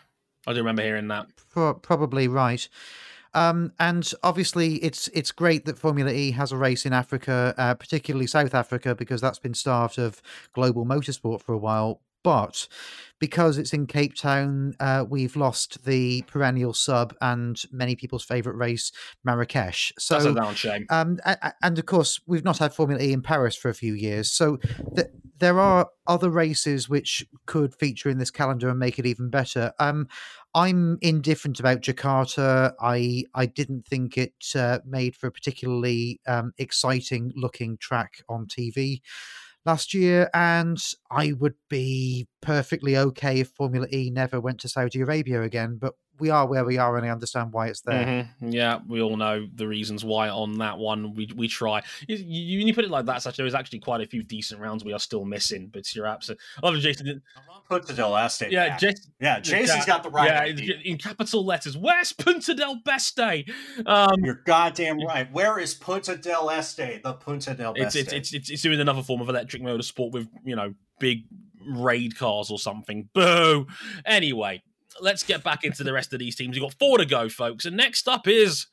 [0.47, 1.27] I do remember hearing that.
[1.51, 2.67] Pro- probably right.
[3.34, 7.76] Um, and obviously, it's it's great that Formula E has a race in Africa, uh,
[7.76, 10.22] particularly South Africa, because that's been starved of
[10.53, 12.01] global motorsport for a while.
[12.23, 12.67] But
[13.19, 18.57] because it's in Cape Town, uh, we've lost the perennial sub and many people's favourite
[18.57, 18.91] race,
[19.23, 19.93] Marrakesh.
[19.99, 20.88] So that's a darn shame.
[20.89, 21.19] Um,
[21.61, 24.31] and of course, we've not had Formula E in Paris for a few years.
[24.31, 24.57] So
[25.38, 29.74] there are other races which could feature in this calendar and make it even better.
[29.80, 30.07] Um,
[30.53, 32.74] I'm indifferent about Jakarta.
[32.80, 38.48] I I didn't think it uh, made for a particularly um, exciting looking track on
[38.48, 39.02] TV
[39.66, 40.78] last year, and
[41.12, 45.77] I would be perfectly okay if Formula E never went to Saudi Arabia again.
[45.81, 48.05] But we are where we are, and I understand why it's there.
[48.05, 48.51] Mm-hmm.
[48.51, 51.13] Yeah, we all know the reasons why on that one.
[51.13, 51.81] We we try.
[52.07, 54.61] You, you, you put it like that, such there is actually quite a few decent
[54.61, 55.69] rounds we are still missing.
[55.73, 56.43] But you're absolutely.
[56.63, 57.22] I love Jason.
[57.67, 58.51] Punta del Este.
[58.51, 60.30] Yeah, Jason, yeah, Jason's got the right.
[60.30, 60.76] Yeah, idea.
[60.85, 61.76] in capital letters.
[61.76, 63.49] Where's Punta del Beste?
[63.88, 65.31] Um, you're goddamn right.
[65.31, 67.01] Where is Punta del Este?
[67.03, 67.99] The Punta del Beste.
[67.99, 71.23] It's it's it's, it's doing another form of electric motorsport with you know big
[71.66, 73.10] raid cars or something.
[73.14, 73.68] Boo.
[74.06, 74.64] Anyway,
[75.02, 76.56] let's get back into the rest of these teams.
[76.56, 77.66] We've got four to go, folks.
[77.66, 78.68] And next up is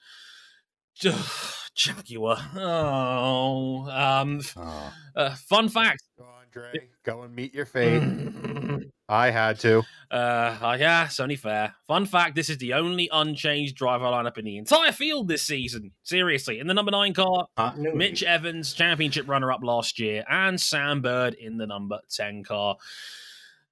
[1.75, 2.39] Jaguar.
[2.57, 4.93] Oh, um, oh.
[5.15, 6.03] Uh, fun fact.
[6.19, 8.03] Go, Dre, go and meet your fate.
[9.09, 9.83] I had to.
[10.11, 11.75] Uh, uh, yeah, it's only fair.
[11.87, 15.93] Fun fact: this is the only unchanged driver lineup in the entire field this season.
[16.03, 17.99] Seriously, in the number nine car, Continuity.
[17.99, 22.77] Mitch Evans, championship runner-up last year, and Sam Bird in the number ten car.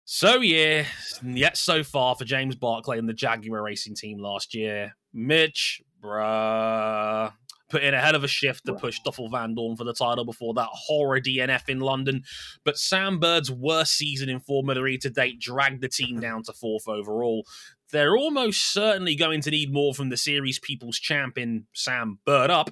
[0.05, 0.87] So yeah,
[1.25, 4.97] yet so far for James Barclay and the Jaguar Racing Team last year.
[5.13, 7.33] Mitch, bruh,
[7.71, 10.55] put in a hell of a shift to push Stoffel Vandoorne for the title before
[10.55, 12.23] that horror DNF in London.
[12.65, 16.53] But Sam Bird's worst season in Formula E to date dragged the team down to
[16.53, 17.47] fourth overall.
[17.93, 22.71] They're almost certainly going to need more from the series people's champion Sam Bird up,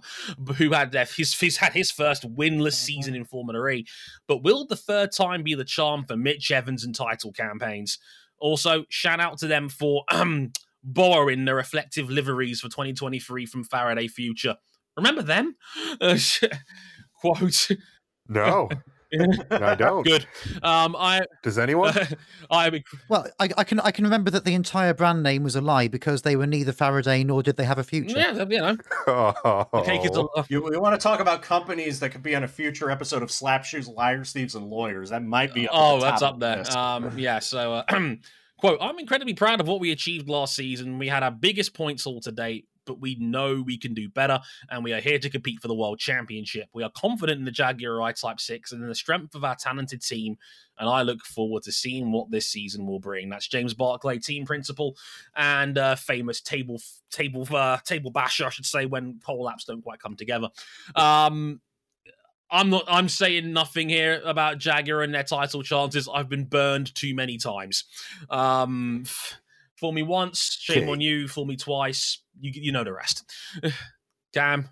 [0.57, 3.87] who had his, his had his first winless season in Formula E.
[4.29, 7.99] But will the third time be the charm for Mitch Evans and title campaigns?
[8.39, 10.53] Also, shout out to them for um,
[10.85, 14.55] borrowing the reflective liveries for 2023 from Faraday Future.
[14.99, 15.57] Remember them?
[16.01, 16.19] Uh,
[17.21, 17.71] quote.
[18.31, 18.69] No,
[19.51, 20.05] I don't.
[20.05, 20.27] Good.
[20.63, 21.95] Um, I Does anyone?
[22.51, 25.63] I Well, I, I can I can remember that the entire brand name was a
[25.63, 28.19] lie because they were neither Faraday nor did they have a future.
[28.19, 28.77] yeah, you know,
[29.07, 29.67] oh.
[29.73, 32.45] the cake is a, You, we want to talk about companies that could be on
[32.45, 35.09] a future episode of Slap Shoes, Liars, Thieves, and Lawyers.
[35.09, 35.67] That might be.
[35.69, 36.63] Up oh, the that's up there.
[36.65, 37.39] the Um, yeah.
[37.39, 38.15] So, uh,
[38.59, 40.99] quote: I'm incredibly proud of what we achieved last season.
[40.99, 42.67] We had our biggest points all to date.
[42.89, 44.41] But we know we can do better,
[44.71, 46.69] and we are here to compete for the world championship.
[46.73, 49.55] We are confident in the Jaguar I Type 6 and in the strength of our
[49.55, 50.37] talented team,
[50.79, 53.29] and I look forward to seeing what this season will bring.
[53.29, 54.97] That's James Barclay, team principal,
[55.37, 59.83] and uh, famous table table uh, table basher, I should say, when pole laps don't
[59.83, 60.49] quite come together.
[60.97, 61.61] Um,
[62.51, 62.85] I'm not.
[62.89, 66.09] I'm saying nothing here about Jaguar and their title chances.
[66.13, 67.85] I've been burned too many times.
[68.31, 69.05] Um,
[69.77, 70.93] fool me once, shame Okay.
[70.93, 71.29] on you.
[71.29, 73.25] For me twice, you you know the rest.
[74.33, 74.69] Damn.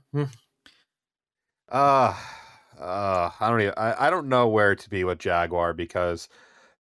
[1.71, 2.15] Uh,
[2.79, 3.75] uh, I don't even.
[3.77, 6.29] I, I don't know where to be with Jaguar because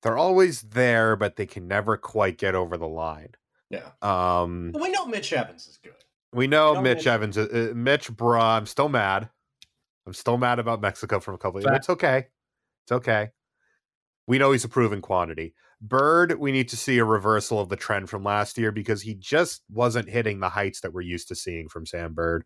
[0.04, 3.30] they're always there, but they can never quite get over the line.
[3.70, 3.90] yeah.
[4.02, 5.94] Um, we know Mitch Evans is good.
[6.34, 8.42] we know No, Mitch Mitch- Evans, uh, uh, Mitch, bruh.
[8.58, 9.30] I'm still mad.
[10.06, 11.58] I'm still mad about Mexico from a couple.
[11.60, 11.78] Of, Fact.
[11.78, 12.28] it's okay.
[12.84, 13.32] It's okay.
[14.28, 15.56] We know he's a proven quantity.
[15.82, 19.14] Bird, we need to see a reversal of the trend from last year because he
[19.14, 22.46] just wasn't hitting the heights that we're used to seeing from Sam Bird.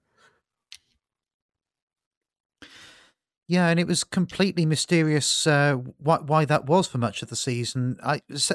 [3.52, 7.36] Yeah, and it was completely mysterious uh, why why that was for much of the
[7.36, 7.98] season.
[8.04, 8.52] I s-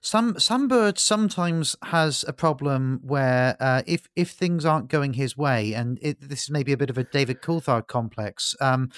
[0.00, 5.36] some Sam Bird sometimes has a problem where uh, if if things aren't going his
[5.36, 8.90] way, and it, this is maybe a bit of a David Coulthard complex, um,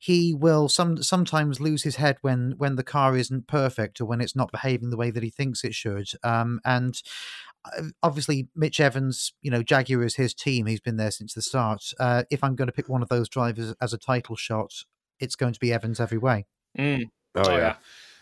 [0.00, 4.20] he will some sometimes lose his head when when the car isn't perfect or when
[4.20, 6.08] it's not behaving the way that he thinks it should.
[6.24, 7.00] Um, and
[8.02, 10.66] obviously Mitch Evans, you know, Jaguar is his team.
[10.66, 11.82] He's been there since the start.
[11.98, 14.72] Uh, if I'm going to pick one of those drivers as a title shot,
[15.20, 16.46] it's going to be Evans every way.
[16.78, 17.04] Mm.
[17.34, 17.58] Oh, Oh, yeah.
[17.58, 17.74] yeah.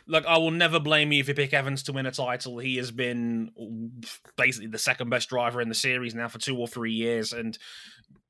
[0.09, 2.59] Look, I will never blame you if you pick Evans to win a title.
[2.59, 3.51] He has been
[4.37, 7.59] basically the second best driver in the series now for two or three years, and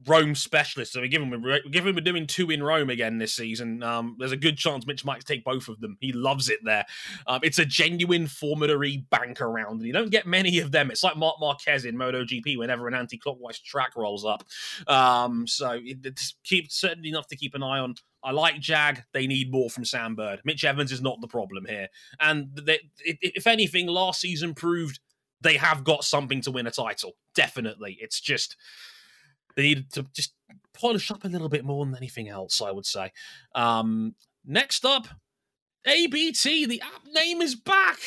[0.07, 0.93] Rome specialist.
[0.93, 3.83] So we give him a, give him a doing two in Rome again this season.
[3.83, 5.97] Um, there's a good chance Mitch might take both of them.
[6.01, 6.87] He loves it there.
[7.27, 10.91] Um, it's a genuine Formula E bank around, and you don't get many of them.
[10.91, 14.45] It's like Marc Marquez in MotoGP whenever an anti-clockwise track rolls up.
[14.87, 17.97] Um, so it, it's keep certainly enough to keep an eye on.
[18.27, 19.05] I like Jag.
[19.13, 20.41] They need more from Sam Bird.
[20.45, 21.87] Mitch Evans is not the problem here.
[22.19, 24.99] And they, if anything, last season proved
[25.43, 27.13] they have got something to win a title.
[27.37, 27.97] Definitely.
[28.01, 28.57] It's just
[29.55, 30.35] they need to just
[30.75, 33.13] polish up a little bit more than anything else, I would say.
[33.55, 35.07] Um, next up,
[35.87, 36.67] ABT.
[36.67, 37.99] The Abt name is back.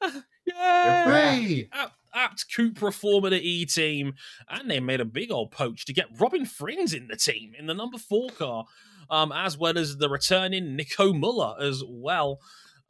[0.46, 1.68] Yay!
[1.74, 4.14] Abt, Abt Cupra Formula E team,
[4.48, 7.66] and they made a big old poach to get Robin Frijns in the team in
[7.66, 8.64] the number four car,
[9.10, 12.40] um, as well as the returning Nico Muller as well.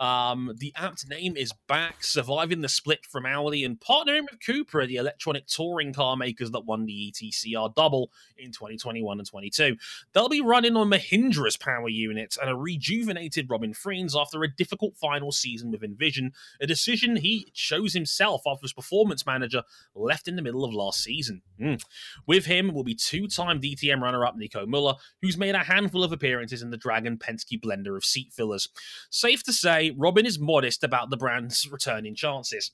[0.00, 4.86] Um, the Abt name is back, surviving the split from Audi and partnering with Cupra,
[4.86, 9.76] the electronic touring car makers that won the ETCR double in 2021 and 22.
[10.12, 14.96] They'll be running on Mahindra's power unit and a rejuvenated Robin Frijns after a difficult
[14.96, 19.64] final season with Envision, a decision he chose himself after his performance manager
[19.94, 21.42] left in the middle of last season.
[21.60, 21.82] Mm.
[22.26, 26.04] With him will be two time DTM runner up Nico Muller, who's made a handful
[26.04, 28.68] of appearances in the Dragon Penske blender of seat fillers.
[29.10, 32.72] Safe to say, Robin is modest about the brand's returning chances.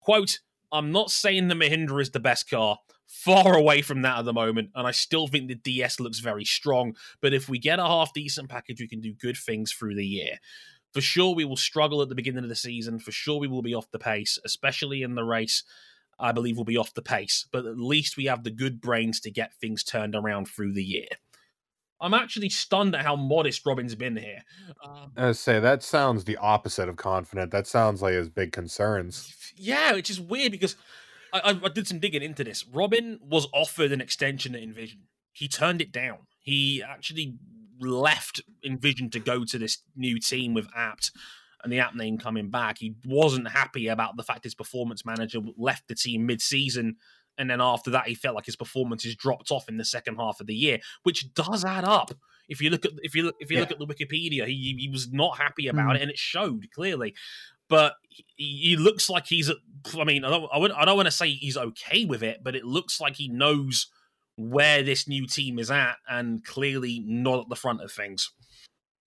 [0.00, 0.38] Quote,
[0.72, 2.78] I'm not saying the Mahindra is the best car.
[3.06, 6.44] Far away from that at the moment, and I still think the DS looks very
[6.44, 6.94] strong.
[7.20, 10.06] But if we get a half decent package, we can do good things through the
[10.06, 10.38] year.
[10.92, 13.00] For sure, we will struggle at the beginning of the season.
[13.00, 15.64] For sure, we will be off the pace, especially in the race.
[16.20, 19.20] I believe we'll be off the pace, but at least we have the good brains
[19.20, 21.08] to get things turned around through the year.
[22.00, 24.42] I'm actually stunned at how modest Robin's been here.
[24.84, 27.50] Um, I say that sounds the opposite of confident.
[27.50, 29.34] That sounds like his big concerns.
[29.56, 30.76] Yeah, which is weird because
[31.32, 32.64] I, I, I did some digging into this.
[32.66, 35.00] Robin was offered an extension at Envision.
[35.32, 36.18] He turned it down.
[36.40, 37.36] He actually
[37.78, 41.10] left Envision to go to this new team with Abt
[41.62, 42.78] and the Abt name coming back.
[42.78, 46.96] He wasn't happy about the fact his performance manager left the team mid-season
[47.38, 50.40] and then after that he felt like his performances dropped off in the second half
[50.40, 52.12] of the year, which does add up.
[52.48, 53.60] If you look at if you look if you yeah.
[53.62, 55.96] look at the Wikipedia, he he was not happy about mm.
[55.96, 57.14] it, and it showed clearly.
[57.68, 59.50] But he, he looks like he's.
[59.96, 62.40] I mean, I don't, I, would, I don't want to say he's okay with it,
[62.42, 63.86] but it looks like he knows
[64.36, 68.32] where this new team is at, and clearly not at the front of things.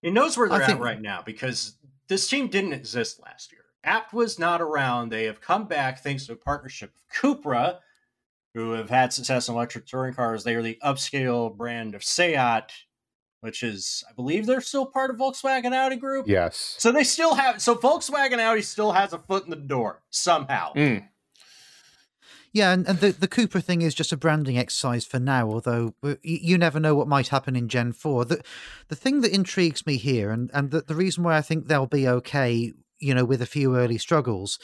[0.02, 1.78] He knows where they're I at right now because
[2.08, 3.62] this team didn't exist last year.
[3.84, 5.10] Abt was not around.
[5.10, 7.80] They have come back thanks to a partnership with Cupra,
[8.54, 10.44] who have had success in electric touring cars.
[10.44, 12.68] They are the upscale brand of Seat,
[13.42, 16.28] which is, I believe, they're still part of Volkswagen Audi Group.
[16.28, 16.76] Yes.
[16.78, 17.62] So they still have.
[17.62, 20.74] So Volkswagen Audi still has a foot in the door somehow.
[20.74, 21.08] Mm.
[22.54, 25.96] Yeah, and, and the, the Cupra thing is just a branding exercise for now, although
[26.04, 28.26] you, you never know what might happen in Gen 4.
[28.26, 28.44] The,
[28.90, 31.88] the thing that intrigues me here, and, and the, the reason why I think they'll
[31.88, 34.60] be okay, you know, with a few early struggles,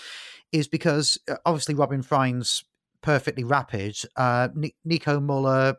[0.51, 2.63] is because uh, obviously Robin Frijns
[3.01, 3.97] perfectly rapid.
[4.15, 4.49] Uh,
[4.83, 5.75] Nico Muller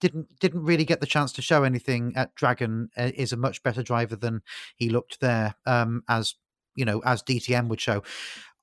[0.00, 2.88] didn't didn't really get the chance to show anything at Dragon.
[2.96, 4.42] Uh, is a much better driver than
[4.76, 6.34] he looked there, um, as
[6.74, 8.02] you know, as DTM would show.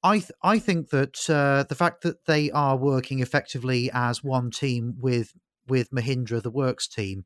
[0.04, 4.52] I th- I think that uh, the fact that they are working effectively as one
[4.52, 5.34] team with
[5.68, 7.26] with Mahindra, the works team,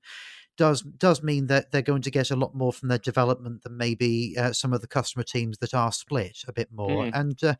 [0.58, 3.78] does does mean that they're going to get a lot more from their development than
[3.78, 7.06] maybe uh, some of the customer teams that are split a bit more.
[7.06, 7.12] Mm.
[7.14, 7.56] And uh,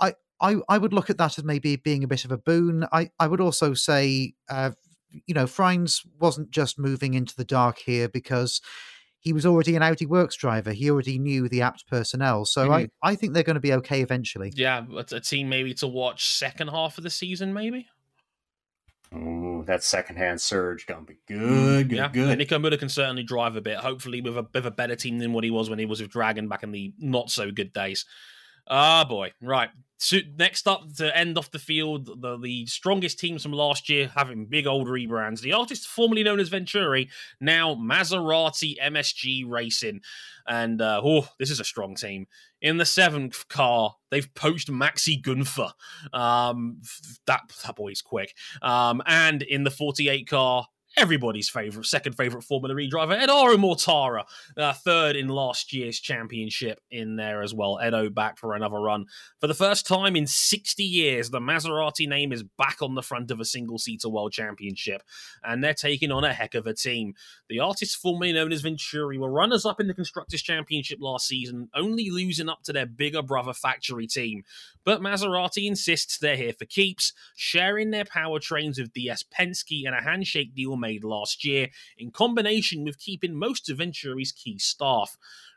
[0.00, 2.86] I, I I would look at that as maybe being a bit of a boon.
[2.92, 4.72] I I would also say, uh,
[5.10, 8.60] you know, Frijns wasn't just moving into the dark here because
[9.26, 10.72] he was already an Audi Works driver.
[10.72, 12.44] He already knew the Abt personnel.
[12.44, 12.72] So mm-hmm.
[12.72, 14.52] I, I think they're going to be okay eventually.
[14.54, 17.88] Yeah, a team maybe to watch second half of the season, maybe.
[19.12, 22.08] Oh, that secondhand surge gonna be good, good, yeah.
[22.08, 22.28] good.
[22.28, 23.78] And Nico Muller can certainly drive a bit.
[23.78, 26.10] Hopefully, with a with a better team than what he was when he was with
[26.10, 28.04] Dragon back in the not so good days.
[28.68, 29.32] Ah, boy.
[29.40, 29.70] Right.
[29.98, 34.10] So next up to end off the field, the, the strongest teams from last year
[34.14, 35.40] having big old rebrands.
[35.40, 37.08] The artist formerly known as Venturi,
[37.40, 40.02] now Maserati MSG Racing.
[40.46, 42.26] And uh, oh, this is a strong team.
[42.60, 45.72] In the seventh car, they've poached Maxi Gunther.
[46.12, 46.82] Um,
[47.26, 48.34] that, that boy's quick.
[48.60, 50.66] Um, and in the 48 car,
[50.96, 54.24] everybody's favorite, second favorite Formula E driver, Edo Mortara,
[54.56, 57.78] uh, third in last year's championship in there as well.
[57.84, 59.04] Edo back for another run.
[59.40, 63.30] For the first time in 60 years, the Maserati name is back on the front
[63.30, 65.02] of a single seater world championship,
[65.44, 67.14] and they're taking on a heck of a team.
[67.48, 71.68] The artists formerly known as Venturi were runners up in the Constructors' Championship last season,
[71.74, 74.44] only losing up to their bigger brother factory team.
[74.84, 80.00] But Maserati insists they're here for keeps, sharing their powertrains with DS Penske and a
[80.00, 81.68] handshake deal made last year,
[81.98, 85.16] in combination with keeping most of Venturi's key staff.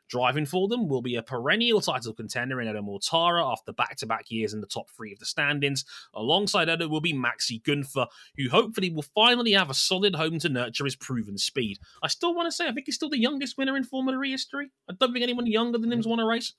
[0.10, 4.08] Driving for them will be a perennial title contender in Edo Mortara after back to
[4.08, 5.86] back years in the top three of the standings.
[6.16, 10.50] Alongside Edo will be Maxi Gunther, who hopefully will finally have a solid home to
[10.50, 11.78] nurture his proven speed.
[12.02, 14.32] I still want to say, I think he's still the youngest winner in Formula E
[14.32, 14.72] history.
[14.90, 16.54] I don't think anyone younger than him's won a race.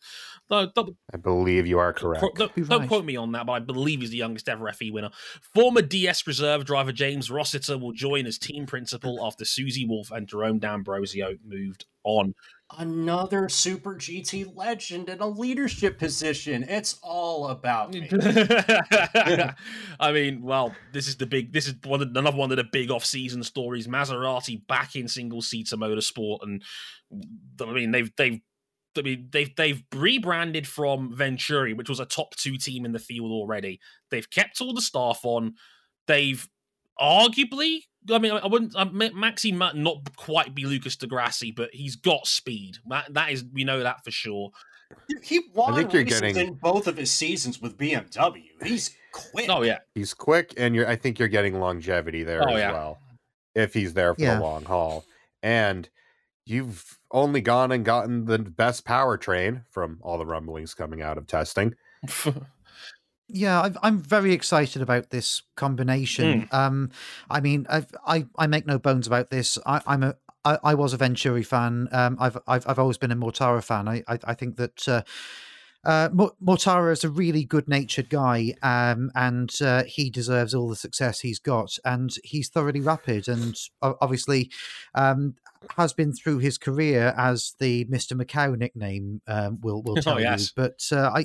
[0.49, 0.71] Though,
[1.13, 2.25] I believe you are correct.
[2.37, 2.89] Don't, don't right.
[2.89, 5.11] quote me on that, but I believe he's the youngest ever FE winner.
[5.55, 10.29] Former DS reserve driver James Rossiter will join as team principal after Susie Wolff and
[10.29, 12.35] Jerome D'Ambrosio moved on
[12.79, 16.65] another super GT legend in a leadership position.
[16.69, 18.09] It's all about me.
[20.01, 21.53] I mean, well, this is the big.
[21.53, 23.87] This is one of, another one of the big off-season stories.
[23.87, 26.63] Maserati back in single-seater motorsport, and
[27.61, 28.41] I mean they've they've.
[28.99, 32.99] I mean, they've they've rebranded from Venturi, which was a top two team in the
[32.99, 33.79] field already.
[34.11, 35.55] They've kept all the staff on.
[36.09, 36.45] They've
[37.01, 38.75] arguably I mean, I wouldn't.
[38.75, 42.79] Uh, Maxi might not quite be Lucas di Grassi, but he's got speed.
[42.89, 44.51] That that is, we know that for sure.
[45.23, 46.37] He won I think you're getting...
[46.37, 48.43] in both of his seasons with BMW.
[48.63, 49.49] He's quick.
[49.49, 50.89] Oh yeah, he's quick, and you're.
[50.89, 52.73] I think you're getting longevity there oh, as yeah.
[52.73, 52.99] well,
[53.55, 54.37] if he's there for yeah.
[54.37, 55.05] the long haul.
[55.43, 55.89] And
[56.47, 61.27] you've only gone and gotten the best powertrain from all the rumblings coming out of
[61.27, 61.75] testing.
[63.33, 66.43] Yeah, i am very excited about this combination.
[66.43, 66.55] Mm.
[66.55, 66.91] Um,
[67.31, 69.59] I mean, I've, i I make no bones about this.
[69.67, 71.89] I, I'm a I, I was a Venturi fan.
[71.93, 73.89] Um, I've I've I've always been a Mortara fan.
[73.89, 74.89] I I, I think that.
[74.89, 75.03] Uh,
[75.83, 81.21] uh, Mortara is a really good-natured guy, um, and uh, he deserves all the success
[81.21, 81.79] he's got.
[81.87, 84.51] And he's thoroughly rapid, and obviously
[84.95, 85.37] um,
[85.79, 90.15] has been through his career as the Mister Macau nickname um, will will oh, tell
[90.17, 90.53] oh, yes.
[90.55, 90.63] you.
[90.63, 91.25] But uh, I.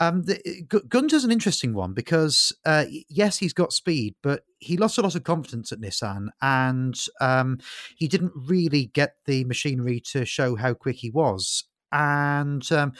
[0.00, 4.98] Um, the, Gunter's an interesting one because uh, yes, he's got speed, but he lost
[4.98, 7.58] a lot of confidence at Nissan, and um,
[7.96, 12.92] he didn't really get the machinery to show how quick he was and um,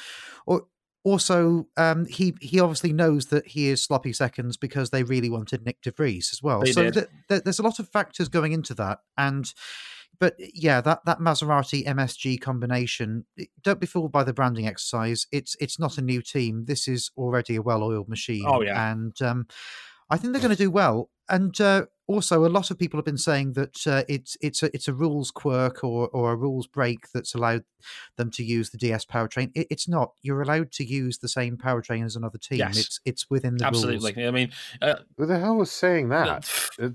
[0.47, 0.67] or,
[1.03, 5.65] also um, he he obviously knows that he is sloppy seconds because they really wanted
[5.65, 6.61] Nyck de Vries as well.
[6.61, 9.53] They so th- th- there's a lot of factors going into that, and
[10.21, 13.25] but yeah, that that Maserati MSG combination.
[13.63, 15.27] Don't be fooled by the branding exercise.
[15.33, 16.67] It's it's not a new team.
[16.67, 18.45] This is already a well-oiled machine.
[18.47, 19.47] Oh yeah, and um,
[20.11, 21.09] I think they're going to do well.
[21.31, 24.75] And uh, also, a lot of people have been saying that uh, it's it's a
[24.75, 27.65] it's a rules quirk or or a rules break that's allowed
[28.17, 29.51] them to use the DS powertrain.
[29.55, 30.13] It, it's not.
[30.21, 32.59] You're allowed to use the same powertrain as another team.
[32.59, 32.77] Yes.
[32.79, 34.13] It's it's within the absolutely.
[34.17, 34.29] Rules.
[34.29, 34.51] I mean,
[34.83, 36.51] uh, who the hell was saying that?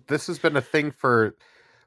[0.08, 1.36] this has been a thing for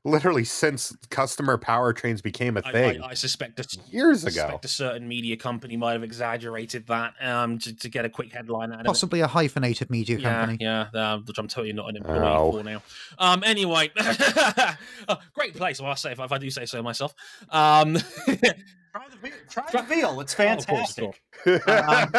[0.04, 3.02] literally since customer powertrains became a thing.
[3.02, 6.02] I, I, I suspect a, years I ago, suspect a certain media company might have
[6.02, 10.34] exaggerated that um, to, to get a quick headline out Possibly a hyphenated media yeah,
[10.34, 10.58] company.
[10.60, 12.52] Yeah, uh, which I'm totally not an employee oh.
[12.52, 12.82] for now.
[13.18, 17.14] Um, anyway, uh, great place, I must say, if, if I do say so myself.
[17.50, 17.96] Um,
[18.92, 20.20] Try the, try the veal.
[20.20, 21.22] It's fantastic.
[21.46, 22.10] Oh, um,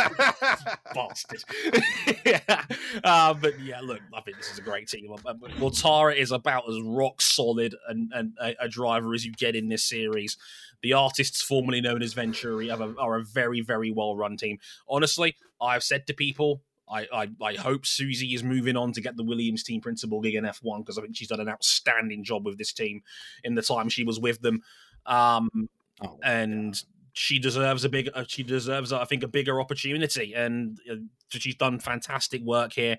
[0.93, 1.43] bastard.
[2.25, 2.65] yeah.
[3.03, 5.09] Uh, but yeah, look, I think this is a great team.
[5.09, 9.69] Mortara is about as rock solid and, and a, a, driver as you get in
[9.69, 10.37] this series.
[10.81, 14.59] The artists formerly known as Venturi are a, are a very, very well run team.
[14.87, 19.15] Honestly, I've said to people, I, I, I, hope Susie is moving on to get
[19.15, 22.45] the Williams team principal gig in F1 because I think she's done an outstanding job
[22.45, 23.01] with this team
[23.43, 24.61] in the time she was with them.
[25.05, 25.69] Um,
[26.03, 26.81] Oh, and
[27.13, 28.09] she deserves a big.
[28.13, 30.95] Uh, she deserves, I think, a bigger opportunity, and uh,
[31.29, 32.97] she's done fantastic work here.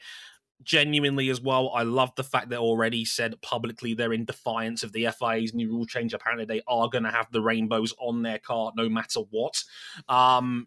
[0.62, 4.92] Genuinely, as well, I love the fact they already said publicly they're in defiance of
[4.92, 6.12] the FIA's new rule change.
[6.12, 9.62] Apparently, they are going to have the rainbows on their car no matter what.
[10.08, 10.66] Um,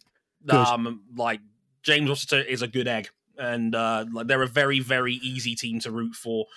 [0.49, 1.41] um, like
[1.83, 5.79] James Rossiter is a good egg, and uh, like they're a very, very easy team
[5.81, 6.47] to root for.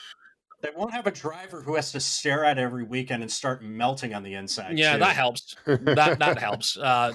[0.66, 4.14] They won't have a driver who has to stare at every weekend and start melting
[4.14, 4.76] on the inside.
[4.76, 4.98] Yeah, too.
[4.98, 5.54] that helps.
[5.64, 6.76] that that helps.
[6.76, 7.12] Uh,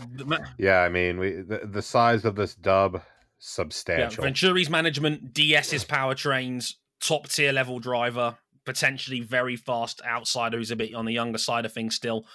[0.57, 3.01] yeah, I mean, we the, the size of this dub
[3.39, 4.23] substantial.
[4.23, 10.77] Yeah, Venturi's management, DS's powertrains, top tier level driver, potentially very fast outsider who's a
[10.77, 12.25] bit on the younger side of things still.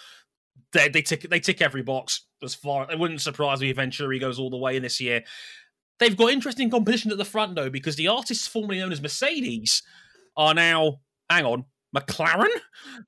[0.73, 2.91] They they tick they tick every box as far.
[2.93, 5.25] It wouldn't surprise me if Venturi goes all the way in this year.
[5.99, 9.83] They've got interesting competition at the front though, because the artists formerly known as Mercedes
[10.37, 12.49] are now, hang on, McLaren.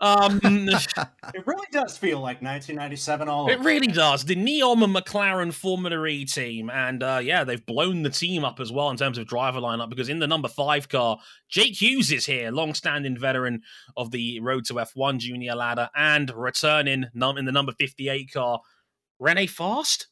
[0.00, 3.48] Um, it really does feel like 1997 all.
[3.48, 4.24] It really does.
[4.24, 8.60] The Neom and McLaren Formula E team, and uh, yeah, they've blown the team up
[8.60, 11.18] as well in terms of driver lineup because in the number five car,
[11.48, 13.62] Jake Hughes is here, long-standing veteran
[13.96, 18.60] of the Road to F1 Junior ladder, and returning in the number 58 car,
[19.18, 20.06] Rene Fast.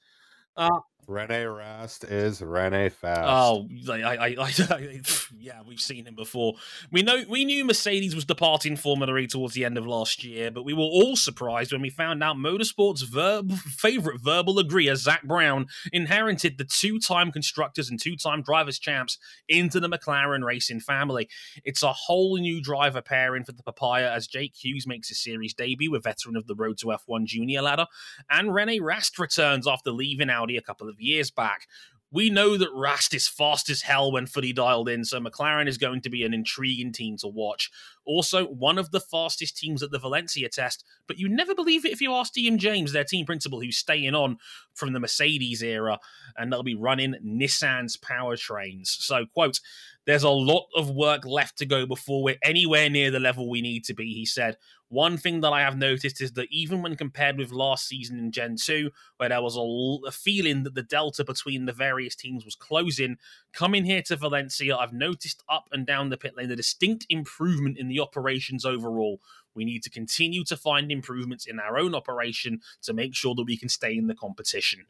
[0.56, 3.20] Uh, Rene Rast is Rene Fast.
[3.24, 5.00] Oh, I, I, I,
[5.38, 6.54] yeah, we've seen him before.
[6.90, 10.50] We know we knew Mercedes was departing Formula E towards the end of last year,
[10.50, 15.22] but we were all surprised when we found out Motorsport's verb, favorite verbal agreeer, Zak
[15.22, 19.16] Brown, inherited the two-time constructors and two-time drivers champs
[19.48, 21.28] into the McLaren racing family.
[21.64, 25.54] It's a whole new driver pairing for the Papaya as Jake Hughes makes his series
[25.54, 27.86] debut, a veteran of the Road to F1 Junior ladder,
[28.28, 31.66] and Rene Rast returns after leaving Audi a couple of of years back.
[32.12, 35.77] We know that Rast is fast as hell when fully dialed in, so McLaren is
[35.77, 37.70] going to be an intriguing team to watch.
[38.05, 41.93] Also, one of the fastest teams at the Valencia test, but you never believe it
[41.93, 44.39] if you ask Ian James, their team principal, who's staying on
[44.73, 45.98] from the Mercedes era,
[46.36, 48.86] and they'll be running Nissan's powertrains.
[48.86, 49.60] So, quote,
[50.06, 53.60] there's a lot of work left to go before we're anywhere near the level we
[53.60, 54.56] need to be, he said.
[54.88, 58.30] One thing that I have noticed is that even when compared with last season in
[58.30, 62.54] Gen 2, where there was a, feeling that the delta between the various teams was
[62.54, 63.16] closing,
[63.52, 67.78] coming here to Valencia, I've noticed up and down the pit lane a distinct improvement
[67.78, 69.20] in the operations overall.
[69.54, 73.44] We need to continue to find improvements in our own operation to make sure that
[73.44, 74.86] we can stay in the competition.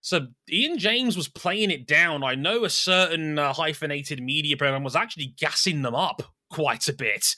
[0.00, 2.24] So Ian James was playing it down.
[2.24, 6.22] I know a certain uh, hyphenated media program was actually gassing them up
[6.52, 7.34] quite a bit,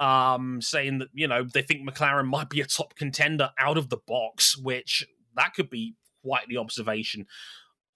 [0.00, 3.90] um, saying that you know they think McLaren might be a top contender out of
[3.90, 7.26] the box, which that could be quite the observation.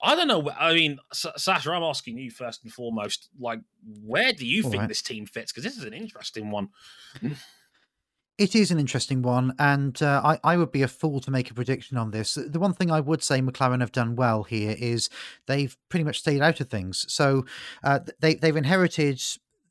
[0.01, 0.49] I don't know.
[0.51, 3.29] I mean, Sasha, I'm asking you first and foremost.
[3.37, 3.59] Like,
[4.05, 4.87] where do you All think right.
[4.87, 5.51] this team fits?
[5.51, 6.69] Because this is an interesting one.
[8.37, 11.51] It is an interesting one, and uh, I, I would be a fool to make
[11.51, 12.35] a prediction on this.
[12.35, 15.09] The one thing I would say McLaren have done well here is
[15.45, 17.05] they've pretty much stayed out of things.
[17.09, 17.45] So
[17.83, 19.21] uh, they they've inherited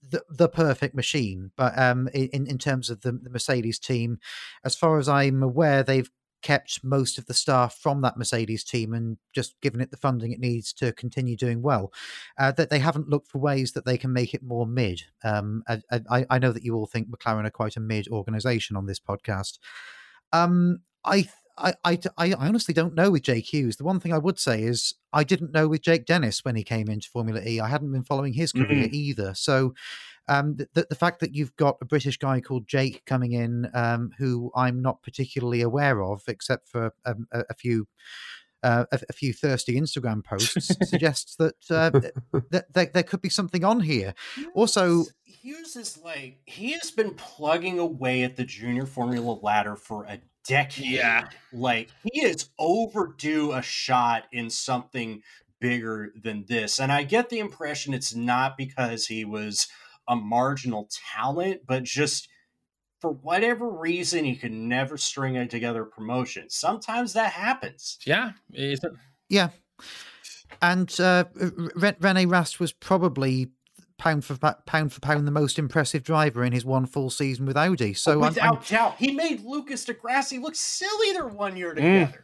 [0.02, 4.18] the, the perfect machine, but um, in in terms of the, the Mercedes team,
[4.64, 6.10] as far as I'm aware, they've
[6.42, 10.32] kept most of the staff from that Mercedes team and just given it the funding
[10.32, 11.92] it needs to continue doing well.
[12.38, 15.02] Uh, that they haven't looked for ways that they can make it more mid.
[15.24, 18.76] Um, I, I, I, know that you all think McLaren are quite a mid organization
[18.76, 19.58] on this podcast.
[20.32, 23.76] Um, I, I, I, I honestly don't know with Jake Hughes.
[23.76, 26.62] The one thing I would say is I didn't know with Jake Dennis when he
[26.62, 27.60] came into Formula E.
[27.60, 28.94] I hadn't been following his career mm-hmm.
[28.94, 29.34] either.
[29.34, 29.74] So
[30.28, 34.10] um, the, the fact that you've got a British guy called Jake coming in, um,
[34.18, 37.88] who I'm not particularly aware of, except for um, a, a, few.
[38.60, 41.90] Uh, a, a, few thirsty Instagram posts suggests that uh,
[42.50, 44.14] that there, there, could be something on here.
[44.52, 50.06] Also, Hughes is like he has been plugging away at the junior formula ladder for
[50.06, 50.18] a
[50.48, 50.86] decade.
[50.86, 55.22] Yeah, like he is overdue a shot in something
[55.60, 56.78] bigger than this.
[56.80, 59.68] And I get the impression it's not because he was
[60.08, 62.28] a marginal talent, but just
[63.00, 66.50] for whatever reason, he could never string it together promotion.
[66.50, 67.98] Sometimes that happens.
[68.04, 68.32] Yeah.
[69.28, 69.50] Yeah.
[70.62, 71.24] And uh,
[71.76, 73.50] Rene Rast was probably
[73.98, 77.56] pound for pound for pound the most impressive driver in his one full season with
[77.56, 77.92] Audi.
[77.94, 81.72] So without I'm, I'm, doubt, he made Lucas di Grassi look silly their one year
[81.72, 81.76] mm.
[81.76, 82.18] together.
[82.18, 82.22] Mm.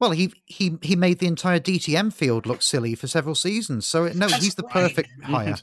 [0.00, 3.86] Well, he he he made the entire DTM field look silly for several seasons.
[3.86, 4.72] So no, That's he's the right.
[4.72, 5.56] perfect hire.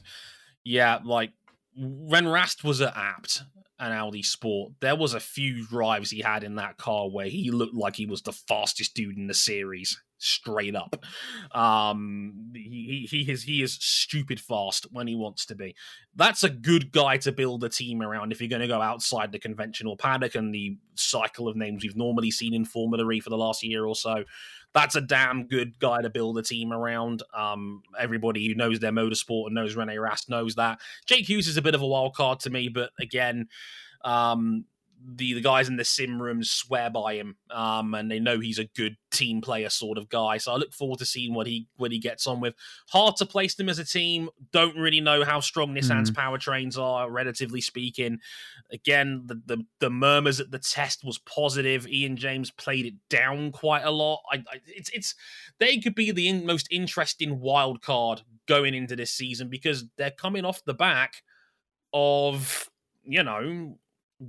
[0.64, 1.32] yeah, like
[1.76, 3.42] when Rast was at Abt
[3.78, 7.50] and Audi Sport, there was a few drives he had in that car where he
[7.50, 11.04] looked like he was the fastest dude in the series, straight up.
[11.52, 15.74] Um, he he is he is stupid fast when he wants to be.
[16.14, 19.32] That's a good guy to build a team around if you're going to go outside
[19.32, 23.30] the conventional paddock and the cycle of names we've normally seen in Formula E for
[23.30, 24.24] the last year or so
[24.74, 27.22] that's a damn good guy to build a team around.
[27.34, 30.80] Um, everybody who knows their motorsport and knows Rene Rast knows that.
[31.06, 33.48] Jake Hughes is a bit of a wild card to me, but again,
[34.04, 34.64] um,
[35.04, 38.58] the the guys in the sim rooms swear by him, um, and they know he's
[38.58, 40.38] a good team player sort of guy.
[40.38, 42.54] So I look forward to seeing what he what he gets on with.
[42.88, 44.30] Hard to place them as a team.
[44.52, 46.14] Don't really know how strong Nissan's mm.
[46.14, 48.18] powertrains are, relatively speaking.
[48.70, 51.86] Again, the, the, the murmurs at the test was positive.
[51.86, 54.20] Ian James played it down quite a lot.
[54.30, 55.14] I, I, it's it's
[55.58, 60.10] they could be the in, most interesting wild card going into this season because they're
[60.10, 61.22] coming off the back
[61.92, 62.68] of
[63.04, 63.76] you know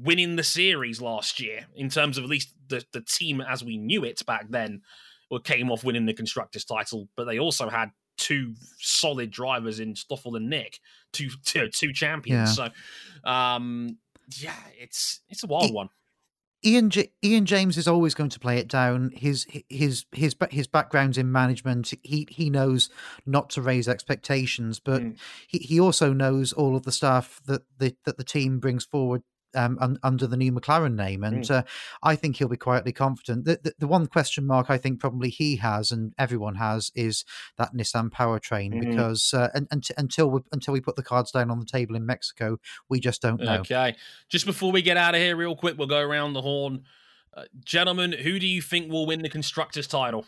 [0.01, 3.77] winning the series last year in terms of at least the, the team as we
[3.77, 4.81] knew it back then
[5.29, 9.95] or came off winning the constructors title but they also had two solid drivers in
[9.95, 10.79] Stoffel and Nyck
[11.11, 12.69] two two, two champions yeah.
[13.23, 13.97] so um
[14.37, 15.89] yeah it's it's a wild it, one
[16.65, 19.11] Ian J- Ian James is always going to play it down.
[19.13, 21.93] His his his his background's in management.
[22.03, 22.89] He he knows
[23.25, 25.17] not to raise expectations, but mm.
[25.45, 29.23] he, he also knows all of the stuff that the that the team brings forward
[29.55, 31.51] um, un, under the new McLaren name, and mm.
[31.51, 31.63] uh,
[32.01, 33.45] I think he'll be quietly confident.
[33.45, 37.25] The, the, the, one question mark I think probably he has and everyone has is
[37.57, 38.89] that Nissan powertrain mm.
[38.89, 41.95] because uh, and, and, until we until we put the cards down on the table
[41.95, 42.59] in Mexico,
[42.89, 43.59] we just don't know.
[43.59, 43.95] Okay,
[44.29, 46.83] just before we get out of here, real quick, we'll go around the horn,
[47.33, 48.11] uh, gentlemen.
[48.11, 50.25] Who do you think will win the constructors' title?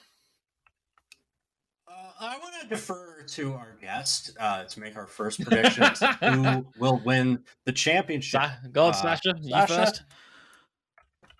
[2.19, 6.01] I want to defer to our guest uh, to make our first predictions.
[6.19, 8.41] who will win the championship?
[8.71, 9.35] Go on, uh, Sasha.
[9.41, 9.75] You Sasha?
[9.75, 10.03] first.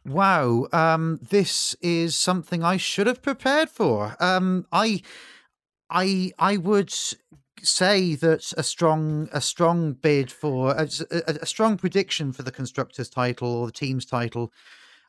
[0.05, 4.15] Wow, um, this is something I should have prepared for.
[4.19, 5.01] Um, I,
[5.89, 6.93] I, I would
[7.63, 12.51] say that a strong, a strong bid for a, a, a strong prediction for the
[12.51, 14.53] constructors' title or the team's title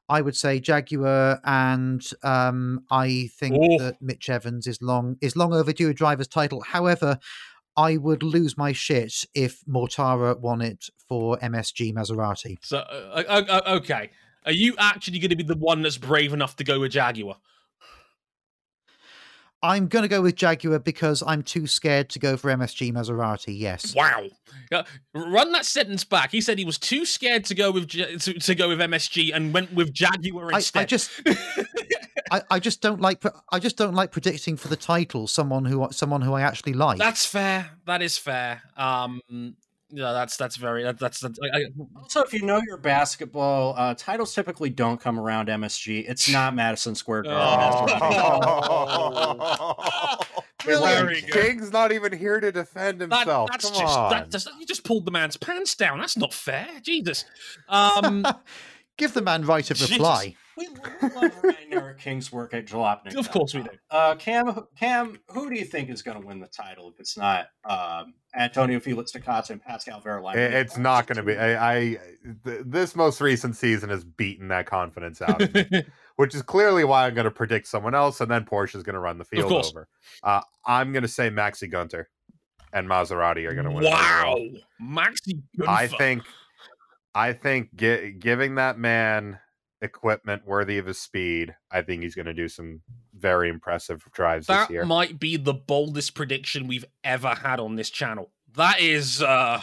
[0.08, 3.78] I would say Jaguar, and um, I think oh.
[3.78, 6.60] that Mitch Evans is long is long overdue a driver's title.
[6.60, 7.18] However,
[7.76, 12.56] I would lose my shit if Mortara won it for MSG Maserati.
[12.62, 14.10] So, uh, uh, uh, okay,
[14.44, 17.36] are you actually going to be the one that's brave enough to go with Jaguar?
[19.62, 23.58] I'm going to go with Jaguar because I'm too scared to go for MSG Maserati.
[23.58, 23.94] Yes.
[23.94, 24.28] Wow.
[25.14, 26.30] run that sentence back.
[26.30, 29.52] He said he was too scared to go with to, to go with MSG and
[29.52, 30.80] went with Jaguar instead.
[30.80, 31.10] I, I just
[32.30, 35.88] I, I, just don't like I just don't like predicting for the title someone who
[35.90, 36.98] someone who I actually like.
[36.98, 37.70] That's fair.
[37.86, 38.62] That is fair.
[38.76, 39.56] Um
[39.90, 43.94] yeah, that's that's very that, that's, that's I, also if you know your basketball uh,
[43.94, 46.04] titles typically don't come around MSG.
[46.08, 47.96] It's not Madison Square Garden.
[48.02, 49.74] Oh.
[51.32, 53.50] King's not even here to defend himself.
[53.50, 55.98] That, Come just, on, that, you just pulled the man's pants down.
[56.00, 57.24] That's not fair, Jesus.
[57.68, 58.26] Um,
[58.96, 60.34] Give the man right of reply.
[60.56, 63.14] We love Eric King's work at Jalopnik.
[63.14, 63.68] Of course we do.
[63.90, 67.16] Uh, Cam, Cam, who do you think is going to win the title if it's
[67.16, 70.36] not um, Antonio Felix da Costa and Pascal Wehrlein?
[70.36, 71.36] It's not going to be.
[71.36, 71.78] I, I
[72.44, 75.84] th- this most recent season has beaten that confidence out of me,
[76.16, 78.94] which is clearly why I'm going to predict someone else, and then Porsche is going
[78.94, 79.88] to run the field over.
[80.22, 82.06] Uh, I'm going to say Maxi Günther
[82.72, 83.84] and Maserati are going to win.
[83.84, 84.38] Wow,
[84.80, 85.42] Maxi.
[85.58, 85.68] Günther.
[85.68, 86.22] I think.
[87.14, 89.38] I think gi- giving that man
[89.82, 92.82] equipment worthy of his speed, I think he's going to do some
[93.14, 94.84] very impressive drives that this year.
[94.84, 98.30] might be the boldest prediction we've ever had on this channel.
[98.54, 99.22] That is.
[99.22, 99.60] uh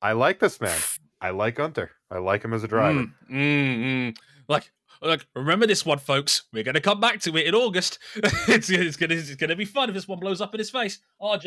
[0.00, 0.78] I like this man.
[1.20, 1.88] I like Günther.
[2.10, 3.00] I like him as a driver.
[3.00, 4.16] Mm, mm, mm.
[4.46, 4.70] Like,
[5.02, 6.44] like, remember this one, folks.
[6.52, 7.98] We're going to come back to it in August.
[8.14, 10.58] it's, it's going to it's going to be fun if this one blows up in
[10.58, 11.00] his face.
[11.20, 11.46] RJ.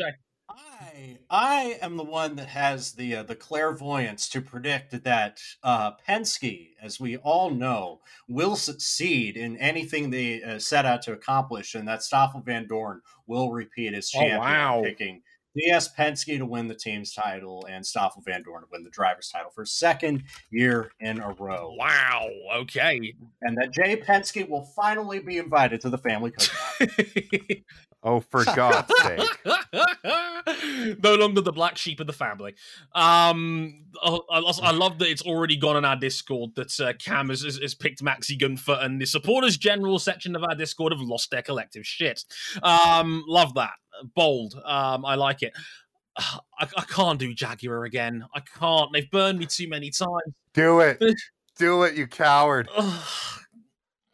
[1.02, 5.92] I I am the one that has the uh, the clairvoyance to predict that uh,
[6.08, 11.74] Penske, as we all know, will succeed in anything they uh, set out to accomplish,
[11.74, 14.82] and that Stoffel Vandoorne will repeat as Oh, champion, wow.
[14.84, 15.22] picking
[15.56, 19.50] DS Penske to win the team's title and Stoffel Vandoorne to win the driver's title
[19.54, 22.26] for second year in a row, Wow.
[22.56, 23.14] Okay.
[23.42, 27.62] and that Jay Penske will finally be invited to the family cookout.
[28.02, 29.28] Oh, for God's sake!
[31.02, 32.54] no longer the black sheep of the family.
[32.94, 37.28] Um, I, I, I love that it's already gone on our Discord that uh, Cam
[37.28, 41.00] has, has, has picked Maxi Günther, and the supporters general section of our Discord have
[41.00, 42.24] lost their collective shit.
[42.62, 43.74] Um, love that.
[44.16, 44.60] Bold.
[44.64, 45.52] Um, I like it.
[46.16, 48.24] I, I can't do Jaguar again.
[48.34, 48.90] I can't.
[48.92, 50.34] They've burned me too many times.
[50.54, 51.02] Do it,
[51.56, 52.68] do it, you coward!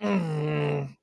[0.01, 0.97] Mm.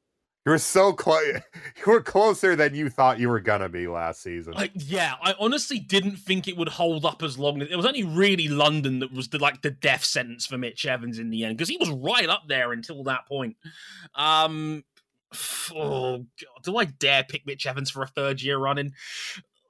[0.46, 1.38] You were so close.
[1.86, 4.54] You were closer than you thought you were gonna be last season.
[4.74, 8.48] Yeah, I honestly didn't think it would hold up as long it was only really
[8.48, 11.70] London that was the like the death sentence for Mitch Evans in the end because
[11.70, 13.58] he was right up there until that point.
[14.16, 14.84] Um,
[15.76, 18.94] oh God, do I dare pick Mitch Evans for a third year running?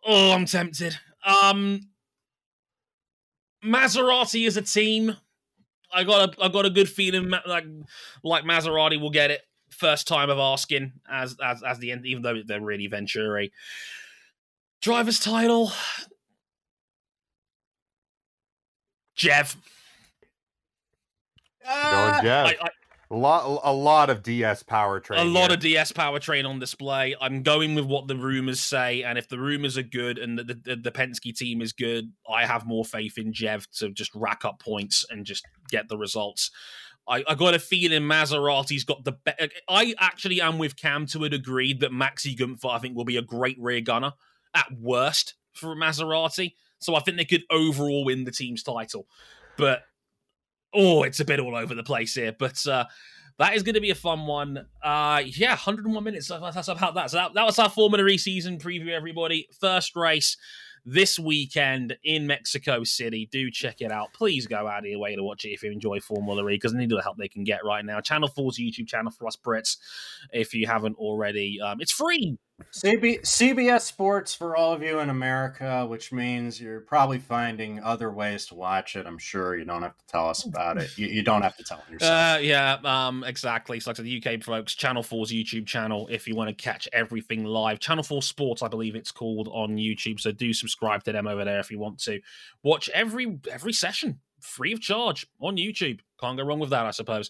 [0.05, 0.97] Oh, I'm tempted.
[1.25, 1.89] Um,
[3.63, 5.17] Maserati is a team,
[5.91, 7.65] I got a I got a good feeling like
[8.23, 9.41] like Maserati will get it
[9.77, 13.51] first time of asking as as as the end, even though they're really Venturi.
[14.81, 15.71] Driver's title.
[19.17, 19.55] Jev.
[21.65, 22.45] Ah, Going Jev.
[22.45, 22.69] I, I,
[23.11, 25.21] a lot, a lot of DS powertrain.
[25.21, 27.15] a lot of DS powertrain on display.
[27.21, 30.43] I'm going with what the rumors say, and if the rumors are good and the,
[30.43, 34.43] the, the Penske team is good, I have more faith in Jev to just rack
[34.43, 36.49] up points and just get the results.
[37.07, 39.13] I, I got a feeling Maserati's got the.
[39.13, 43.05] Be- I actually am with Cam to a degree that Maxi Gunther I think will
[43.05, 44.13] be a great rear gunner
[44.53, 46.53] at worst for Maserati.
[46.79, 49.07] So I think they could overall win the team's title,
[49.57, 49.83] but
[50.73, 52.35] oh, it's a bit all over the place here.
[52.37, 52.85] But uh,
[53.37, 54.65] that is going to be a fun one.
[54.83, 56.27] Uh, yeah, 101 minutes.
[56.27, 57.11] That's about that.
[57.11, 59.47] So that, that was our Formula E season preview, everybody.
[59.59, 60.37] First race
[60.85, 63.27] this weekend in Mexico City.
[63.31, 64.13] Do check it out.
[64.13, 66.73] Please go out of your way to watch it if you enjoy Formula E because
[66.73, 67.99] they need all the help they can get right now.
[67.99, 69.77] Channel 4's YouTube channel for us Brits
[70.31, 71.59] if you haven't already.
[71.59, 72.37] Um, it's free.
[72.71, 78.11] CB, CBS Sports for all of you in America, which means you're probably finding other
[78.11, 79.05] ways to watch it.
[79.05, 80.97] I'm sure you don't have to tell us about it.
[80.97, 82.37] You, you don't have to tell yourself.
[82.37, 83.81] Uh, yeah, um, exactly.
[83.81, 87.43] So, like the UK folks, Channel 4's YouTube channel, if you want to catch everything
[87.43, 87.79] live.
[87.79, 90.21] Channel 4 Sports, I believe it's called on YouTube.
[90.21, 92.21] So do subscribe to them over there if you want to.
[92.63, 95.99] Watch every every session free of charge on YouTube.
[96.21, 97.29] Can't go wrong with that, I suppose.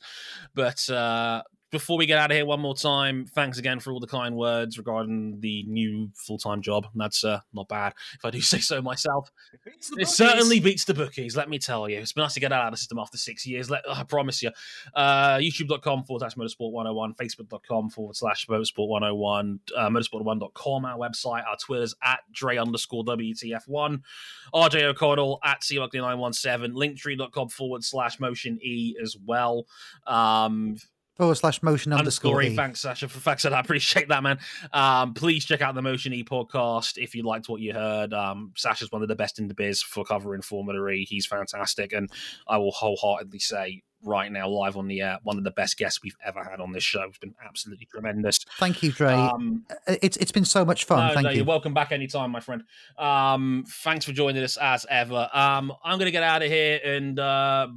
[0.53, 1.41] But uh
[1.75, 4.33] before we get out of here one more time, thanks again for all the kind
[4.33, 6.87] words regarding the new full time job.
[6.95, 9.29] That's uh, not bad, if I do say so myself.
[9.65, 11.99] Beats It certainly beats the bookies, let me tell you.
[11.99, 13.69] It's been nice to get out of the system after six years.
[13.69, 14.51] Let, I promise you.
[14.93, 21.45] Uh, YouTube.com forward slash motorsport 101, Facebook.com forward slash motorsport 101, uh, motorsport1.com, our website,
[21.45, 23.99] our Twitters at Dre underscore WTF1,
[24.53, 29.65] RJ O'Connell at CLuckley917, linktree.com forward slash motion E as well.
[30.07, 30.77] Um,
[31.15, 32.31] Forward slash motion underscore.
[32.31, 32.55] underscore E.
[32.55, 33.45] Thanks, Sasha, for facts.
[33.45, 34.37] I appreciate that, man.
[34.73, 38.13] Um, please check out the Motion E podcast if you liked what you heard.
[38.13, 41.05] Um, Sasha's one of the best in the biz for covering Formula E.
[41.05, 42.09] He's fantastic, and
[42.47, 46.03] I will wholeheartedly say right now, live on the air, one of the best guests
[46.03, 47.01] we've ever had on this show.
[47.03, 48.39] It's been absolutely tremendous.
[48.59, 49.13] Thank you, Dre.
[49.13, 51.07] Um, Uh, it's it's been so much fun.
[51.07, 51.37] no, Thank no, you.
[51.37, 52.63] You're welcome back anytime, my friend.
[52.99, 55.29] Um, thanks for joining us as ever.
[55.33, 57.67] Um, I'm going to get out of here and uh,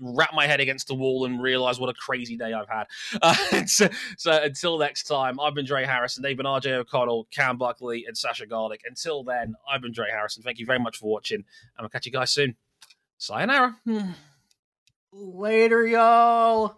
[0.00, 2.86] wrap my head against the wall and realize what a crazy day I've had.
[3.22, 3.34] Uh,
[3.66, 6.22] so, so until next time, I've been Dre Harrison.
[6.22, 8.82] They've been RJ O'Connell, Cam Buckley, and Sasha Garlic.
[8.86, 10.42] Until then, I've been Dre Harrison.
[10.42, 11.44] Thank you very much for watching, and
[11.84, 12.56] I'll catch you guys soon.
[13.18, 13.76] Sayonara.
[15.12, 16.76] Later, y'all.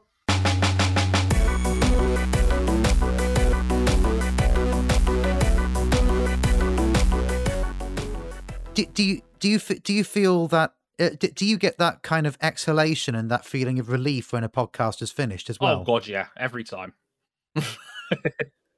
[8.74, 12.37] Do, do you do you do you feel that do you get that kind of
[12.41, 15.81] exhalation and that feeling of relief when a podcast is finished as well?
[15.81, 16.95] Oh god, yeah, every time.
[17.55, 17.65] it,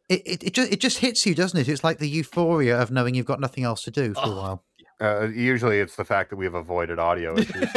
[0.08, 1.68] it it just it just hits you, doesn't it?
[1.68, 4.32] It's like the euphoria of knowing you've got nothing else to do for oh.
[4.32, 4.64] a while.
[5.00, 7.64] Uh, usually, it's the fact that we have avoided audio issues.